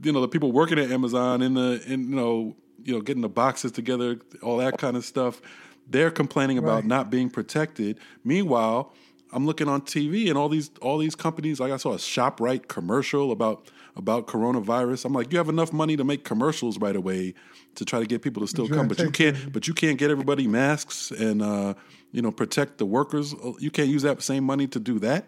you 0.02 0.12
know, 0.12 0.20
the 0.20 0.28
people 0.28 0.52
working 0.52 0.78
at 0.78 0.90
Amazon 0.90 1.42
in 1.42 1.54
the, 1.54 1.83
in 1.87 2.11
you 2.11 2.16
know, 2.16 2.57
you 2.85 2.92
know, 2.92 3.00
getting 3.00 3.22
the 3.22 3.28
boxes 3.28 3.72
together, 3.72 4.20
all 4.42 4.59
that 4.59 4.78
kind 4.78 4.96
of 4.96 5.04
stuff. 5.04 5.40
They're 5.87 6.11
complaining 6.11 6.57
about 6.57 6.76
right. 6.76 6.85
not 6.87 7.11
being 7.11 7.28
protected. 7.28 7.98
Meanwhile, 8.24 8.94
I'm 9.34 9.46
looking 9.46 9.68
on 9.68 9.82
TV 9.82 10.28
and 10.28 10.38
all 10.38 10.48
these 10.48 10.70
all 10.80 10.96
these 10.98 11.16
companies. 11.16 11.58
Like 11.58 11.72
I 11.72 11.76
saw 11.76 11.92
a 11.92 11.96
Shoprite 11.96 12.68
commercial 12.68 13.32
about 13.32 13.70
about 13.96 14.26
coronavirus. 14.26 15.04
I'm 15.04 15.12
like, 15.12 15.32
you 15.32 15.38
have 15.38 15.48
enough 15.48 15.72
money 15.72 15.96
to 15.96 16.04
make 16.04 16.24
commercials 16.24 16.78
right 16.78 16.94
away 16.94 17.34
to 17.74 17.84
try 17.84 17.98
to 17.98 18.06
get 18.06 18.22
people 18.22 18.40
to 18.42 18.48
still 18.48 18.68
come, 18.68 18.86
but 18.88 18.98
you 19.00 19.10
can't. 19.20 19.52
But 19.52 19.66
you 19.66 19.74
can't 19.74 19.98
get 19.98 20.10
everybody 20.10 20.46
masks 20.46 21.10
and 21.10 21.42
uh, 21.42 21.74
you 22.12 22.22
know 22.22 22.30
protect 22.30 22.78
the 22.78 22.86
workers. 22.86 23.34
You 23.58 23.70
can't 23.70 23.88
use 23.88 24.02
that 24.02 24.22
same 24.22 24.44
money 24.44 24.68
to 24.68 24.78
do 24.78 25.00
that. 25.00 25.26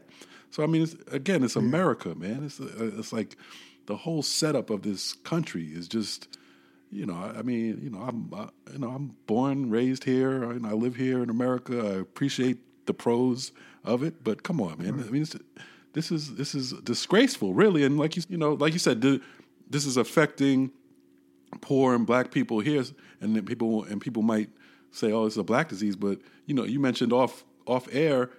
So 0.51 0.63
I 0.63 0.67
mean, 0.67 0.83
it's, 0.83 0.95
again, 1.11 1.43
it's 1.43 1.57
America, 1.57 2.15
man. 2.15 2.45
It's 2.45 2.61
uh, 2.61 2.93
it's 2.99 3.13
like 3.13 3.37
the 3.87 3.97
whole 3.97 4.23
setup 4.23 4.71
of 4.71 4.83
this 4.83 5.13
country 5.13 5.67
is 5.67 5.89
just. 5.89 6.39
You 6.89 7.05
know, 7.05 7.17
I 7.17 7.43
mean, 7.43 7.81
you 7.83 7.91
know, 7.91 7.99
I'm, 7.99 8.33
uh, 8.33 8.47
you 8.73 8.79
know, 8.79 8.91
I'm 8.91 9.17
born, 9.27 9.71
raised 9.71 10.05
here, 10.05 10.45
and 10.45 10.65
I 10.65 10.71
live 10.71 10.95
here 10.95 11.21
in 11.21 11.31
America. 11.31 11.81
I 11.81 11.99
appreciate 11.99 12.59
the 12.87 12.95
pros 12.95 13.51
of 13.87 14.03
it, 14.03 14.23
but 14.23 14.43
come 14.43 14.61
on, 14.61 14.79
man. 14.79 15.05
I 15.07 15.11
mean, 15.11 15.27
this 15.93 16.11
is 16.11 16.35
this 16.35 16.55
is 16.55 16.73
disgraceful, 16.85 17.55
really. 17.55 17.85
And 17.85 17.99
like 17.99 18.17
you 18.17 18.23
you 18.29 18.37
know, 18.37 18.55
like 18.55 18.73
you 18.73 18.79
said, 18.79 19.01
this 19.01 19.87
is 19.87 19.97
affecting 19.97 20.71
poor 21.61 21.95
and 21.95 22.07
black 22.07 22.31
people 22.31 22.61
here, 22.61 22.85
and 23.21 23.47
people 23.47 23.85
and 23.85 24.01
people 24.01 24.23
might 24.23 24.51
say, 24.91 25.13
"Oh, 25.13 25.27
it's 25.27 25.37
a 25.37 25.43
black 25.43 25.69
disease," 25.69 25.97
but 25.97 26.19
you 26.47 26.55
know, 26.55 26.65
you 26.65 26.81
mentioned 26.81 27.13
off 27.13 27.45
off 27.67 27.89
air. 27.93 28.31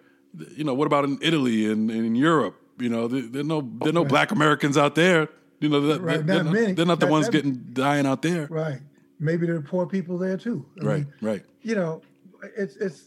You 0.56 0.64
know, 0.64 0.74
what 0.74 0.86
about 0.86 1.04
in 1.06 1.18
Italy 1.22 1.66
and, 1.72 1.90
and 1.90 2.06
in 2.06 2.16
Europe? 2.16 2.62
You 2.78 2.90
know, 2.90 3.08
there, 3.08 3.22
there 3.22 3.42
are 3.42 3.46
no 3.46 3.62
there 3.62 3.90
are 3.90 3.94
no 3.94 4.06
black 4.06 4.32
Americans 4.32 4.78
out 4.78 4.96
there. 4.96 5.30
You 5.60 5.70
know, 5.70 5.82
they're, 5.82 6.00
right, 6.00 6.26
they're, 6.26 6.44
not, 6.44 6.54
they're, 6.54 6.74
they're 6.74 6.86
not 6.86 7.00
the 7.00 7.08
not, 7.08 7.12
ones 7.12 7.30
getting 7.30 7.56
dying 7.74 8.06
out 8.06 8.22
there. 8.22 8.46
Right. 8.46 8.80
Maybe 9.20 9.48
there 9.48 9.56
are 9.56 9.62
poor 9.62 9.88
people 9.88 10.20
there 10.20 10.38
too. 10.38 10.64
I 10.80 10.86
right. 10.86 10.98
Mean, 11.00 11.14
right. 11.22 11.44
You 11.64 11.76
know, 11.76 12.02
it's 12.56 12.76
it's. 12.76 13.06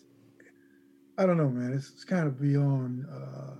I 1.20 1.26
don't 1.26 1.37
know, 1.37 1.50
man. 1.50 1.74
It's, 1.74 1.90
it's 1.90 2.04
kind 2.04 2.26
of 2.26 2.40
beyond. 2.40 3.04
Uh, 3.12 3.56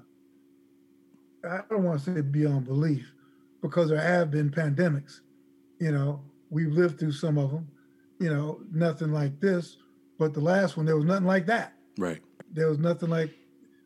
I 1.47 1.61
don't 1.69 1.85
want 1.85 2.03
to 2.03 2.15
say 2.15 2.21
beyond 2.23 2.65
belief 2.65 3.13
because 3.61 3.91
there 3.91 4.01
have 4.01 4.31
been 4.31 4.51
pandemics. 4.51 5.21
You 5.79 5.93
know, 5.93 6.23
we've 6.49 6.73
lived 6.73 6.99
through 6.99 7.13
some 7.13 7.37
of 7.37 7.51
them. 7.51 7.69
You 8.19 8.31
know, 8.31 8.63
nothing 8.73 9.13
like 9.13 9.41
this, 9.41 9.77
but 10.19 10.33
the 10.33 10.41
last 10.41 10.79
one 10.79 10.87
there 10.87 10.97
was 10.97 11.05
nothing 11.05 11.27
like 11.27 11.45
that. 11.47 11.75
Right. 11.99 12.23
There 12.51 12.69
was 12.69 12.79
nothing 12.79 13.11
like 13.11 13.35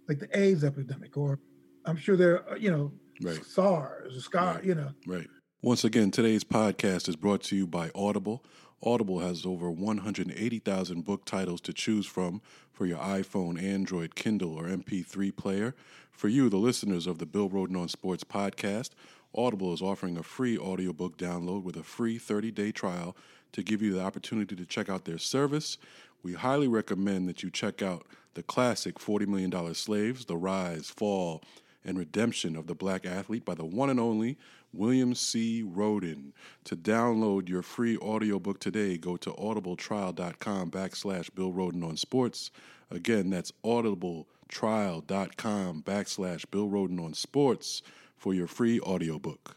like 0.09 0.21
the 0.21 0.29
AIDS 0.39 0.63
epidemic, 0.63 1.17
or 1.17 1.41
I'm 1.85 1.97
sure 1.97 2.17
there, 2.17 2.45
you 2.57 2.71
know, 2.71 2.93
right. 3.23 3.45
SARS, 3.45 4.25
SCAR, 4.25 4.55
right. 4.55 4.65
you 4.65 4.77
know. 4.77 4.93
Right. 5.05 5.29
Once 5.63 5.83
again, 5.83 6.13
today's 6.13 6.45
podcast 6.45 7.09
is 7.09 7.17
brought 7.17 7.43
to 7.45 7.57
you 7.57 7.67
by 7.67 7.91
Audible. 7.93 8.45
Audible 8.85 9.21
has 9.21 9.47
over 9.47 9.71
180,000 9.71 11.05
book 11.05 11.25
titles 11.25 11.61
to 11.63 11.73
choose 11.73 12.07
from 12.07 12.43
for 12.71 12.85
your 12.85 12.99
iPhone, 12.99 13.61
Android, 13.61 14.15
Kindle, 14.15 14.55
or 14.55 14.65
MP3 14.65 15.35
player. 15.35 15.75
For 16.13 16.29
you, 16.29 16.51
the 16.51 16.59
listeners 16.59 17.07
of 17.07 17.19
the 17.19 17.25
Bill 17.25 17.49
Rhoden 17.49 17.81
on 17.81 17.89
Sports 17.89 18.25
podcast, 18.25 18.91
Audible 19.35 19.73
is 19.73 19.81
offering 19.81 20.19
a 20.19 20.23
free 20.23 20.59
audiobook 20.59 21.17
download 21.17 21.63
with 21.63 21.77
a 21.77 21.83
free 21.83 22.19
30 22.19 22.51
day 22.51 22.73
trial 22.73 23.17
to 23.53 23.63
give 23.63 23.81
you 23.81 23.95
the 23.95 24.03
opportunity 24.03 24.55
to 24.55 24.67
check 24.67 24.89
out 24.89 25.07
their 25.07 25.19
service. 25.19 25.79
We 26.23 26.35
highly 26.35 26.69
recommend 26.69 27.29
that 27.29 27.43
you 27.43 27.51
check 27.51 27.81
out 27.81 28.07
the 28.35 28.43
classic 28.43 28.99
$40 28.99 29.27
Million 29.27 29.75
Slaves, 29.75 30.27
The 30.27 30.37
Rise, 30.37 30.91
Fall, 30.91 31.43
and 31.85 31.99
Redemption 31.99 32.57
of 32.57 32.67
the 32.67 32.75
Black 32.75 33.07
Athlete 33.07 33.45
by 33.45 33.55
the 33.55 33.65
one 33.65 33.91
and 33.91 34.01
only 34.01 34.37
William 34.77 35.15
C. 35.15 35.63
Rhoden. 35.63 36.33
To 36.65 36.77
download 36.77 37.49
your 37.49 37.63
free 37.63 37.97
audiobook 37.99 38.59
today, 38.61 38.99
go 38.99 39.17
to 39.17 39.31
audibletrial.com 39.31 40.71
backslash 40.71 41.35
Bill 41.35 41.53
Rhoden 41.53 41.83
on 41.85 41.97
Sports. 41.97 42.51
Again, 42.91 43.31
that's 43.31 43.53
audibletrial.com 43.65 45.83
backslash 45.83 46.45
Bill 46.51 46.69
Rhoden 46.69 47.03
on 47.03 47.15
sports 47.15 47.81
for 48.17 48.35
your 48.35 48.47
free 48.47 48.79
audiobook. 48.81 49.57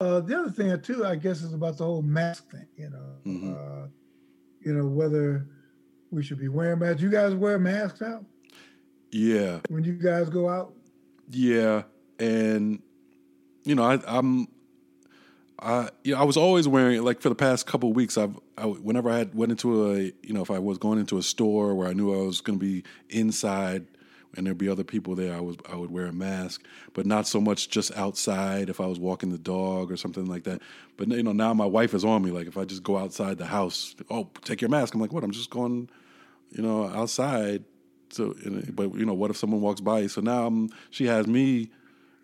Uh, 0.00 0.20
the 0.20 0.36
other 0.38 0.50
thing 0.50 0.78
too, 0.82 1.06
I 1.06 1.14
guess, 1.14 1.42
is 1.42 1.54
about 1.54 1.78
the 1.78 1.84
whole 1.84 2.02
mask 2.02 2.50
thing. 2.50 2.66
You 2.76 2.90
know, 2.90 3.14
mm-hmm. 3.24 3.54
uh, 3.54 3.86
you 4.60 4.74
know 4.74 4.86
whether 4.86 5.46
we 6.10 6.24
should 6.24 6.38
be 6.38 6.48
wearing 6.48 6.80
masks. 6.80 7.00
You 7.00 7.10
guys 7.10 7.34
wear 7.34 7.58
masks 7.58 8.00
now? 8.00 8.26
Yeah. 9.12 9.60
When 9.68 9.84
you 9.84 9.92
guys 9.92 10.28
go 10.28 10.48
out? 10.48 10.74
Yeah, 11.30 11.82
and 12.18 12.82
you 13.64 13.74
know, 13.74 13.84
I, 13.84 14.00
I'm 14.06 14.48
I 15.62 15.90
you 16.02 16.14
know, 16.14 16.20
I 16.20 16.24
was 16.24 16.36
always 16.36 16.66
wearing 16.66 17.02
like 17.02 17.20
for 17.20 17.28
the 17.28 17.34
past 17.34 17.66
couple 17.66 17.92
weeks. 17.92 18.18
I've 18.18 18.38
I, 18.58 18.66
whenever 18.66 19.10
I 19.10 19.18
had 19.18 19.34
went 19.34 19.52
into 19.52 19.92
a 19.92 19.96
you 20.22 20.32
know 20.32 20.42
if 20.42 20.50
I 20.50 20.58
was 20.58 20.78
going 20.78 20.98
into 20.98 21.18
a 21.18 21.22
store 21.22 21.74
where 21.74 21.88
I 21.88 21.92
knew 21.92 22.12
I 22.12 22.24
was 22.26 22.40
going 22.40 22.58
to 22.58 22.64
be 22.64 22.84
inside 23.08 23.86
and 24.34 24.46
there'd 24.46 24.56
be 24.56 24.68
other 24.68 24.84
people 24.84 25.14
there, 25.14 25.34
I 25.34 25.40
was 25.40 25.56
I 25.70 25.76
would 25.76 25.90
wear 25.90 26.06
a 26.06 26.12
mask, 26.12 26.64
but 26.94 27.06
not 27.06 27.26
so 27.26 27.40
much 27.40 27.68
just 27.68 27.96
outside 27.96 28.70
if 28.70 28.80
I 28.80 28.86
was 28.86 28.98
walking 28.98 29.30
the 29.30 29.38
dog 29.38 29.92
or 29.92 29.96
something 29.96 30.26
like 30.26 30.44
that. 30.44 30.60
But 30.96 31.08
you 31.08 31.22
know 31.22 31.32
now 31.32 31.54
my 31.54 31.66
wife 31.66 31.94
is 31.94 32.04
on 32.04 32.22
me. 32.24 32.32
Like 32.32 32.48
if 32.48 32.56
I 32.56 32.64
just 32.64 32.82
go 32.82 32.98
outside 32.98 33.38
the 33.38 33.46
house, 33.46 33.94
oh 34.10 34.30
take 34.42 34.60
your 34.60 34.70
mask. 34.70 34.94
I'm 34.94 35.00
like 35.00 35.12
what? 35.12 35.22
I'm 35.22 35.30
just 35.30 35.50
going, 35.50 35.88
you 36.50 36.62
know, 36.62 36.88
outside. 36.88 37.64
So 38.10 38.34
but 38.72 38.94
you 38.94 39.06
know 39.06 39.14
what 39.14 39.30
if 39.30 39.36
someone 39.36 39.60
walks 39.60 39.80
by? 39.80 40.08
So 40.08 40.20
now 40.20 40.46
I'm, 40.46 40.70
she 40.90 41.06
has 41.06 41.26
me 41.26 41.70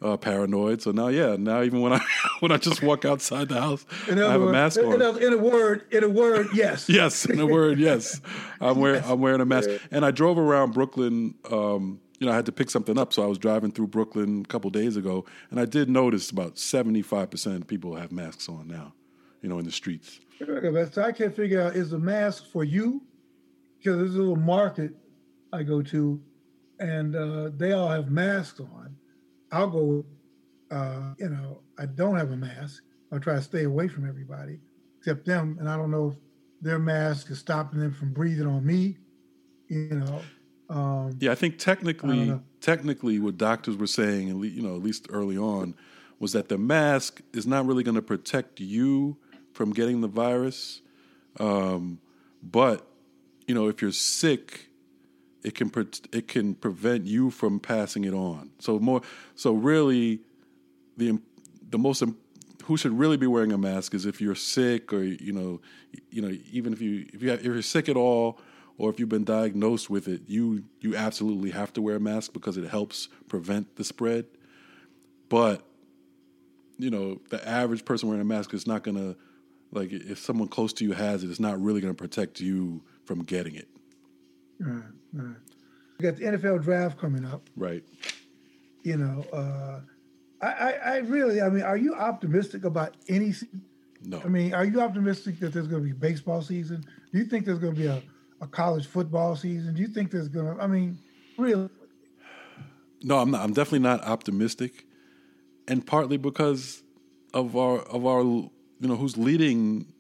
uh, 0.01 0.17
paranoid. 0.17 0.83
So 0.83 0.91
now, 0.91 1.09
yeah, 1.09 1.37
now 1.39 1.63
even 1.63 1.81
when 1.81 1.93
I 1.93 2.01
when 2.41 2.53
I 2.53 2.57
just 2.57 2.83
walk 2.83 3.05
outside 3.05 3.49
the 3.49 3.61
house, 3.61 3.85
I 4.07 4.15
have 4.15 4.41
word, 4.41 4.49
a 4.49 4.53
mask 4.53 4.81
on. 4.81 4.95
In 4.95 5.03
a, 5.03 5.17
in 5.17 5.33
a, 5.33 5.39
word, 5.39 5.85
in 5.91 6.05
a 6.05 6.09
word, 6.09 6.49
yes, 6.55 6.89
yes, 6.89 7.25
in 7.25 7.41
a 7.41 7.47
word, 7.47 7.79
yes. 7.79 8.21
I'm 8.61 8.79
wearing 8.81 9.03
I'm 9.05 9.21
wearing 9.21 9.41
a 9.41 9.47
mask, 9.47 9.71
and 9.91 10.05
I 10.05 10.11
drove 10.11 10.39
around 10.39 10.73
Brooklyn. 10.73 11.35
Um, 11.51 12.01
you 12.19 12.27
know, 12.27 12.33
I 12.33 12.37
had 12.37 12.47
to 12.47 12.53
pick 12.53 12.69
something 12.69 12.99
up, 12.99 13.13
so 13.13 13.23
I 13.23 13.27
was 13.27 13.39
driving 13.39 13.71
through 13.71 13.89
Brooklyn 13.89 14.43
a 14.45 14.49
couple 14.49 14.71
days 14.71 14.97
ago, 14.97 15.25
and 15.51 15.61
I 15.61 15.67
did 15.67 15.89
notice 15.89 16.31
about 16.31 16.59
seventy 16.59 17.03
five 17.03 17.31
percent 17.31 17.63
of 17.63 17.67
people 17.67 17.95
have 17.97 18.13
masks 18.13 18.49
on 18.49 18.69
now. 18.69 18.95
You 19.43 19.49
know, 19.49 19.59
in 19.59 19.65
the 19.65 19.73
streets. 19.73 20.19
So 20.41 21.03
I 21.03 21.13
can't 21.13 21.35
figure 21.35 21.61
out 21.61 21.77
is 21.77 21.91
the 21.91 21.99
mask 21.99 22.51
for 22.51 22.65
you? 22.65 23.03
Because 23.79 23.99
there's 23.99 24.15
a 24.17 24.19
little 24.19 24.37
market 24.37 24.93
I 25.53 25.63
go 25.63 25.81
to, 25.83 26.21
and 26.81 27.15
uh, 27.15 27.51
they 27.57 27.73
all 27.73 27.89
have 27.89 28.11
masks 28.11 28.59
on 28.59 28.98
I'll 29.51 29.71
go, 29.71 30.05
uh, 30.71 31.15
you 31.19 31.29
know, 31.29 31.61
I 31.79 31.87
don't 31.87 32.17
have 32.17 32.31
a 32.31 32.37
mask. 32.37 32.83
I'll 33.13 33.21
try 33.21 33.35
to 33.35 33.43
stay 33.43 33.65
away 33.65 33.89
from 33.89 34.09
everybody 34.09 34.59
except 34.99 35.25
them. 35.25 35.57
And 35.61 35.69
I 35.69 35.77
don't 35.77 35.91
know 35.91 36.09
if 36.09 36.15
their 36.61 36.79
mask 36.79 37.31
is 37.31 37.39
stopping 37.39 37.81
them 37.81 37.93
from 37.93 38.13
breathing 38.13 38.47
on 38.47 38.65
me, 38.65 38.99
you 39.69 39.91
know. 39.91 40.21
Um, 40.71 41.17
yeah, 41.19 41.33
I 41.33 41.35
think 41.35 41.59
technically, 41.59 42.31
I 42.31 42.41
technically, 42.61 43.19
what 43.19 43.39
doctors 43.39 43.77
were 43.77 43.87
saying, 43.87 44.29
you 44.43 44.63
know, 44.63 44.77
at 44.77 44.83
least 44.83 45.07
early 45.11 45.39
on, 45.39 45.75
was 46.19 46.33
that 46.33 46.49
the 46.49 46.59
mask 46.59 47.23
is 47.33 47.47
not 47.47 47.65
really 47.65 47.83
going 47.83 47.95
to 47.95 48.03
protect 48.03 48.61
you 48.61 49.17
from 49.53 49.73
getting 49.73 50.03
the 50.03 50.09
virus, 50.09 50.83
um, 51.41 52.01
but 52.43 52.87
you 53.47 53.55
know, 53.55 53.69
if 53.69 53.81
you're 53.81 53.93
sick, 53.93 54.68
it 55.43 55.55
can 55.55 55.71
pre- 55.71 55.87
it 56.13 56.29
can 56.29 56.55
prevent 56.55 57.07
you 57.07 57.31
from 57.31 57.61
passing 57.61 58.05
it 58.05 58.15
on. 58.15 58.51
So 58.59 58.79
more 58.79 59.03
so 59.35 59.53
really 59.53 60.21
the 60.97 61.19
the 61.71 61.79
most 61.79 62.03
who 62.65 62.77
should 62.77 62.99
really 62.99 63.17
be 63.17 63.27
wearing 63.27 63.53
a 63.53 63.59
mask 63.59 63.95
is 63.95 64.05
if 64.05 64.21
you're 64.21 64.35
sick 64.35 64.93
or 64.93 65.03
you 65.03 65.33
know 65.33 65.61
you 66.11 66.21
know 66.21 66.37
even 66.53 66.73
if 66.73 66.81
you 66.81 67.07
if 67.13 67.23
you 67.23 67.31
have, 67.31 67.39
if 67.41 67.47
you're 67.47 67.63
sick 67.63 67.89
at 67.89 67.97
all 67.97 68.39
or 68.77 68.91
if 68.91 69.01
you've 69.01 69.09
been 69.09 69.25
diagnosed 69.25 69.89
with 69.89 70.07
it 70.07 70.23
you 70.27 70.65
you 70.81 70.95
absolutely 70.95 71.51
have 71.51 71.73
to 71.73 71.81
wear 71.81 71.97
a 71.97 72.01
mask 72.01 72.33
because 72.33 72.57
it 72.57 72.69
helps 72.69 73.09
prevent 73.29 73.77
the 73.77 73.85
spread. 73.85 74.27
But 75.29 75.63
you 76.79 76.91
know 76.91 77.21
the 77.31 77.47
average 77.49 77.85
person 77.85 78.09
wearing 78.09 78.23
a 78.23 78.25
mask 78.25 78.53
is 78.55 78.67
not 78.67 78.83
going 78.83 78.97
to 78.97 79.17
like 79.71 79.93
if 79.93 80.19
someone 80.19 80.49
close 80.49 80.73
to 80.75 80.85
you 80.85 80.93
has 80.93 81.23
it 81.23 81.31
it's 81.31 81.41
not 81.41 81.61
really 81.61 81.81
going 81.81 81.95
to 81.95 81.99
protect 81.99 82.41
you 82.41 82.83
from 83.05 83.23
getting 83.23 83.55
it. 83.55 83.69
Right, 84.61 84.83
right. 85.13 85.37
We 85.99 86.03
got 86.03 86.17
the 86.17 86.25
NFL 86.25 86.63
draft 86.63 86.99
coming 86.99 87.25
up. 87.25 87.49
Right. 87.57 87.83
You 88.83 88.97
know, 88.97 89.25
uh, 89.33 89.81
I, 90.41 90.47
I, 90.47 90.71
I 90.71 90.97
really, 90.99 91.41
I 91.41 91.49
mean, 91.49 91.63
are 91.63 91.77
you 91.77 91.95
optimistic 91.95 92.65
about 92.65 92.95
any? 93.09 93.35
No. 94.03 94.21
I 94.25 94.29
mean, 94.29 94.55
are 94.55 94.65
you 94.65 94.81
optimistic 94.81 95.41
that 95.41 95.53
there's 95.53 95.67
going 95.67 95.83
to 95.83 95.89
be 95.89 95.93
baseball 95.93 96.43
season? 96.43 96.85
Do 97.13 97.19
you 97.19 97.25
think 97.25 97.45
there's 97.45 97.59
going 97.59 97.75
to 97.75 97.81
be 97.81 97.87
a, 97.89 98.03
a 98.41 98.47
college 98.47 98.87
football 98.87 99.35
season? 99.35 99.75
Do 99.75 99.83
you 99.83 99.89
think 99.89 100.11
there's 100.11 100.29
going 100.29 100.57
to? 100.57 100.63
I 100.63 100.67
mean, 100.69 100.99
really? 101.37 101.69
No, 103.03 103.19
I'm 103.19 103.31
not. 103.31 103.43
I'm 103.43 103.53
definitely 103.53 103.81
not 103.81 104.05
optimistic, 104.05 104.87
and 105.67 105.85
partly 105.85 106.17
because 106.17 106.83
of 107.35 107.57
our 107.57 107.81
of 107.81 108.07
our 108.07 108.23
you 108.23 108.51
know 108.81 108.97
who's 108.97 109.17
leading 109.17 109.93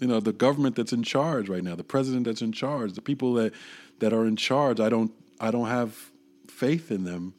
you 0.00 0.06
know 0.06 0.18
the 0.18 0.32
government 0.32 0.76
that's 0.76 0.92
in 0.92 1.02
charge 1.02 1.48
right 1.48 1.62
now, 1.62 1.74
the 1.74 1.84
president 1.84 2.24
that's 2.24 2.42
in 2.42 2.52
charge, 2.52 2.94
the 2.94 3.02
people 3.02 3.34
that 3.34 3.52
that 4.00 4.12
are 4.12 4.26
in 4.26 4.36
charge. 4.36 4.80
I 4.80 4.88
don't 4.88 5.12
I 5.38 5.50
don't 5.50 5.68
have 5.68 6.10
faith 6.48 6.90
in 6.90 7.04
them 7.04 7.34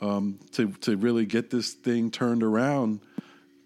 um, 0.00 0.38
to 0.52 0.72
to 0.80 0.96
really 0.96 1.26
get 1.26 1.50
this 1.50 1.72
thing 1.72 2.10
turned 2.10 2.42
around. 2.42 3.00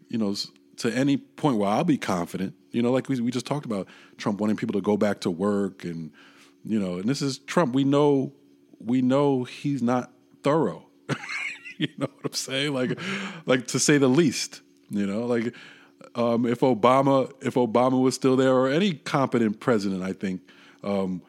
You 0.08 0.18
know, 0.18 0.34
to 0.78 0.92
any 0.92 1.16
point 1.16 1.56
where 1.56 1.70
I'll 1.70 1.84
be 1.84 1.96
confident. 1.96 2.54
You 2.72 2.82
know, 2.82 2.90
like 2.90 3.08
we 3.08 3.20
we 3.20 3.30
just 3.30 3.46
talked 3.46 3.64
about 3.64 3.86
Trump 4.18 4.40
wanting 4.40 4.56
people 4.56 4.74
to 4.74 4.80
go 4.80 4.96
back 4.96 5.20
to 5.20 5.30
work, 5.30 5.84
and 5.84 6.10
you 6.64 6.78
know, 6.78 6.98
and 6.98 7.08
this 7.08 7.22
is 7.22 7.38
Trump. 7.38 7.74
We 7.74 7.84
know 7.84 8.32
we 8.84 9.02
know 9.02 9.44
he's 9.44 9.82
not 9.82 10.10
thorough. 10.42 10.86
you 11.78 11.88
know 11.96 12.08
what 12.20 12.26
I'm 12.26 12.32
saying? 12.32 12.74
Like, 12.74 12.98
like 13.46 13.68
to 13.68 13.78
say 13.78 13.98
the 13.98 14.08
least. 14.08 14.62
You 14.90 15.06
know, 15.06 15.26
like 15.26 15.54
um, 16.14 16.46
if 16.46 16.60
Obama 16.60 17.32
if 17.40 17.54
Obama 17.54 18.00
was 18.00 18.14
still 18.14 18.36
there 18.36 18.52
or 18.52 18.68
any 18.68 18.94
competent 18.94 19.60
president, 19.60 20.02
I 20.02 20.12
think 20.12 20.42
um, 20.84 21.22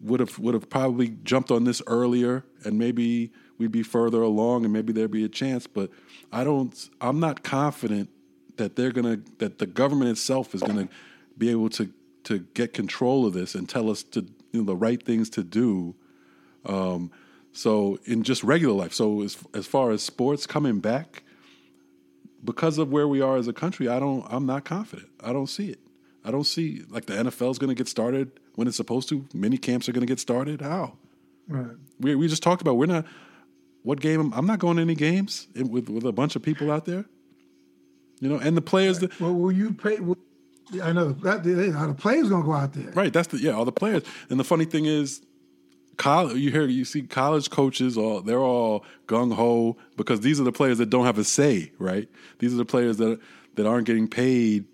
would 0.00 0.20
have 0.20 0.38
would 0.38 0.54
have 0.54 0.68
probably 0.68 1.16
jumped 1.24 1.50
on 1.50 1.64
this 1.64 1.80
earlier, 1.86 2.44
and 2.64 2.78
maybe 2.78 3.32
we'd 3.56 3.72
be 3.72 3.82
further 3.82 4.22
along, 4.22 4.64
and 4.64 4.72
maybe 4.72 4.92
there'd 4.92 5.10
be 5.10 5.24
a 5.24 5.28
chance. 5.28 5.66
But 5.66 5.90
I 6.32 6.44
don't. 6.44 6.90
I'm 7.00 7.20
not 7.20 7.42
confident 7.42 8.10
that 8.56 8.76
they're 8.76 8.92
gonna 8.92 9.20
that 9.38 9.58
the 9.58 9.66
government 9.66 10.10
itself 10.10 10.54
is 10.54 10.62
gonna 10.62 10.88
be 11.36 11.50
able 11.50 11.70
to 11.70 11.90
to 12.24 12.40
get 12.52 12.74
control 12.74 13.24
of 13.24 13.32
this 13.32 13.54
and 13.54 13.68
tell 13.68 13.88
us 13.90 14.02
to 14.02 14.26
you 14.52 14.60
know 14.60 14.64
the 14.64 14.76
right 14.76 15.02
things 15.02 15.30
to 15.30 15.42
do. 15.42 15.94
Um, 16.66 17.10
so 17.52 17.98
in 18.04 18.22
just 18.24 18.44
regular 18.44 18.74
life, 18.74 18.92
so 18.92 19.22
as 19.22 19.38
as 19.54 19.66
far 19.66 19.90
as 19.90 20.02
sports 20.02 20.46
coming 20.46 20.80
back, 20.80 21.22
because 22.44 22.78
of 22.78 22.90
where 22.90 23.08
we 23.08 23.20
are 23.20 23.36
as 23.36 23.48
a 23.48 23.52
country, 23.52 23.88
I 23.88 23.98
don't. 23.98 24.26
I'm 24.28 24.46
not 24.46 24.64
confident. 24.64 25.08
I 25.22 25.32
don't 25.32 25.48
see 25.48 25.70
it. 25.70 25.80
I 26.24 26.30
don't 26.30 26.44
see 26.44 26.82
like 26.88 27.06
the 27.06 27.14
NFL 27.14 27.50
is 27.50 27.58
going 27.58 27.68
to 27.68 27.74
get 27.74 27.88
started 27.88 28.32
when 28.54 28.68
it's 28.68 28.76
supposed 28.76 29.08
to. 29.10 29.26
Many 29.34 29.58
camps 29.58 29.88
are 29.88 29.92
going 29.92 30.06
to 30.06 30.06
get 30.06 30.20
started. 30.20 30.60
How? 30.60 30.96
Right. 31.48 31.76
We 32.00 32.14
we 32.14 32.28
just 32.28 32.42
talked 32.42 32.62
about 32.62 32.76
we're 32.76 32.86
not. 32.86 33.06
What 33.82 34.00
game? 34.00 34.32
I'm 34.34 34.46
not 34.46 34.58
going 34.58 34.76
to 34.76 34.82
any 34.82 34.94
games 34.94 35.48
with 35.54 35.88
with 35.88 36.04
a 36.04 36.12
bunch 36.12 36.36
of 36.36 36.42
people 36.42 36.70
out 36.70 36.84
there. 36.84 37.04
You 38.20 38.28
know, 38.28 38.36
and 38.36 38.56
the 38.56 38.62
players. 38.62 38.98
That, 38.98 39.18
well, 39.20 39.34
will 39.34 39.52
you 39.52 39.72
pay? 39.72 40.00
Will, 40.00 40.18
I 40.82 40.92
know 40.92 41.12
that 41.12 41.44
the 41.44 41.94
players 41.96 42.28
going 42.28 42.42
to 42.42 42.46
go 42.46 42.52
out 42.52 42.74
there. 42.74 42.92
Right. 42.92 43.12
That's 43.12 43.28
the 43.28 43.38
yeah. 43.38 43.52
All 43.52 43.64
the 43.64 43.72
players. 43.72 44.02
And 44.28 44.38
the 44.38 44.44
funny 44.44 44.64
thing 44.64 44.84
is, 44.84 45.22
college 45.98 46.36
you 46.36 46.50
hear 46.50 46.64
you 46.66 46.84
see 46.84 47.02
college 47.02 47.50
coaches 47.50 47.98
all 47.98 48.22
they're 48.22 48.38
all 48.38 48.84
gung 49.06 49.34
ho 49.34 49.76
because 49.96 50.20
these 50.20 50.40
are 50.40 50.44
the 50.44 50.52
players 50.52 50.78
that 50.78 50.88
don't 50.88 51.04
have 51.04 51.18
a 51.18 51.24
say, 51.24 51.72
right? 51.78 52.08
These 52.38 52.54
are 52.54 52.56
the 52.56 52.64
players 52.64 52.96
that 52.96 53.20
that 53.56 53.66
aren't 53.66 53.86
getting 53.86 54.08
paid 54.08 54.64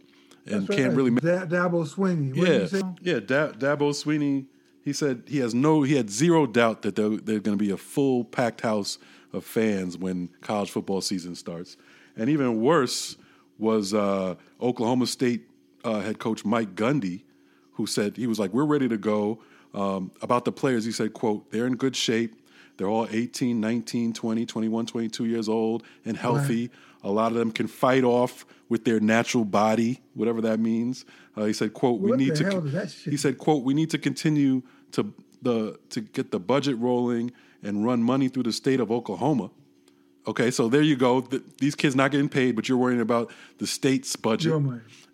and 0.46 0.68
right. 0.68 0.78
can't 0.78 0.94
really. 0.94 1.10
Make, 1.10 1.24
da- 1.24 1.46
Dabo 1.46 1.87
Swinney. 1.87 2.37
What 2.37 2.72
yeah, 3.02 3.14
yeah. 3.14 3.20
Da- 3.20 3.52
Dabo 3.52 3.90
Swinney. 3.90 4.46
He 4.82 4.92
said 4.92 5.22
he 5.26 5.38
has 5.38 5.54
no, 5.54 5.82
he 5.82 5.96
had 5.96 6.10
zero 6.10 6.46
doubt 6.46 6.82
that 6.82 6.94
they're, 6.94 7.08
they're 7.08 7.40
going 7.40 7.56
to 7.56 7.64
be 7.64 7.70
a 7.70 7.76
full 7.76 8.22
packed 8.22 8.60
house 8.60 8.98
of 9.32 9.44
fans 9.44 9.96
when 9.96 10.28
college 10.42 10.70
football 10.70 11.00
season 11.00 11.34
starts. 11.34 11.78
And 12.16 12.28
even 12.28 12.60
worse 12.60 13.16
was 13.58 13.94
uh, 13.94 14.34
Oklahoma 14.60 15.06
State 15.06 15.48
uh, 15.84 16.00
head 16.00 16.18
coach 16.18 16.44
Mike 16.44 16.74
Gundy, 16.74 17.22
who 17.72 17.87
said 17.87 18.16
he 18.16 18.26
was 18.26 18.38
like, 18.38 18.52
"We're 18.52 18.66
ready 18.66 18.88
to 18.88 18.98
go." 18.98 19.40
Um, 19.74 20.12
about 20.22 20.44
the 20.44 20.52
players, 20.52 20.84
he 20.84 20.92
said, 20.92 21.12
quote, 21.12 21.50
they're 21.50 21.66
in 21.66 21.76
good 21.76 21.96
shape. 21.96 22.40
They're 22.76 22.88
all 22.88 23.06
18, 23.10 23.60
19, 23.60 24.12
20, 24.12 24.46
21, 24.46 24.87
22 24.87 25.24
years 25.26 25.48
old 25.48 25.84
and 26.04 26.16
healthy. 26.16 26.62
Right. 26.62 26.70
A 27.04 27.10
lot 27.10 27.32
of 27.32 27.38
them 27.38 27.50
can 27.50 27.66
fight 27.66 28.04
off 28.04 28.46
with 28.68 28.84
their 28.84 28.98
natural 28.98 29.44
body, 29.44 30.00
whatever 30.14 30.40
that 30.40 30.58
means. 30.58 31.04
Uh, 31.37 31.44
he 31.44 31.52
said, 31.52 31.74
quote, 31.74 32.00
what 32.00 32.12
we 32.12 32.16
need 32.16 32.34
to 32.37 32.44
He 33.04 33.16
said, 33.16 33.38
quote, 33.38 33.62
we 33.62 33.74
need 33.74 33.90
to 33.90 33.98
continue 33.98 34.62
to 34.92 35.12
the 35.42 35.79
to 35.90 36.00
get 36.00 36.31
the 36.31 36.40
budget 36.40 36.79
rolling 36.79 37.31
and 37.62 37.85
run 37.85 38.02
money 38.02 38.29
through 38.29 38.44
the 38.44 38.52
state 38.52 38.81
of 38.81 38.90
Oklahoma. 38.90 39.50
Okay, 40.27 40.50
so 40.50 40.68
there 40.68 40.81
you 40.81 40.96
go. 40.96 41.20
The, 41.20 41.42
these 41.58 41.75
kids 41.75 41.94
not 41.94 42.10
getting 42.10 42.31
paid, 42.31 42.56
but 42.56 42.68
you're 42.68 42.79
worrying 42.79 43.00
about 43.00 43.31
the 43.58 43.66
state's 43.66 44.16
budget. 44.16 44.52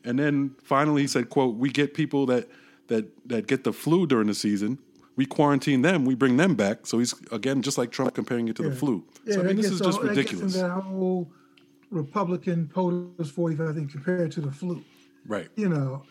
And 0.04 0.18
then 0.18 0.54
finally 0.62 1.02
he 1.02 1.08
said, 1.08 1.30
quote, 1.30 1.56
we 1.56 1.68
get 1.68 1.94
people 1.94 2.26
that 2.26 2.48
that 2.90 3.06
that 3.26 3.46
get 3.46 3.64
the 3.64 3.72
flu 3.72 4.06
during 4.06 4.26
the 4.26 4.34
season. 4.34 4.78
We 5.16 5.24
quarantine 5.26 5.82
them. 5.82 6.04
We 6.04 6.14
bring 6.14 6.36
them 6.36 6.54
back. 6.54 6.86
So 6.86 6.98
he's 6.98 7.14
again 7.32 7.62
just 7.62 7.78
like 7.78 7.90
Trump 7.90 8.14
comparing 8.14 8.48
it 8.48 8.56
to 8.56 8.64
yeah. 8.64 8.68
the 8.68 8.76
flu. 8.76 9.04
Yeah, 9.24 9.34
so 9.34 9.40
I 9.40 9.44
mean, 9.44 9.56
this 9.56 9.70
is 9.70 9.80
just 9.80 10.00
ridiculous. 10.00 10.54
That 10.54 10.70
whole 10.70 11.30
Republican 11.90 12.70
POTUS 12.72 13.30
45 13.30 13.74
thing 13.74 13.88
compared 13.88 14.32
to 14.32 14.40
the 14.40 14.52
flu. 14.52 14.82
Right. 15.26 15.48
You 15.56 15.68
know, 15.68 16.02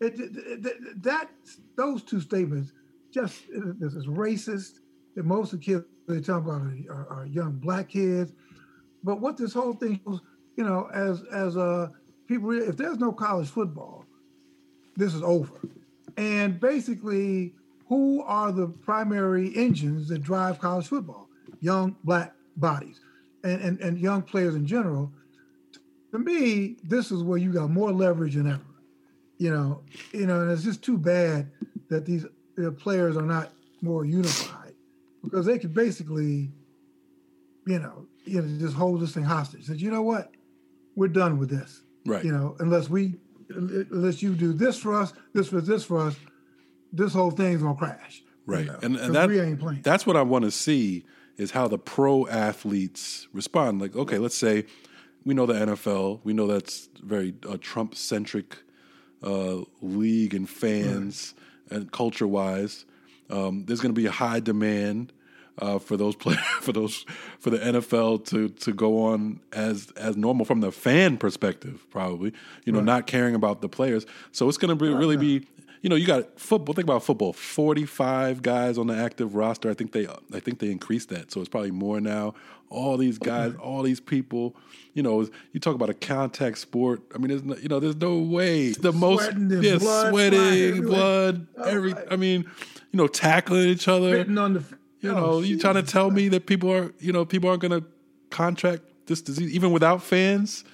it, 0.00 0.18
it, 0.18 0.30
it, 0.36 1.02
that 1.02 1.30
those 1.76 2.02
two 2.02 2.20
statements 2.20 2.72
just 3.12 3.42
this 3.78 3.94
is 3.94 4.06
racist. 4.06 4.80
That 5.14 5.24
most 5.24 5.52
of 5.52 5.60
the 5.60 5.64
kids 5.64 5.84
they 6.06 6.20
talk 6.20 6.44
about 6.44 6.62
are, 6.62 6.76
are, 6.90 7.06
are, 7.10 7.26
young 7.26 7.52
black 7.52 7.88
kids. 7.88 8.32
But 9.02 9.20
what 9.20 9.36
this 9.36 9.52
whole 9.52 9.72
thing 9.72 10.00
was, 10.04 10.20
you 10.56 10.64
know, 10.64 10.88
as 10.94 11.22
as 11.32 11.56
uh, 11.56 11.88
people, 12.26 12.52
if 12.52 12.76
there's 12.76 12.98
no 12.98 13.12
college 13.12 13.48
football, 13.48 14.04
this 14.98 15.14
is 15.14 15.22
over. 15.22 15.54
And 16.18 16.58
basically, 16.60 17.54
who 17.86 18.22
are 18.24 18.52
the 18.52 18.66
primary 18.66 19.56
engines 19.56 20.08
that 20.08 20.22
drive 20.22 20.58
college 20.58 20.88
football? 20.88 21.28
Young 21.60 21.96
black 22.04 22.34
bodies 22.56 23.00
and, 23.44 23.62
and, 23.62 23.80
and 23.80 23.98
young 23.98 24.22
players 24.22 24.54
in 24.54 24.66
general. 24.66 25.12
To 26.10 26.18
me, 26.18 26.76
this 26.82 27.10
is 27.10 27.22
where 27.22 27.38
you 27.38 27.52
got 27.52 27.70
more 27.70 27.92
leverage 27.92 28.34
than 28.34 28.48
ever. 28.48 28.60
You 29.38 29.52
know, 29.52 29.82
you 30.12 30.26
know, 30.26 30.42
and 30.42 30.50
it's 30.50 30.64
just 30.64 30.82
too 30.82 30.98
bad 30.98 31.50
that 31.88 32.04
these 32.04 32.26
players 32.78 33.16
are 33.16 33.22
not 33.22 33.52
more 33.80 34.04
unified 34.04 34.74
because 35.22 35.46
they 35.46 35.58
could 35.58 35.72
basically, 35.72 36.50
you 37.66 37.78
know, 37.78 38.06
you 38.24 38.42
know, 38.42 38.58
just 38.58 38.74
hold 38.74 39.00
this 39.00 39.14
thing 39.14 39.22
hostage. 39.22 39.64
Said, 39.64 39.80
you 39.80 39.92
know 39.92 40.02
what, 40.02 40.32
we're 40.96 41.06
done 41.06 41.38
with 41.38 41.50
this. 41.50 41.82
Right. 42.04 42.24
You 42.24 42.32
know, 42.32 42.56
unless 42.58 42.90
we, 42.90 43.14
unless 43.50 44.22
you 44.22 44.34
do 44.34 44.52
this 44.52 44.78
for 44.78 44.94
us, 44.94 45.12
this 45.34 45.48
for 45.48 45.60
this 45.60 45.84
for 45.84 46.00
us, 46.00 46.16
this 46.92 47.12
whole 47.12 47.30
thing's 47.30 47.62
gonna 47.62 47.74
crash. 47.74 48.22
Right, 48.46 48.60
You 48.60 48.72
know, 48.72 48.78
and, 48.82 48.96
and 48.96 49.14
that 49.14 49.28
we 49.28 49.40
ain't 49.40 49.60
playing. 49.60 49.82
that's 49.82 50.06
what 50.06 50.16
I 50.16 50.22
want 50.22 50.44
to 50.46 50.50
see 50.50 51.04
is 51.36 51.50
how 51.50 51.68
the 51.68 51.78
pro 51.78 52.26
athletes 52.26 53.28
respond. 53.32 53.80
Like, 53.80 53.94
okay, 53.94 54.18
let's 54.18 54.36
say 54.36 54.64
we 55.24 55.34
know 55.34 55.46
the 55.46 55.54
NFL, 55.54 56.20
we 56.24 56.32
know 56.32 56.46
that's 56.46 56.88
very 57.02 57.34
uh, 57.48 57.58
Trump 57.60 57.94
centric 57.94 58.56
uh, 59.22 59.58
league 59.82 60.34
and 60.34 60.48
fans 60.48 61.34
and 61.70 61.92
culture 61.92 62.26
wise. 62.26 62.86
Um, 63.30 63.66
there's 63.66 63.80
going 63.80 63.94
to 63.94 64.00
be 64.00 64.06
a 64.06 64.10
high 64.10 64.40
demand 64.40 65.12
uh, 65.58 65.78
for 65.78 65.96
those 65.96 66.14
play 66.16 66.34
for 66.60 66.72
those 66.72 67.04
for 67.38 67.50
the 67.50 67.58
NFL 67.58 68.26
to 68.26 68.48
to 68.48 68.72
go 68.72 69.04
on 69.04 69.40
as 69.52 69.90
as 69.96 70.16
normal 70.16 70.44
from 70.44 70.60
the 70.60 70.72
fan 70.72 71.16
perspective, 71.16 71.86
probably. 71.90 72.32
You 72.64 72.72
know, 72.72 72.80
not 72.80 73.06
caring 73.06 73.34
about 73.34 73.60
the 73.60 73.68
players. 73.68 74.06
So 74.32 74.48
it's 74.48 74.58
going 74.58 74.76
to 74.76 74.84
be 74.84 74.92
really 74.92 75.16
be. 75.16 75.46
You 75.80 75.88
know, 75.88 75.94
you 75.94 76.08
got 76.08 76.40
football. 76.40 76.74
Think 76.74 76.86
about 76.86 77.04
football. 77.04 77.32
Forty-five 77.32 78.42
guys 78.42 78.78
on 78.78 78.88
the 78.88 78.96
active 78.96 79.36
roster. 79.36 79.70
I 79.70 79.74
think 79.74 79.92
they, 79.92 80.08
I 80.34 80.40
think 80.40 80.58
they 80.58 80.72
increased 80.72 81.08
that, 81.10 81.30
so 81.30 81.40
it's 81.40 81.48
probably 81.48 81.70
more 81.70 82.00
now. 82.00 82.34
All 82.68 82.96
these 82.96 83.16
guys, 83.16 83.54
all 83.54 83.82
these 83.82 84.00
people. 84.00 84.56
You 84.94 85.04
know, 85.04 85.28
you 85.52 85.60
talk 85.60 85.76
about 85.76 85.88
a 85.88 85.94
contact 85.94 86.58
sport. 86.58 87.02
I 87.14 87.18
mean, 87.18 87.28
there's 87.28 87.44
no, 87.44 87.56
you 87.56 87.68
know, 87.68 87.78
there's 87.78 87.94
no 87.94 88.18
way 88.18 88.70
the 88.72 88.92
most 88.92 89.22
Sweating 89.22 89.52
and 89.52 89.62
yeah, 89.62 89.76
blood 89.76 90.10
sweating, 90.10 90.82
blood, 90.82 91.46
every. 91.64 91.94
I 92.10 92.16
mean, 92.16 92.50
you 92.90 92.96
know, 92.96 93.06
tackling 93.06 93.68
each 93.68 93.86
other. 93.86 94.10
Written 94.10 94.36
on 94.36 94.54
the, 94.54 94.64
You 95.00 95.10
oh, 95.10 95.14
know, 95.14 95.40
you 95.40 95.58
trying 95.58 95.74
to 95.76 95.82
tell 95.82 96.10
me 96.10 96.28
that 96.28 96.46
people 96.46 96.72
are, 96.72 96.92
you 96.98 97.12
know, 97.12 97.24
people 97.24 97.48
aren't 97.48 97.62
going 97.62 97.80
to 97.80 97.86
contract 98.30 98.82
this 99.06 99.22
disease 99.22 99.52
even 99.54 99.70
without 99.72 100.02
fans. 100.02 100.64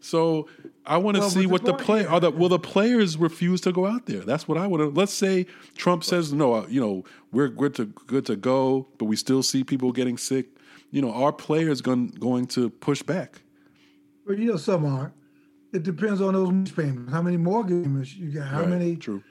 So 0.00 0.48
I 0.86 0.96
want 0.98 1.16
to 1.16 1.20
Well, 1.20 1.30
see 1.30 1.46
what 1.46 1.64
the 1.64 1.72
the 1.72 1.84
play 1.84 2.04
are. 2.06 2.20
The 2.20 2.30
will 2.30 2.48
the 2.48 2.58
players 2.58 3.16
refuse 3.16 3.60
to 3.62 3.72
go 3.72 3.86
out 3.86 4.06
there? 4.06 4.20
That's 4.20 4.48
what 4.48 4.58
I 4.58 4.66
want 4.66 4.82
to. 4.82 4.88
Let's 4.88 5.12
say 5.14 5.46
Trump 5.76 6.04
says 6.04 6.32
no. 6.32 6.54
uh, 6.54 6.66
You 6.68 6.80
know, 6.80 7.04
we're 7.32 7.48
good 7.48 7.74
to 7.76 7.86
good 7.86 8.26
to 8.26 8.36
go, 8.36 8.88
but 8.98 9.06
we 9.06 9.16
still 9.16 9.42
see 9.42 9.64
people 9.64 9.92
getting 9.92 10.16
sick. 10.18 10.46
You 10.90 11.02
know, 11.02 11.12
our 11.12 11.32
players 11.32 11.80
going 11.80 12.08
going 12.08 12.46
to 12.48 12.70
push 12.70 13.02
back. 13.02 13.42
But 14.26 14.38
you 14.38 14.46
know, 14.46 14.56
some 14.56 14.84
aren't. 14.84 15.14
It 15.72 15.82
depends 15.84 16.20
on 16.20 16.34
those 16.34 16.70
payments. 16.72 17.12
How 17.12 17.22
many 17.22 17.36
mortgage 17.36 17.84
payments 17.84 18.14
you 18.14 18.30
got? 18.30 18.46
How 18.48 18.60
Right, 18.60 18.68
many 18.68 18.96
True. 18.96 19.22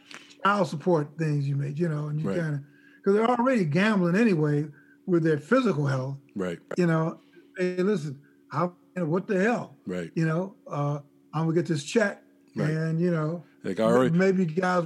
child 0.44 0.68
support 0.68 1.18
things 1.18 1.48
you 1.48 1.56
made? 1.56 1.78
You 1.80 1.90
know, 1.90 2.08
and 2.08 2.20
you 2.20 2.28
Right. 2.28 2.38
kind 2.38 2.56
of 2.56 2.62
because 3.04 3.16
they're 3.16 3.30
already 3.30 3.66
gambling 3.66 4.16
anyway 4.16 4.68
with 5.06 5.24
their 5.24 5.38
physical 5.40 5.86
health. 5.88 6.18
Right. 6.36 6.60
You 6.78 6.86
know, 6.88 7.20
hey, 7.58 7.76
listen, 7.78 8.20
how 8.52 8.74
what 8.96 9.28
the 9.28 9.42
hell? 9.42 9.76
Right. 9.88 10.12
You 10.16 10.26
know, 10.26 10.56
uh, 10.70 11.00
I'm 11.34 11.46
gonna 11.46 11.54
get 11.54 11.66
this 11.66 11.84
check, 11.84 12.22
Right. 12.56 12.70
and 12.70 13.00
you 13.00 13.12
know, 13.12 13.44
Like 13.64 13.80
I 13.80 13.84
already. 13.84 14.18
maybe 14.18 14.46
guys, 14.46 14.86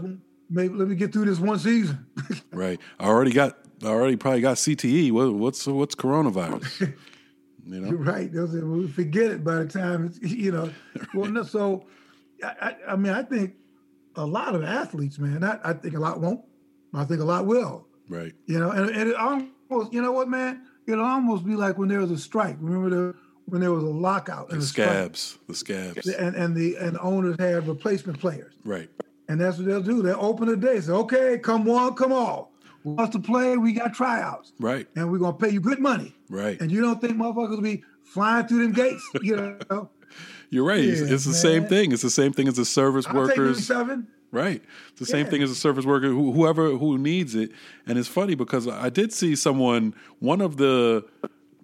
maybe 0.49 0.73
let 0.73 0.87
me 0.87 0.95
get 0.95 1.11
through 1.11 1.25
this 1.25 1.39
one 1.39 1.59
season. 1.59 2.05
Right. 2.51 2.79
I 2.99 3.07
already 3.07 3.31
got. 3.31 3.57
I 3.83 3.87
already 3.87 4.15
probably 4.15 4.39
got 4.39 4.55
CTE. 4.55 5.11
What, 5.11 5.33
what's 5.33 5.67
what's 5.67 5.95
coronavirus? 5.95 6.93
You 7.67 7.81
know. 7.81 7.89
You're 7.89 7.97
right. 7.97 8.31
They'll 8.31 8.47
say, 8.47 8.59
we 8.59 8.87
forget 8.87 9.31
it 9.31 9.43
by 9.43 9.55
the 9.55 9.65
time 9.65 10.05
it's, 10.05 10.21
you 10.21 10.51
know. 10.51 10.69
Well, 11.15 11.31
no, 11.31 11.41
so, 11.41 11.87
I, 12.43 12.53
I, 12.61 12.75
I 12.89 12.95
mean, 12.95 13.11
I 13.11 13.23
think 13.23 13.55
a 14.15 14.23
lot 14.23 14.53
of 14.53 14.63
athletes, 14.63 15.17
man, 15.17 15.43
I, 15.43 15.57
I 15.63 15.73
think 15.73 15.95
a 15.95 15.99
lot 15.99 16.21
won't. 16.21 16.41
I 16.93 17.05
think 17.05 17.21
a 17.21 17.25
lot 17.25 17.47
will. 17.47 17.87
Right. 18.09 18.33
You 18.45 18.59
know, 18.59 18.71
and, 18.71 18.89
and 18.89 19.09
it 19.09 19.15
almost, 19.15 19.93
you 19.93 20.01
know 20.01 20.11
what, 20.11 20.29
man? 20.29 20.61
It'll 20.87 21.03
almost 21.05 21.45
be 21.45 21.55
like 21.55 21.77
when 21.77 21.89
there 21.89 21.99
was 21.99 22.11
a 22.11 22.17
strike. 22.17 22.57
Remember 22.59 22.89
the, 22.89 23.15
when 23.45 23.61
there 23.61 23.71
was 23.71 23.83
a 23.83 23.87
lockout 23.87 24.51
and 24.51 24.61
The 24.61 24.65
scabs. 24.65 25.37
The 25.47 25.55
scabs. 25.55 26.07
and, 26.07 26.35
and 26.35 26.55
the 26.55 26.75
and 26.77 26.95
the 26.95 27.01
owners 27.01 27.35
had 27.39 27.67
replacement 27.67 28.19
players. 28.19 28.53
Right. 28.63 28.89
And 29.27 29.41
that's 29.41 29.57
what 29.57 29.65
they'll 29.65 29.81
do. 29.81 30.01
They'll 30.03 30.19
open 30.19 30.47
the 30.47 30.57
day, 30.57 30.79
say, 30.79 30.91
okay, 30.91 31.39
come 31.39 31.65
one, 31.65 31.95
come 31.95 32.11
all. 32.13 32.51
Wants 32.83 33.13
to 33.15 33.19
play? 33.19 33.57
We 33.57 33.73
got 33.73 33.95
tryouts. 33.95 34.53
Right. 34.59 34.87
And 34.95 35.11
we're 35.11 35.17
gonna 35.17 35.35
pay 35.37 35.49
you 35.49 35.59
good 35.59 35.79
money. 35.79 36.15
Right. 36.29 36.61
And 36.61 36.71
you 36.71 36.81
don't 36.81 37.01
think 37.01 37.17
motherfuckers 37.17 37.49
will 37.49 37.61
be 37.61 37.83
flying 38.03 38.45
through 38.47 38.61
them 38.63 38.73
gates, 38.73 39.03
you 39.23 39.35
know? 39.35 39.89
You're 40.51 40.63
right. 40.63 40.79
it's, 40.83 41.01
Yeah, 41.01 41.15
it's 41.15 41.25
the 41.25 41.33
same 41.33 41.65
thing. 41.65 41.91
It's 41.91 42.03
the 42.03 42.11
same 42.11 42.31
thing 42.31 42.47
as 42.47 42.55
the 42.55 42.65
service 42.65 43.07
I'll 43.07 43.15
workers. 43.15 43.65
seven. 43.65 44.07
Right. 44.35 44.61
It's 44.89 44.99
the 44.99 45.05
same 45.05 45.25
thing 45.27 45.41
as 45.41 45.49
a 45.49 45.55
service 45.55 45.85
worker, 45.85 46.07
who, 46.07 46.31
whoever 46.33 46.69
who 46.71 46.97
needs 46.97 47.35
it. 47.35 47.51
And 47.87 47.97
it's 47.97 48.07
funny 48.09 48.35
because 48.35 48.67
I 48.67 48.89
did 48.89 49.13
see 49.13 49.35
someone. 49.35 49.95
One 50.19 50.41
of 50.41 50.57
the 50.57 51.05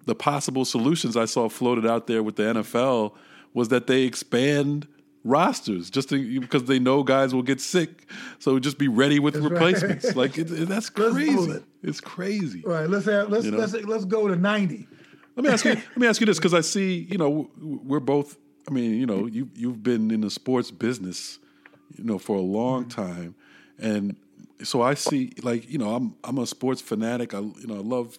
the 0.06 0.14
possible 0.14 0.64
solutions 0.64 1.16
I 1.16 1.26
saw 1.26 1.48
floated 1.48 1.86
out 1.86 2.06
there 2.06 2.22
with 2.22 2.36
the 2.36 2.42
NFL 2.44 3.14
was 3.54 3.68
that 3.68 3.86
they 3.86 4.02
expand 4.02 4.88
rosters 5.24 5.88
just 5.90 6.08
to, 6.08 6.40
because 6.40 6.64
they 6.64 6.80
know 6.80 7.04
guys 7.04 7.32
will 7.32 7.42
get 7.44 7.60
sick. 7.60 8.08
So 8.40 8.58
just 8.58 8.78
be 8.78 8.88
ready 8.88 9.20
with 9.20 9.34
That's 9.34 9.44
right. 9.46 9.52
replacements. 9.52 10.16
Like 10.16 10.38
it, 10.38 10.50
it- 10.50 10.68
that's 10.68 10.90
crazy. 10.90 11.50
it. 11.52 11.62
It's 11.82 12.00
crazy. 12.00 12.64
All 12.66 12.72
right, 12.72 12.88
let's 12.90 13.06
have 13.06 13.28
let's 13.28 13.44
You 13.44 13.52
know? 13.52 13.58
let's 13.58 13.74
let's 13.74 14.04
go 14.04 14.26
to 14.28 14.34
ninety. 14.36 14.88
Let 15.36 15.44
me 15.44 15.50
ask 15.50 15.64
you. 15.64 15.74
let 15.74 15.96
me 15.96 16.06
ask 16.06 16.20
you 16.20 16.26
this 16.26 16.38
because 16.40 16.54
I 16.54 16.60
see. 16.62 17.06
You 17.10 17.18
know, 17.18 17.50
we're 17.60 18.00
both. 18.00 18.36
I 18.68 18.70
mean, 18.72 18.94
you 18.94 19.06
know, 19.06 19.26
you 19.26 19.48
you've 19.54 19.82
been 19.82 20.10
in 20.10 20.20
the 20.22 20.30
sports 20.30 20.70
business, 20.70 21.38
you 21.96 22.04
know, 22.04 22.18
for 22.18 22.36
a 22.36 22.40
long 22.40 22.84
mm-hmm. 22.84 23.02
time, 23.02 23.34
and 23.78 24.16
so 24.62 24.82
I 24.82 24.94
see. 24.94 25.32
Like, 25.42 25.70
you 25.70 25.78
know, 25.78 25.94
I'm 25.94 26.14
I'm 26.24 26.38
a 26.38 26.46
sports 26.46 26.80
fanatic. 26.80 27.34
I 27.34 27.40
you 27.40 27.66
know 27.66 27.76
I 27.76 27.82
love 27.82 28.18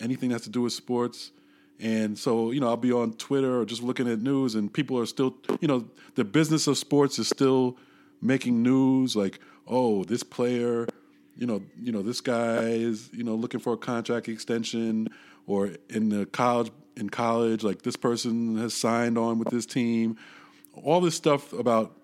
anything 0.00 0.30
that 0.30 0.36
has 0.36 0.42
to 0.42 0.50
do 0.50 0.62
with 0.62 0.72
sports, 0.72 1.32
and 1.78 2.18
so 2.18 2.50
you 2.50 2.60
know 2.60 2.68
I'll 2.68 2.76
be 2.76 2.92
on 2.92 3.14
Twitter 3.14 3.60
or 3.60 3.64
just 3.64 3.82
looking 3.82 4.08
at 4.08 4.20
news, 4.20 4.54
and 4.54 4.72
people 4.72 4.98
are 4.98 5.06
still. 5.06 5.36
You 5.60 5.68
know, 5.68 5.88
the 6.14 6.24
business 6.24 6.66
of 6.66 6.78
sports 6.78 7.18
is 7.18 7.28
still 7.28 7.76
making 8.22 8.62
news. 8.62 9.16
Like, 9.16 9.40
oh, 9.66 10.04
this 10.04 10.22
player 10.22 10.86
you 11.40 11.46
know, 11.46 11.62
you 11.80 11.90
know, 11.90 12.02
this 12.02 12.20
guy 12.20 12.64
is, 12.64 13.08
you 13.12 13.24
know, 13.24 13.34
looking 13.34 13.60
for 13.60 13.72
a 13.72 13.76
contract 13.76 14.28
extension, 14.28 15.08
or 15.46 15.70
in 15.88 16.10
the 16.10 16.26
college, 16.26 16.70
in 16.96 17.08
college, 17.08 17.64
like 17.64 17.82
this 17.82 17.96
person 17.96 18.58
has 18.58 18.74
signed 18.74 19.16
on 19.16 19.38
with 19.38 19.48
this 19.48 19.66
team. 19.66 20.16
All 20.74 21.00
this 21.00 21.14
stuff 21.14 21.52
about, 21.54 21.96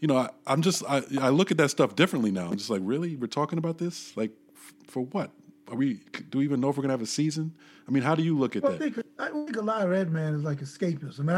you 0.00 0.08
know, 0.08 0.16
I, 0.16 0.30
I'm 0.46 0.62
just, 0.62 0.82
I, 0.88 1.02
I 1.20 1.28
look 1.28 1.50
at 1.50 1.56
that 1.58 1.70
stuff 1.70 1.94
differently 1.94 2.30
now. 2.30 2.46
I'm 2.46 2.56
just 2.56 2.70
like, 2.70 2.80
really, 2.84 3.16
we're 3.16 3.26
talking 3.26 3.58
about 3.58 3.78
this, 3.78 4.16
like, 4.16 4.32
f- 4.54 4.74
for 4.86 5.02
what? 5.02 5.30
Are 5.68 5.76
we? 5.76 6.00
Do 6.30 6.38
we 6.38 6.44
even 6.44 6.60
know 6.60 6.70
if 6.70 6.76
we're 6.76 6.82
gonna 6.82 6.94
have 6.94 7.00
a 7.02 7.06
season? 7.06 7.54
I 7.86 7.92
mean, 7.92 8.02
how 8.02 8.16
do 8.16 8.24
you 8.24 8.36
look 8.36 8.56
at 8.56 8.64
Well, 8.64 8.72
I 8.72 8.76
that? 8.78 8.94
think 8.94 9.06
I 9.20 9.28
think 9.28 9.56
a 9.56 9.60
lot 9.62 9.82
of 9.82 9.90
that 9.90 10.10
man 10.10 10.34
is 10.34 10.42
like 10.42 10.58
escapism. 10.58 11.20
I 11.20 11.22
mean, 11.22 11.36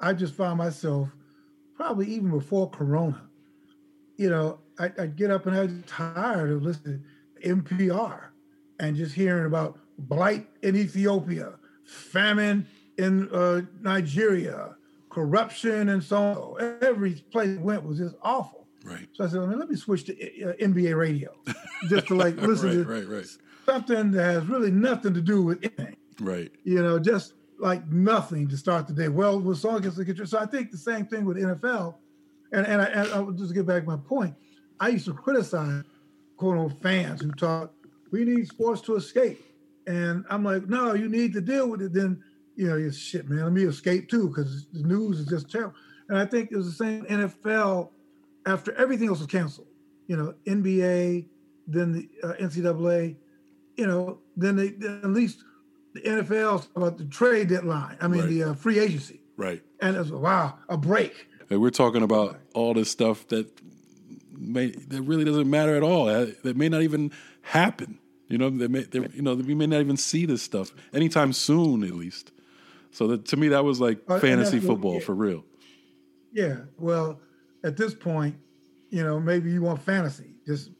I 0.00 0.08
I 0.08 0.12
just 0.12 0.34
found 0.34 0.58
myself 0.58 1.08
probably 1.76 2.06
even 2.08 2.30
before 2.30 2.68
Corona, 2.68 3.22
you 4.16 4.28
know, 4.28 4.58
I, 4.78 4.90
I'd 4.98 5.14
get 5.14 5.30
up 5.30 5.46
and 5.46 5.56
I 5.56 5.62
was 5.62 5.72
tired 5.86 6.50
of 6.50 6.62
listening 6.62 7.04
to 7.42 7.48
NPR 7.48 8.20
and 8.80 8.96
just 8.96 9.14
hearing 9.14 9.46
about 9.46 9.78
blight 9.98 10.48
in 10.62 10.74
Ethiopia, 10.74 11.52
famine 11.84 12.66
in 12.98 13.28
uh, 13.32 13.60
Nigeria, 13.82 14.74
corruption 15.10 15.90
and 15.90 16.02
so 16.02 16.56
on. 16.58 16.78
Every 16.82 17.14
place 17.32 17.58
I 17.58 17.60
went 17.60 17.84
was 17.84 17.98
just 17.98 18.16
awful. 18.22 18.66
Right, 18.82 19.06
So 19.12 19.24
I 19.24 19.28
said, 19.28 19.40
let 19.40 19.68
me 19.68 19.76
switch 19.76 20.04
to 20.04 20.14
uh, 20.14 20.54
NBA 20.54 20.96
radio 20.96 21.30
just 21.88 22.06
to 22.06 22.14
like 22.14 22.36
listen 22.36 22.68
right, 22.68 22.86
to 22.86 22.92
right, 22.92 23.18
right, 23.18 23.26
something 23.66 24.10
that 24.12 24.22
has 24.22 24.46
really 24.46 24.70
nothing 24.70 25.12
to 25.12 25.20
do 25.20 25.42
with 25.42 25.58
anything 25.62 25.96
right, 26.18 26.50
you 26.64 26.82
know, 26.82 26.98
just 26.98 27.34
like 27.58 27.86
nothing 27.88 28.48
to 28.48 28.56
start 28.56 28.86
the 28.86 28.94
day. 28.94 29.08
Well, 29.08 29.38
with 29.38 29.58
song 29.58 29.76
against 29.76 29.96
the. 29.98 30.26
So 30.26 30.38
I 30.38 30.46
think 30.46 30.70
the 30.70 30.78
same 30.78 31.06
thing 31.06 31.24
with 31.24 31.36
NFL. 31.36 31.94
And 32.52 32.66
and 32.66 32.82
I, 32.82 32.84
and 32.86 33.12
I'll 33.12 33.30
just 33.32 33.54
get 33.54 33.66
back 33.66 33.82
to 33.82 33.88
my 33.88 33.96
point. 33.96 34.34
I 34.80 34.88
used 34.88 35.04
to 35.04 35.12
criticize 35.12 35.84
quote 36.36 36.56
unquote 36.56 36.82
fans 36.82 37.20
who 37.20 37.30
talk, 37.32 37.72
we 38.10 38.24
need 38.24 38.48
sports 38.48 38.80
to 38.82 38.96
escape. 38.96 39.44
And 39.86 40.24
I'm 40.30 40.42
like, 40.42 40.68
no, 40.68 40.94
you 40.94 41.08
need 41.08 41.32
to 41.34 41.40
deal 41.40 41.68
with 41.68 41.82
it. 41.82 41.92
Then, 41.92 42.22
you 42.60 42.68
know, 42.68 42.76
you 42.76 42.92
shit, 42.92 43.26
man, 43.26 43.42
let 43.42 43.52
me 43.52 43.62
escape 43.62 44.10
too, 44.10 44.28
because 44.28 44.66
the 44.74 44.82
news 44.82 45.18
is 45.18 45.26
just 45.26 45.50
terrible. 45.50 45.74
And 46.10 46.18
I 46.18 46.26
think 46.26 46.52
it 46.52 46.56
was 46.56 46.66
the 46.66 46.84
same 46.84 47.06
NFL 47.06 47.88
after 48.44 48.74
everything 48.74 49.08
else 49.08 49.18
was 49.20 49.28
canceled. 49.28 49.68
You 50.08 50.16
know, 50.18 50.34
NBA, 50.46 51.26
then 51.66 51.92
the 51.92 52.10
uh, 52.22 52.34
NCAA, 52.34 53.16
you 53.76 53.86
know, 53.86 54.18
then 54.36 54.56
they 54.56 54.70
then 54.70 55.00
at 55.02 55.08
least 55.10 55.42
the 55.94 56.00
NFL 56.02 56.66
about 56.76 56.98
the 56.98 57.06
trade 57.06 57.48
deadline. 57.48 57.96
I 57.98 58.08
mean, 58.08 58.20
Right. 58.20 58.28
the 58.28 58.42
uh, 58.42 58.54
free 58.54 58.78
agency, 58.78 59.22
right. 59.38 59.62
and 59.80 59.96
it 59.96 59.98
was 59.98 60.12
wow, 60.12 60.58
a 60.68 60.76
break. 60.76 61.28
And 61.48 61.62
we're 61.62 61.70
talking 61.70 62.02
about 62.02 62.38
all 62.52 62.74
this 62.74 62.90
stuff 62.90 63.26
that 63.28 63.48
may 64.36 64.72
that 64.72 65.00
really 65.00 65.24
doesn't 65.24 65.48
matter 65.48 65.76
at 65.76 65.82
all. 65.82 66.08
Uh, 66.10 66.26
That 66.42 66.58
may 66.58 66.68
not 66.68 66.82
even 66.82 67.10
happen. 67.40 68.00
You 68.28 68.36
know, 68.36 68.50
they 68.50 68.68
may, 68.68 68.82
they, 68.82 68.98
you 69.14 69.22
know, 69.22 69.34
we 69.34 69.54
may 69.54 69.66
not 69.66 69.80
even 69.80 69.96
see 69.96 70.26
this 70.26 70.42
stuff 70.42 70.72
anytime 70.92 71.32
soon, 71.32 71.82
at 71.82 71.94
least. 71.94 72.32
So 72.90 73.06
that, 73.08 73.24
to 73.26 73.36
me, 73.36 73.48
that 73.48 73.64
was 73.64 73.80
like 73.80 74.00
Uh, 74.08 74.18
fantasy 74.18 74.60
football 74.60 74.94
yeah. 74.94 75.00
for 75.00 75.14
real. 75.14 75.44
Yeah. 76.32 76.62
Well, 76.78 77.20
at 77.64 77.76
this 77.76 77.94
point, 77.94 78.36
you 78.90 79.02
know, 79.02 79.20
maybe 79.20 79.50
you 79.50 79.62
want 79.62 79.82
fantasy, 79.82 80.34
just 80.46 80.70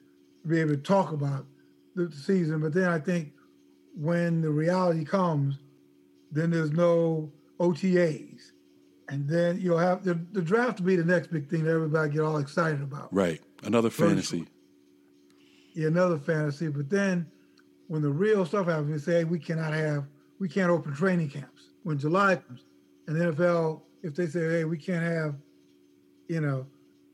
be 0.47 0.61
able 0.61 0.71
to 0.71 0.77
talk 0.77 1.13
about 1.13 1.47
the 1.95 2.11
season. 2.11 2.61
But 2.61 2.73
then 2.73 2.89
I 2.89 2.99
think 2.99 3.33
when 3.95 4.41
the 4.41 4.51
reality 4.51 5.05
comes, 5.05 5.59
then 6.33 6.51
there's 6.51 6.73
no 6.73 7.31
OTAs. 7.59 8.53
And 9.09 9.29
then 9.29 9.61
you'll 9.61 9.79
have 9.79 10.05
the, 10.05 10.15
the 10.33 10.41
draft 10.43 10.77
to 10.79 10.83
be 10.85 10.95
the 10.97 11.05
next 11.05 11.29
big 11.33 11.49
thing 11.49 11.65
that 11.65 11.73
everybody 11.73 12.13
get 12.13 12.23
all 12.23 12.39
excited 12.39 12.81
about. 12.81 13.13
Right. 13.13 13.41
Another 13.65 13.91
fantasy. 13.91 14.47
Yeah, 15.75 15.89
another 15.89 16.19
fantasy. 16.19 16.69
But 16.69 16.89
then 16.89 17.27
when 17.89 18.03
the 18.03 18.09
real 18.09 18.47
stuff 18.47 18.67
happens, 18.67 18.91
we 18.91 18.99
say 18.99 19.19
hey, 19.19 19.25
we 19.25 19.39
cannot 19.39 19.73
have, 19.75 20.07
we 20.39 20.49
can't 20.49 20.71
open 20.71 20.95
training 20.95 21.29
camps. 21.31 21.70
When 21.83 21.99
July 21.99 22.37
comes, 22.37 22.65
and 23.07 23.17
the 23.17 23.33
NFL, 23.33 23.83
if 24.03 24.15
they 24.15 24.27
say, 24.27 24.41
hey, 24.41 24.65
we 24.65 24.79
can't 24.79 25.03
have, 25.03 25.35
you 26.29 26.41
know, 26.41 26.67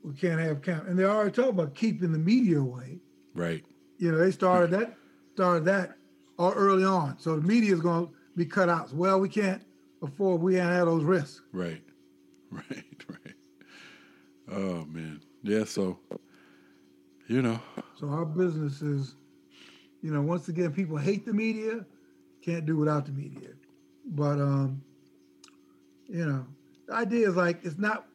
we 0.03 0.14
can't 0.14 0.41
have 0.41 0.62
camp, 0.62 0.87
and 0.89 0.99
they 0.99 1.05
already 1.05 1.31
talk 1.31 1.49
about 1.49 1.75
keeping 1.75 2.12
the 2.12 2.19
media 2.19 2.61
away. 2.61 3.01
Right. 3.35 3.64
You 3.99 4.12
know, 4.12 4.19
they 4.19 4.31
started 4.31 4.71
that, 4.73 4.95
started 5.35 5.64
that 5.64 5.97
all 6.39 6.53
early 6.53 6.85
on. 6.85 7.19
So 7.19 7.37
the 7.37 7.47
media 7.47 7.75
is 7.75 7.81
going 7.81 8.07
to 8.07 8.12
be 8.37 8.47
cut 8.47 8.69
out. 8.69 8.93
Well, 8.93 9.19
we 9.21 9.29
can't 9.29 9.62
afford, 10.03 10.43
we 10.43 10.55
can't 10.55 10.71
have 10.71 10.87
those 10.87 11.05
risks. 11.05 11.43
Right. 11.53 11.83
Right. 12.53 13.05
Right. 13.09 13.35
Oh 14.53 14.85
man. 14.87 15.21
Yeah. 15.43 15.64
So, 15.64 15.99
you 17.27 17.43
know. 17.43 17.59
So 17.99 18.09
our 18.09 18.25
business 18.25 18.83
is, 18.83 19.17
you 20.01 20.12
know, 20.12 20.23
once 20.23 20.49
again, 20.49 20.73
people 20.73 20.97
hate 20.97 21.27
the 21.27 21.33
media, 21.33 21.85
can't 22.43 22.64
do 22.64 22.77
without 22.77 23.05
the 23.05 23.12
media. 23.12 23.49
But 24.07 24.41
um, 24.41 24.83
you 26.07 26.27
know, 26.27 26.47
the 26.87 26.95
idea 26.95 27.29
is 27.29 27.37
like 27.37 27.61
it's 27.65 27.79
not 27.79 28.07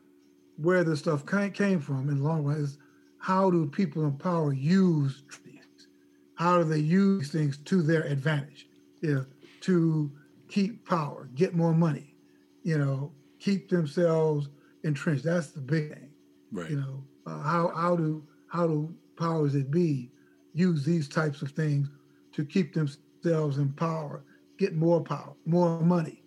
where 0.58 0.84
this 0.84 1.00
stuff 1.00 1.26
came 1.26 1.80
from 1.80 2.10
in 2.10 2.18
the 2.20 2.24
long 2.24 2.44
run. 2.44 2.58
Is 2.58 2.78
how 3.20 3.50
do 3.52 3.68
people 3.68 4.06
in 4.06 4.14
power 4.18 4.54
use 4.54 5.24
these? 5.46 5.88
How 6.36 6.58
do 6.58 6.64
they 6.64 6.80
use 6.80 7.32
things 7.32 7.58
to 7.58 7.82
their 7.82 8.04
advantage? 8.04 8.68
You 9.02 9.14
know, 9.16 9.26
to 9.62 10.12
keep 10.48 10.86
power, 10.88 11.30
get 11.36 11.54
more 11.56 11.74
money, 11.74 12.16
you 12.64 12.78
know, 12.78 13.12
keep 13.39 13.70
themselves 13.70 14.50
entrenched. 14.84 15.24
That's 15.24 15.52
the 15.52 15.62
big 15.62 15.89
thing 15.94 16.10
Right. 16.52 16.70
you 16.70 16.78
know 16.78 17.04
uh, 17.26 17.42
how 17.42 17.72
how 17.76 17.96
do 17.96 18.24
how 18.48 18.68
do 18.68 18.94
powers 19.18 19.54
that 19.54 19.72
be 19.72 20.12
use 20.54 20.84
these 20.84 21.08
types 21.08 21.42
of 21.42 21.52
things 21.52 21.89
to 22.34 22.44
keep 22.46 22.74
themselves 22.74 23.58
in 23.58 23.70
power 23.74 24.24
get 24.62 24.74
more 24.86 25.01
power 25.14 25.34
more 25.55 25.70
money 25.95 26.18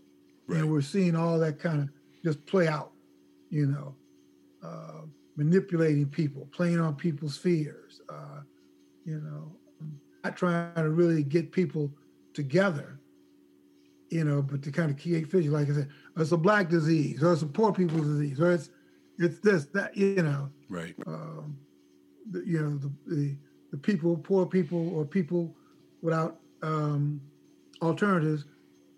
Right. 0.46 0.60
and 0.60 0.70
we're 0.70 0.88
seeing 0.94 1.14
all 1.20 1.38
that 1.44 1.56
kind 1.66 1.80
of 1.82 1.88
just 2.26 2.40
play 2.52 2.66
out 2.76 2.90
you 3.58 3.66
know 3.72 3.88
uh, 4.68 5.02
manipulating 5.36 6.06
people 6.20 6.42
playing 6.58 6.80
on 6.86 6.92
people's 7.06 7.36
fears 7.46 7.92
uh, 8.16 8.40
you 9.10 9.18
know 9.26 9.42
not 10.24 10.36
trying 10.36 10.74
to 10.86 10.90
really 11.00 11.22
get 11.36 11.46
people 11.60 11.84
together 12.40 12.88
you 14.10 14.24
know 14.24 14.42
but 14.42 14.62
to 14.64 14.70
kind 14.78 14.90
of 14.90 14.96
create 15.02 15.26
fissures 15.30 15.52
like 15.58 15.68
i 15.70 15.74
said 15.74 15.88
it's 16.16 16.32
a 16.32 16.36
black 16.48 16.68
disease 16.68 17.22
or 17.22 17.32
it's 17.32 17.42
a 17.42 17.46
poor 17.58 17.72
people's 17.72 18.06
disease 18.12 18.38
or 18.40 18.50
it's 18.56 18.68
it's 19.18 19.38
this 19.46 19.62
that 19.76 19.96
you 19.96 20.22
know 20.28 20.42
Right. 20.68 20.94
um, 21.06 21.56
the, 22.32 22.40
you 22.52 22.60
know 22.62 22.74
the, 22.84 22.90
the 23.14 23.36
the 23.72 23.78
people 23.88 24.16
poor 24.16 24.44
people 24.56 24.82
or 24.96 25.04
people 25.04 25.42
without 26.02 26.32
um, 26.62 27.20
alternatives 27.82 28.44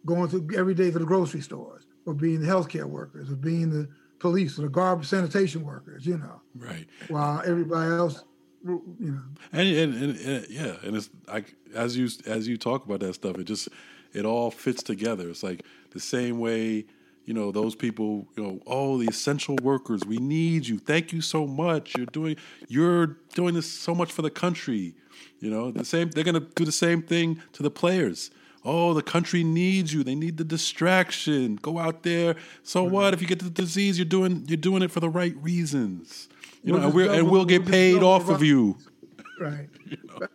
going 0.05 0.29
to 0.31 0.49
every 0.57 0.74
day 0.74 0.91
to 0.91 0.99
the 0.99 1.05
grocery 1.05 1.41
stores 1.41 1.87
or 2.05 2.14
being 2.14 2.41
the 2.41 2.47
healthcare 2.47 2.85
workers 2.85 3.31
or 3.31 3.37
being 3.37 3.70
the 3.70 3.89
police 4.18 4.59
or 4.59 4.62
the 4.62 4.68
garbage 4.68 5.07
sanitation 5.09 5.64
workers 5.64 6.07
you 6.07 6.16
know 6.18 6.41
Right. 6.55 6.87
while 7.09 7.43
everybody 7.45 7.91
else 7.93 8.22
you 8.64 8.83
know 9.01 9.22
And, 9.53 9.68
and, 9.68 9.95
and, 9.95 10.16
and 10.20 10.47
yeah, 10.49 10.77
and 10.83 10.97
it's 10.97 11.11
like 11.29 11.55
as 11.74 11.97
you 11.97 12.09
as 12.27 12.49
you 12.49 12.57
talk 12.57 12.85
about 12.85 13.01
that 13.01 13.14
stuff, 13.14 13.39
it 13.39 13.45
just 13.45 13.68
it 14.12 14.24
all 14.24 14.51
fits 14.51 14.83
together. 14.83 15.29
It's 15.29 15.43
like 15.43 15.64
the 15.91 16.01
same 16.01 16.39
way, 16.41 16.87
you 17.27 17.35
know, 17.35 17.53
those 17.53 17.74
people, 17.77 18.27
you 18.37 18.43
know, 18.43 18.61
oh, 18.66 18.99
the 18.99 19.07
essential 19.09 19.57
workers, 19.62 20.05
we 20.07 20.18
need 20.18 20.66
you. 20.66 20.79
Thank 20.79 21.12
you 21.12 21.20
so 21.20 21.47
much. 21.47 21.95
You're 21.97 22.07
doing 22.07 22.37
you're 22.68 23.18
doing 23.35 23.55
this 23.55 23.70
so 23.70 23.95
much 23.95 24.11
for 24.11 24.22
the 24.22 24.31
country. 24.31 24.95
You 25.39 25.51
know, 25.51 25.70
the 25.70 25.85
same 25.85 26.11
they're 26.11 26.24
gonna 26.24 26.41
do 26.41 26.64
the 26.64 26.72
same 26.72 27.03
thing 27.03 27.41
to 27.53 27.62
the 27.62 27.70
players. 27.70 28.31
Oh, 28.67 28.93
the 28.95 29.03
country 29.03 29.45
needs 29.45 29.95
you. 29.95 30.03
They 30.03 30.14
need 30.17 30.37
the 30.37 30.45
distraction. 30.45 31.57
Go 31.57 31.79
out 31.79 32.03
there. 32.03 32.35
So 32.62 32.83
what 32.83 33.14
if 33.14 33.21
you 33.23 33.29
get 33.29 33.39
the 33.39 33.49
disease? 33.51 33.97
You're 33.99 34.05
doing 34.07 34.45
you're 34.49 34.57
doing 34.57 34.83
it 34.83 34.91
for 34.91 35.01
the 35.01 35.09
right 35.09 35.35
reasons. 35.41 36.29
You 36.64 36.73
We'll 36.73 36.81
know, 36.83 36.87
and, 36.89 36.97
we're, 36.97 37.05
and 37.11 37.17
double- 37.19 37.31
we'll 37.31 37.45
get 37.45 37.61
we'll 37.61 37.67
just 37.67 37.73
paid 37.73 38.03
off 38.03 38.29
of 38.29 38.43
you. 38.43 38.77
right 39.41 39.69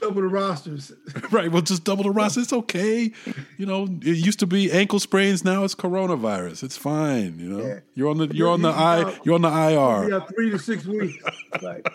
double 0.00 0.20
the 0.22 0.28
rosters 0.28 0.92
Right. 1.30 1.50
We'll 1.50 1.62
just 1.62 1.84
double 1.84 2.04
the 2.04 2.10
roster. 2.10 2.40
It's 2.40 2.52
okay. 2.52 3.10
You 3.58 3.66
know, 3.66 3.84
it 4.02 4.16
used 4.16 4.38
to 4.40 4.46
be 4.46 4.70
ankle 4.70 4.98
sprains. 5.00 5.44
Now 5.44 5.64
it's 5.64 5.74
coronavirus. 5.74 6.62
It's 6.62 6.76
fine. 6.76 7.38
You 7.38 7.48
know, 7.48 7.64
Yeah. 7.66 7.80
you're 7.94 8.08
on 8.10 8.18
the 8.18 8.28
you're 8.34 8.50
on 8.50 8.62
the 8.62 8.68
You- 8.70 8.74
you 8.74 8.80
I 8.80 9.02
know, 9.02 9.14
you're 9.24 9.34
on 9.34 9.42
the 9.42 9.48
IR. 9.48 10.08
got 10.10 10.28
three 10.34 10.50
to 10.50 10.58
six 10.58 10.84
weeks 10.86 11.24
like, 11.62 11.86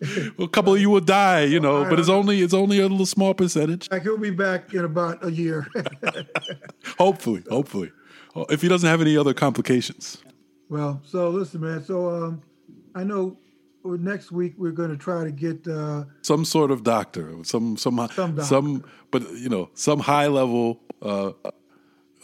A 0.38 0.48
couple 0.48 0.74
of 0.74 0.80
you 0.80 0.90
will 0.90 1.00
die. 1.00 1.44
You 1.44 1.60
know, 1.60 1.84
but 1.88 1.98
it's 1.98 2.08
only 2.08 2.40
it's 2.42 2.54
only 2.54 2.78
a 2.80 2.88
little 2.88 3.06
small 3.06 3.34
percentage. 3.34 3.90
like 3.90 4.02
he'll 4.02 4.18
be 4.18 4.30
back 4.30 4.74
in 4.74 4.84
about 4.84 5.24
a 5.24 5.30
year 5.30 5.66
Hopefully, 6.98 7.42
hopefully, 7.48 7.90
Oh, 8.36 8.44
if 8.50 8.62
he 8.62 8.68
doesn't 8.68 8.88
have 8.88 9.00
any 9.00 9.16
other 9.16 9.32
complications. 9.34 10.18
Well, 10.68 11.00
so 11.04 11.30
listen, 11.30 11.60
man. 11.60 11.84
So 11.84 12.08
um, 12.10 12.42
I 12.94 13.04
know 13.04 13.36
next 13.84 14.32
week 14.32 14.54
we're 14.56 14.72
going 14.72 14.90
to 14.90 14.96
try 14.96 15.24
to 15.24 15.30
get 15.30 15.66
uh, 15.68 16.04
Some 16.22 16.44
sort 16.44 16.70
of 16.70 16.82
doctor, 16.82 17.32
some 17.44 17.76
some 17.76 18.08
Some 18.12 18.40
some, 18.40 18.84
but 19.10 19.22
you 19.34 19.48
know, 19.48 19.70
some 19.74 20.00
high 20.00 20.26
level, 20.26 20.80
uh, 21.02 21.32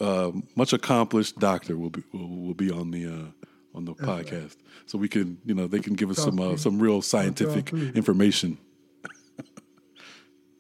uh, 0.01 0.33
much 0.57 0.73
accomplished 0.73 1.39
doctor 1.39 1.77
will 1.77 1.91
be 1.91 2.03
will, 2.13 2.29
will 2.29 2.55
be 2.55 2.71
on 2.71 2.91
the 2.91 3.07
uh, 3.07 3.40
on 3.75 3.85
the 3.85 3.95
podcast, 3.95 4.57
so 4.87 4.99
we 4.99 5.09
can 5.09 5.39
you 5.45 5.55
know 5.55 5.67
they 5.67 5.81
can 5.81 5.95
give 5.95 6.11
us 6.11 6.17
Talk 6.17 6.27
some 6.27 6.41
uh, 6.41 6.57
some 6.57 6.79
real 6.79 7.03
scientific 7.03 7.73
information. 7.73 8.59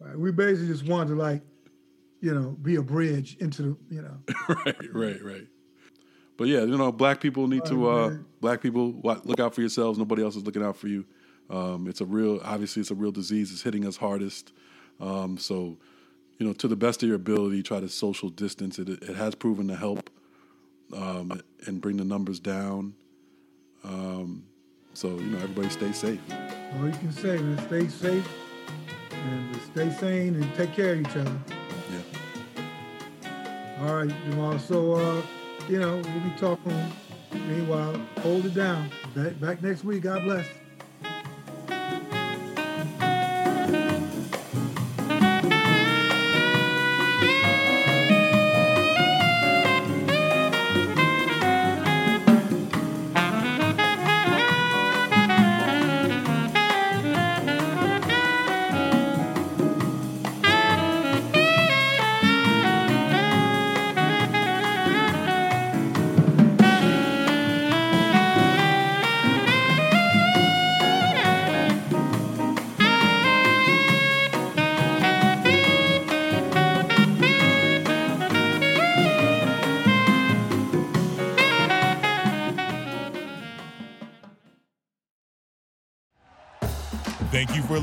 uh, 0.02 0.16
we 0.16 0.32
basically 0.32 0.68
just 0.68 0.86
wanted 0.86 1.10
to 1.10 1.16
like, 1.16 1.42
you 2.20 2.34
know, 2.34 2.56
be 2.62 2.76
a 2.76 2.82
bridge 2.82 3.36
into 3.40 3.62
the, 3.62 3.76
you 3.94 4.02
know, 4.02 4.16
right, 4.64 4.94
right, 4.94 5.24
right. 5.24 5.46
But 6.36 6.48
yeah, 6.48 6.60
you 6.60 6.78
know, 6.78 6.90
black 6.90 7.20
people 7.20 7.48
need 7.48 7.66
to. 7.66 7.90
Uh, 7.90 8.08
man. 8.08 8.24
black 8.40 8.62
people 8.62 8.94
look 9.02 9.40
out 9.40 9.54
for 9.54 9.60
yourselves. 9.60 9.98
Nobody 9.98 10.22
else 10.22 10.36
is 10.36 10.44
looking 10.44 10.62
out 10.62 10.76
for 10.76 10.88
you. 10.88 11.04
Um, 11.50 11.86
it's 11.88 12.00
a 12.00 12.06
real, 12.06 12.40
obviously, 12.44 12.80
it's 12.80 12.90
a 12.90 12.94
real 12.94 13.10
disease. 13.10 13.52
It's 13.52 13.60
hitting 13.60 13.86
us 13.86 13.96
hardest. 13.96 14.52
Um, 15.00 15.36
so, 15.36 15.76
you 16.38 16.46
know, 16.46 16.52
to 16.54 16.68
the 16.68 16.76
best 16.76 17.02
of 17.02 17.08
your 17.08 17.16
ability, 17.16 17.62
try 17.62 17.80
to 17.80 17.88
social 17.88 18.28
distance. 18.28 18.78
It, 18.78 18.88
it 18.88 19.16
has 19.16 19.34
proven 19.34 19.68
to 19.68 19.76
help 19.76 20.08
um, 20.96 21.42
and 21.66 21.80
bring 21.80 21.96
the 21.96 22.04
numbers 22.04 22.40
down. 22.40 22.94
Um, 23.84 24.44
so, 24.94 25.08
you 25.08 25.26
know, 25.26 25.38
everybody 25.38 25.68
stay 25.70 25.92
safe. 25.92 26.20
all 26.78 26.86
you 26.86 26.92
can 26.92 27.12
say, 27.12 27.38
man, 27.38 27.58
stay 27.66 27.88
safe 27.88 28.28
and 29.12 29.56
stay 29.72 29.90
sane 29.90 30.34
and 30.34 30.54
take 30.54 30.72
care 30.72 30.94
of 30.94 31.00
each 31.00 31.16
other. 31.16 31.38
Yeah. 31.90 33.80
All 33.80 34.04
right, 34.04 34.14
Jamal. 34.28 34.58
So, 34.58 34.94
uh, 34.94 35.22
you 35.68 35.78
know, 35.78 35.94
we'll 35.96 36.02
be 36.02 36.32
talking. 36.38 36.92
Meanwhile, 37.32 38.00
hold 38.18 38.46
it 38.46 38.54
down. 38.54 38.90
Back, 39.14 39.40
back 39.40 39.62
next 39.62 39.84
week. 39.84 40.02
God 40.02 40.22
bless. 40.24 40.46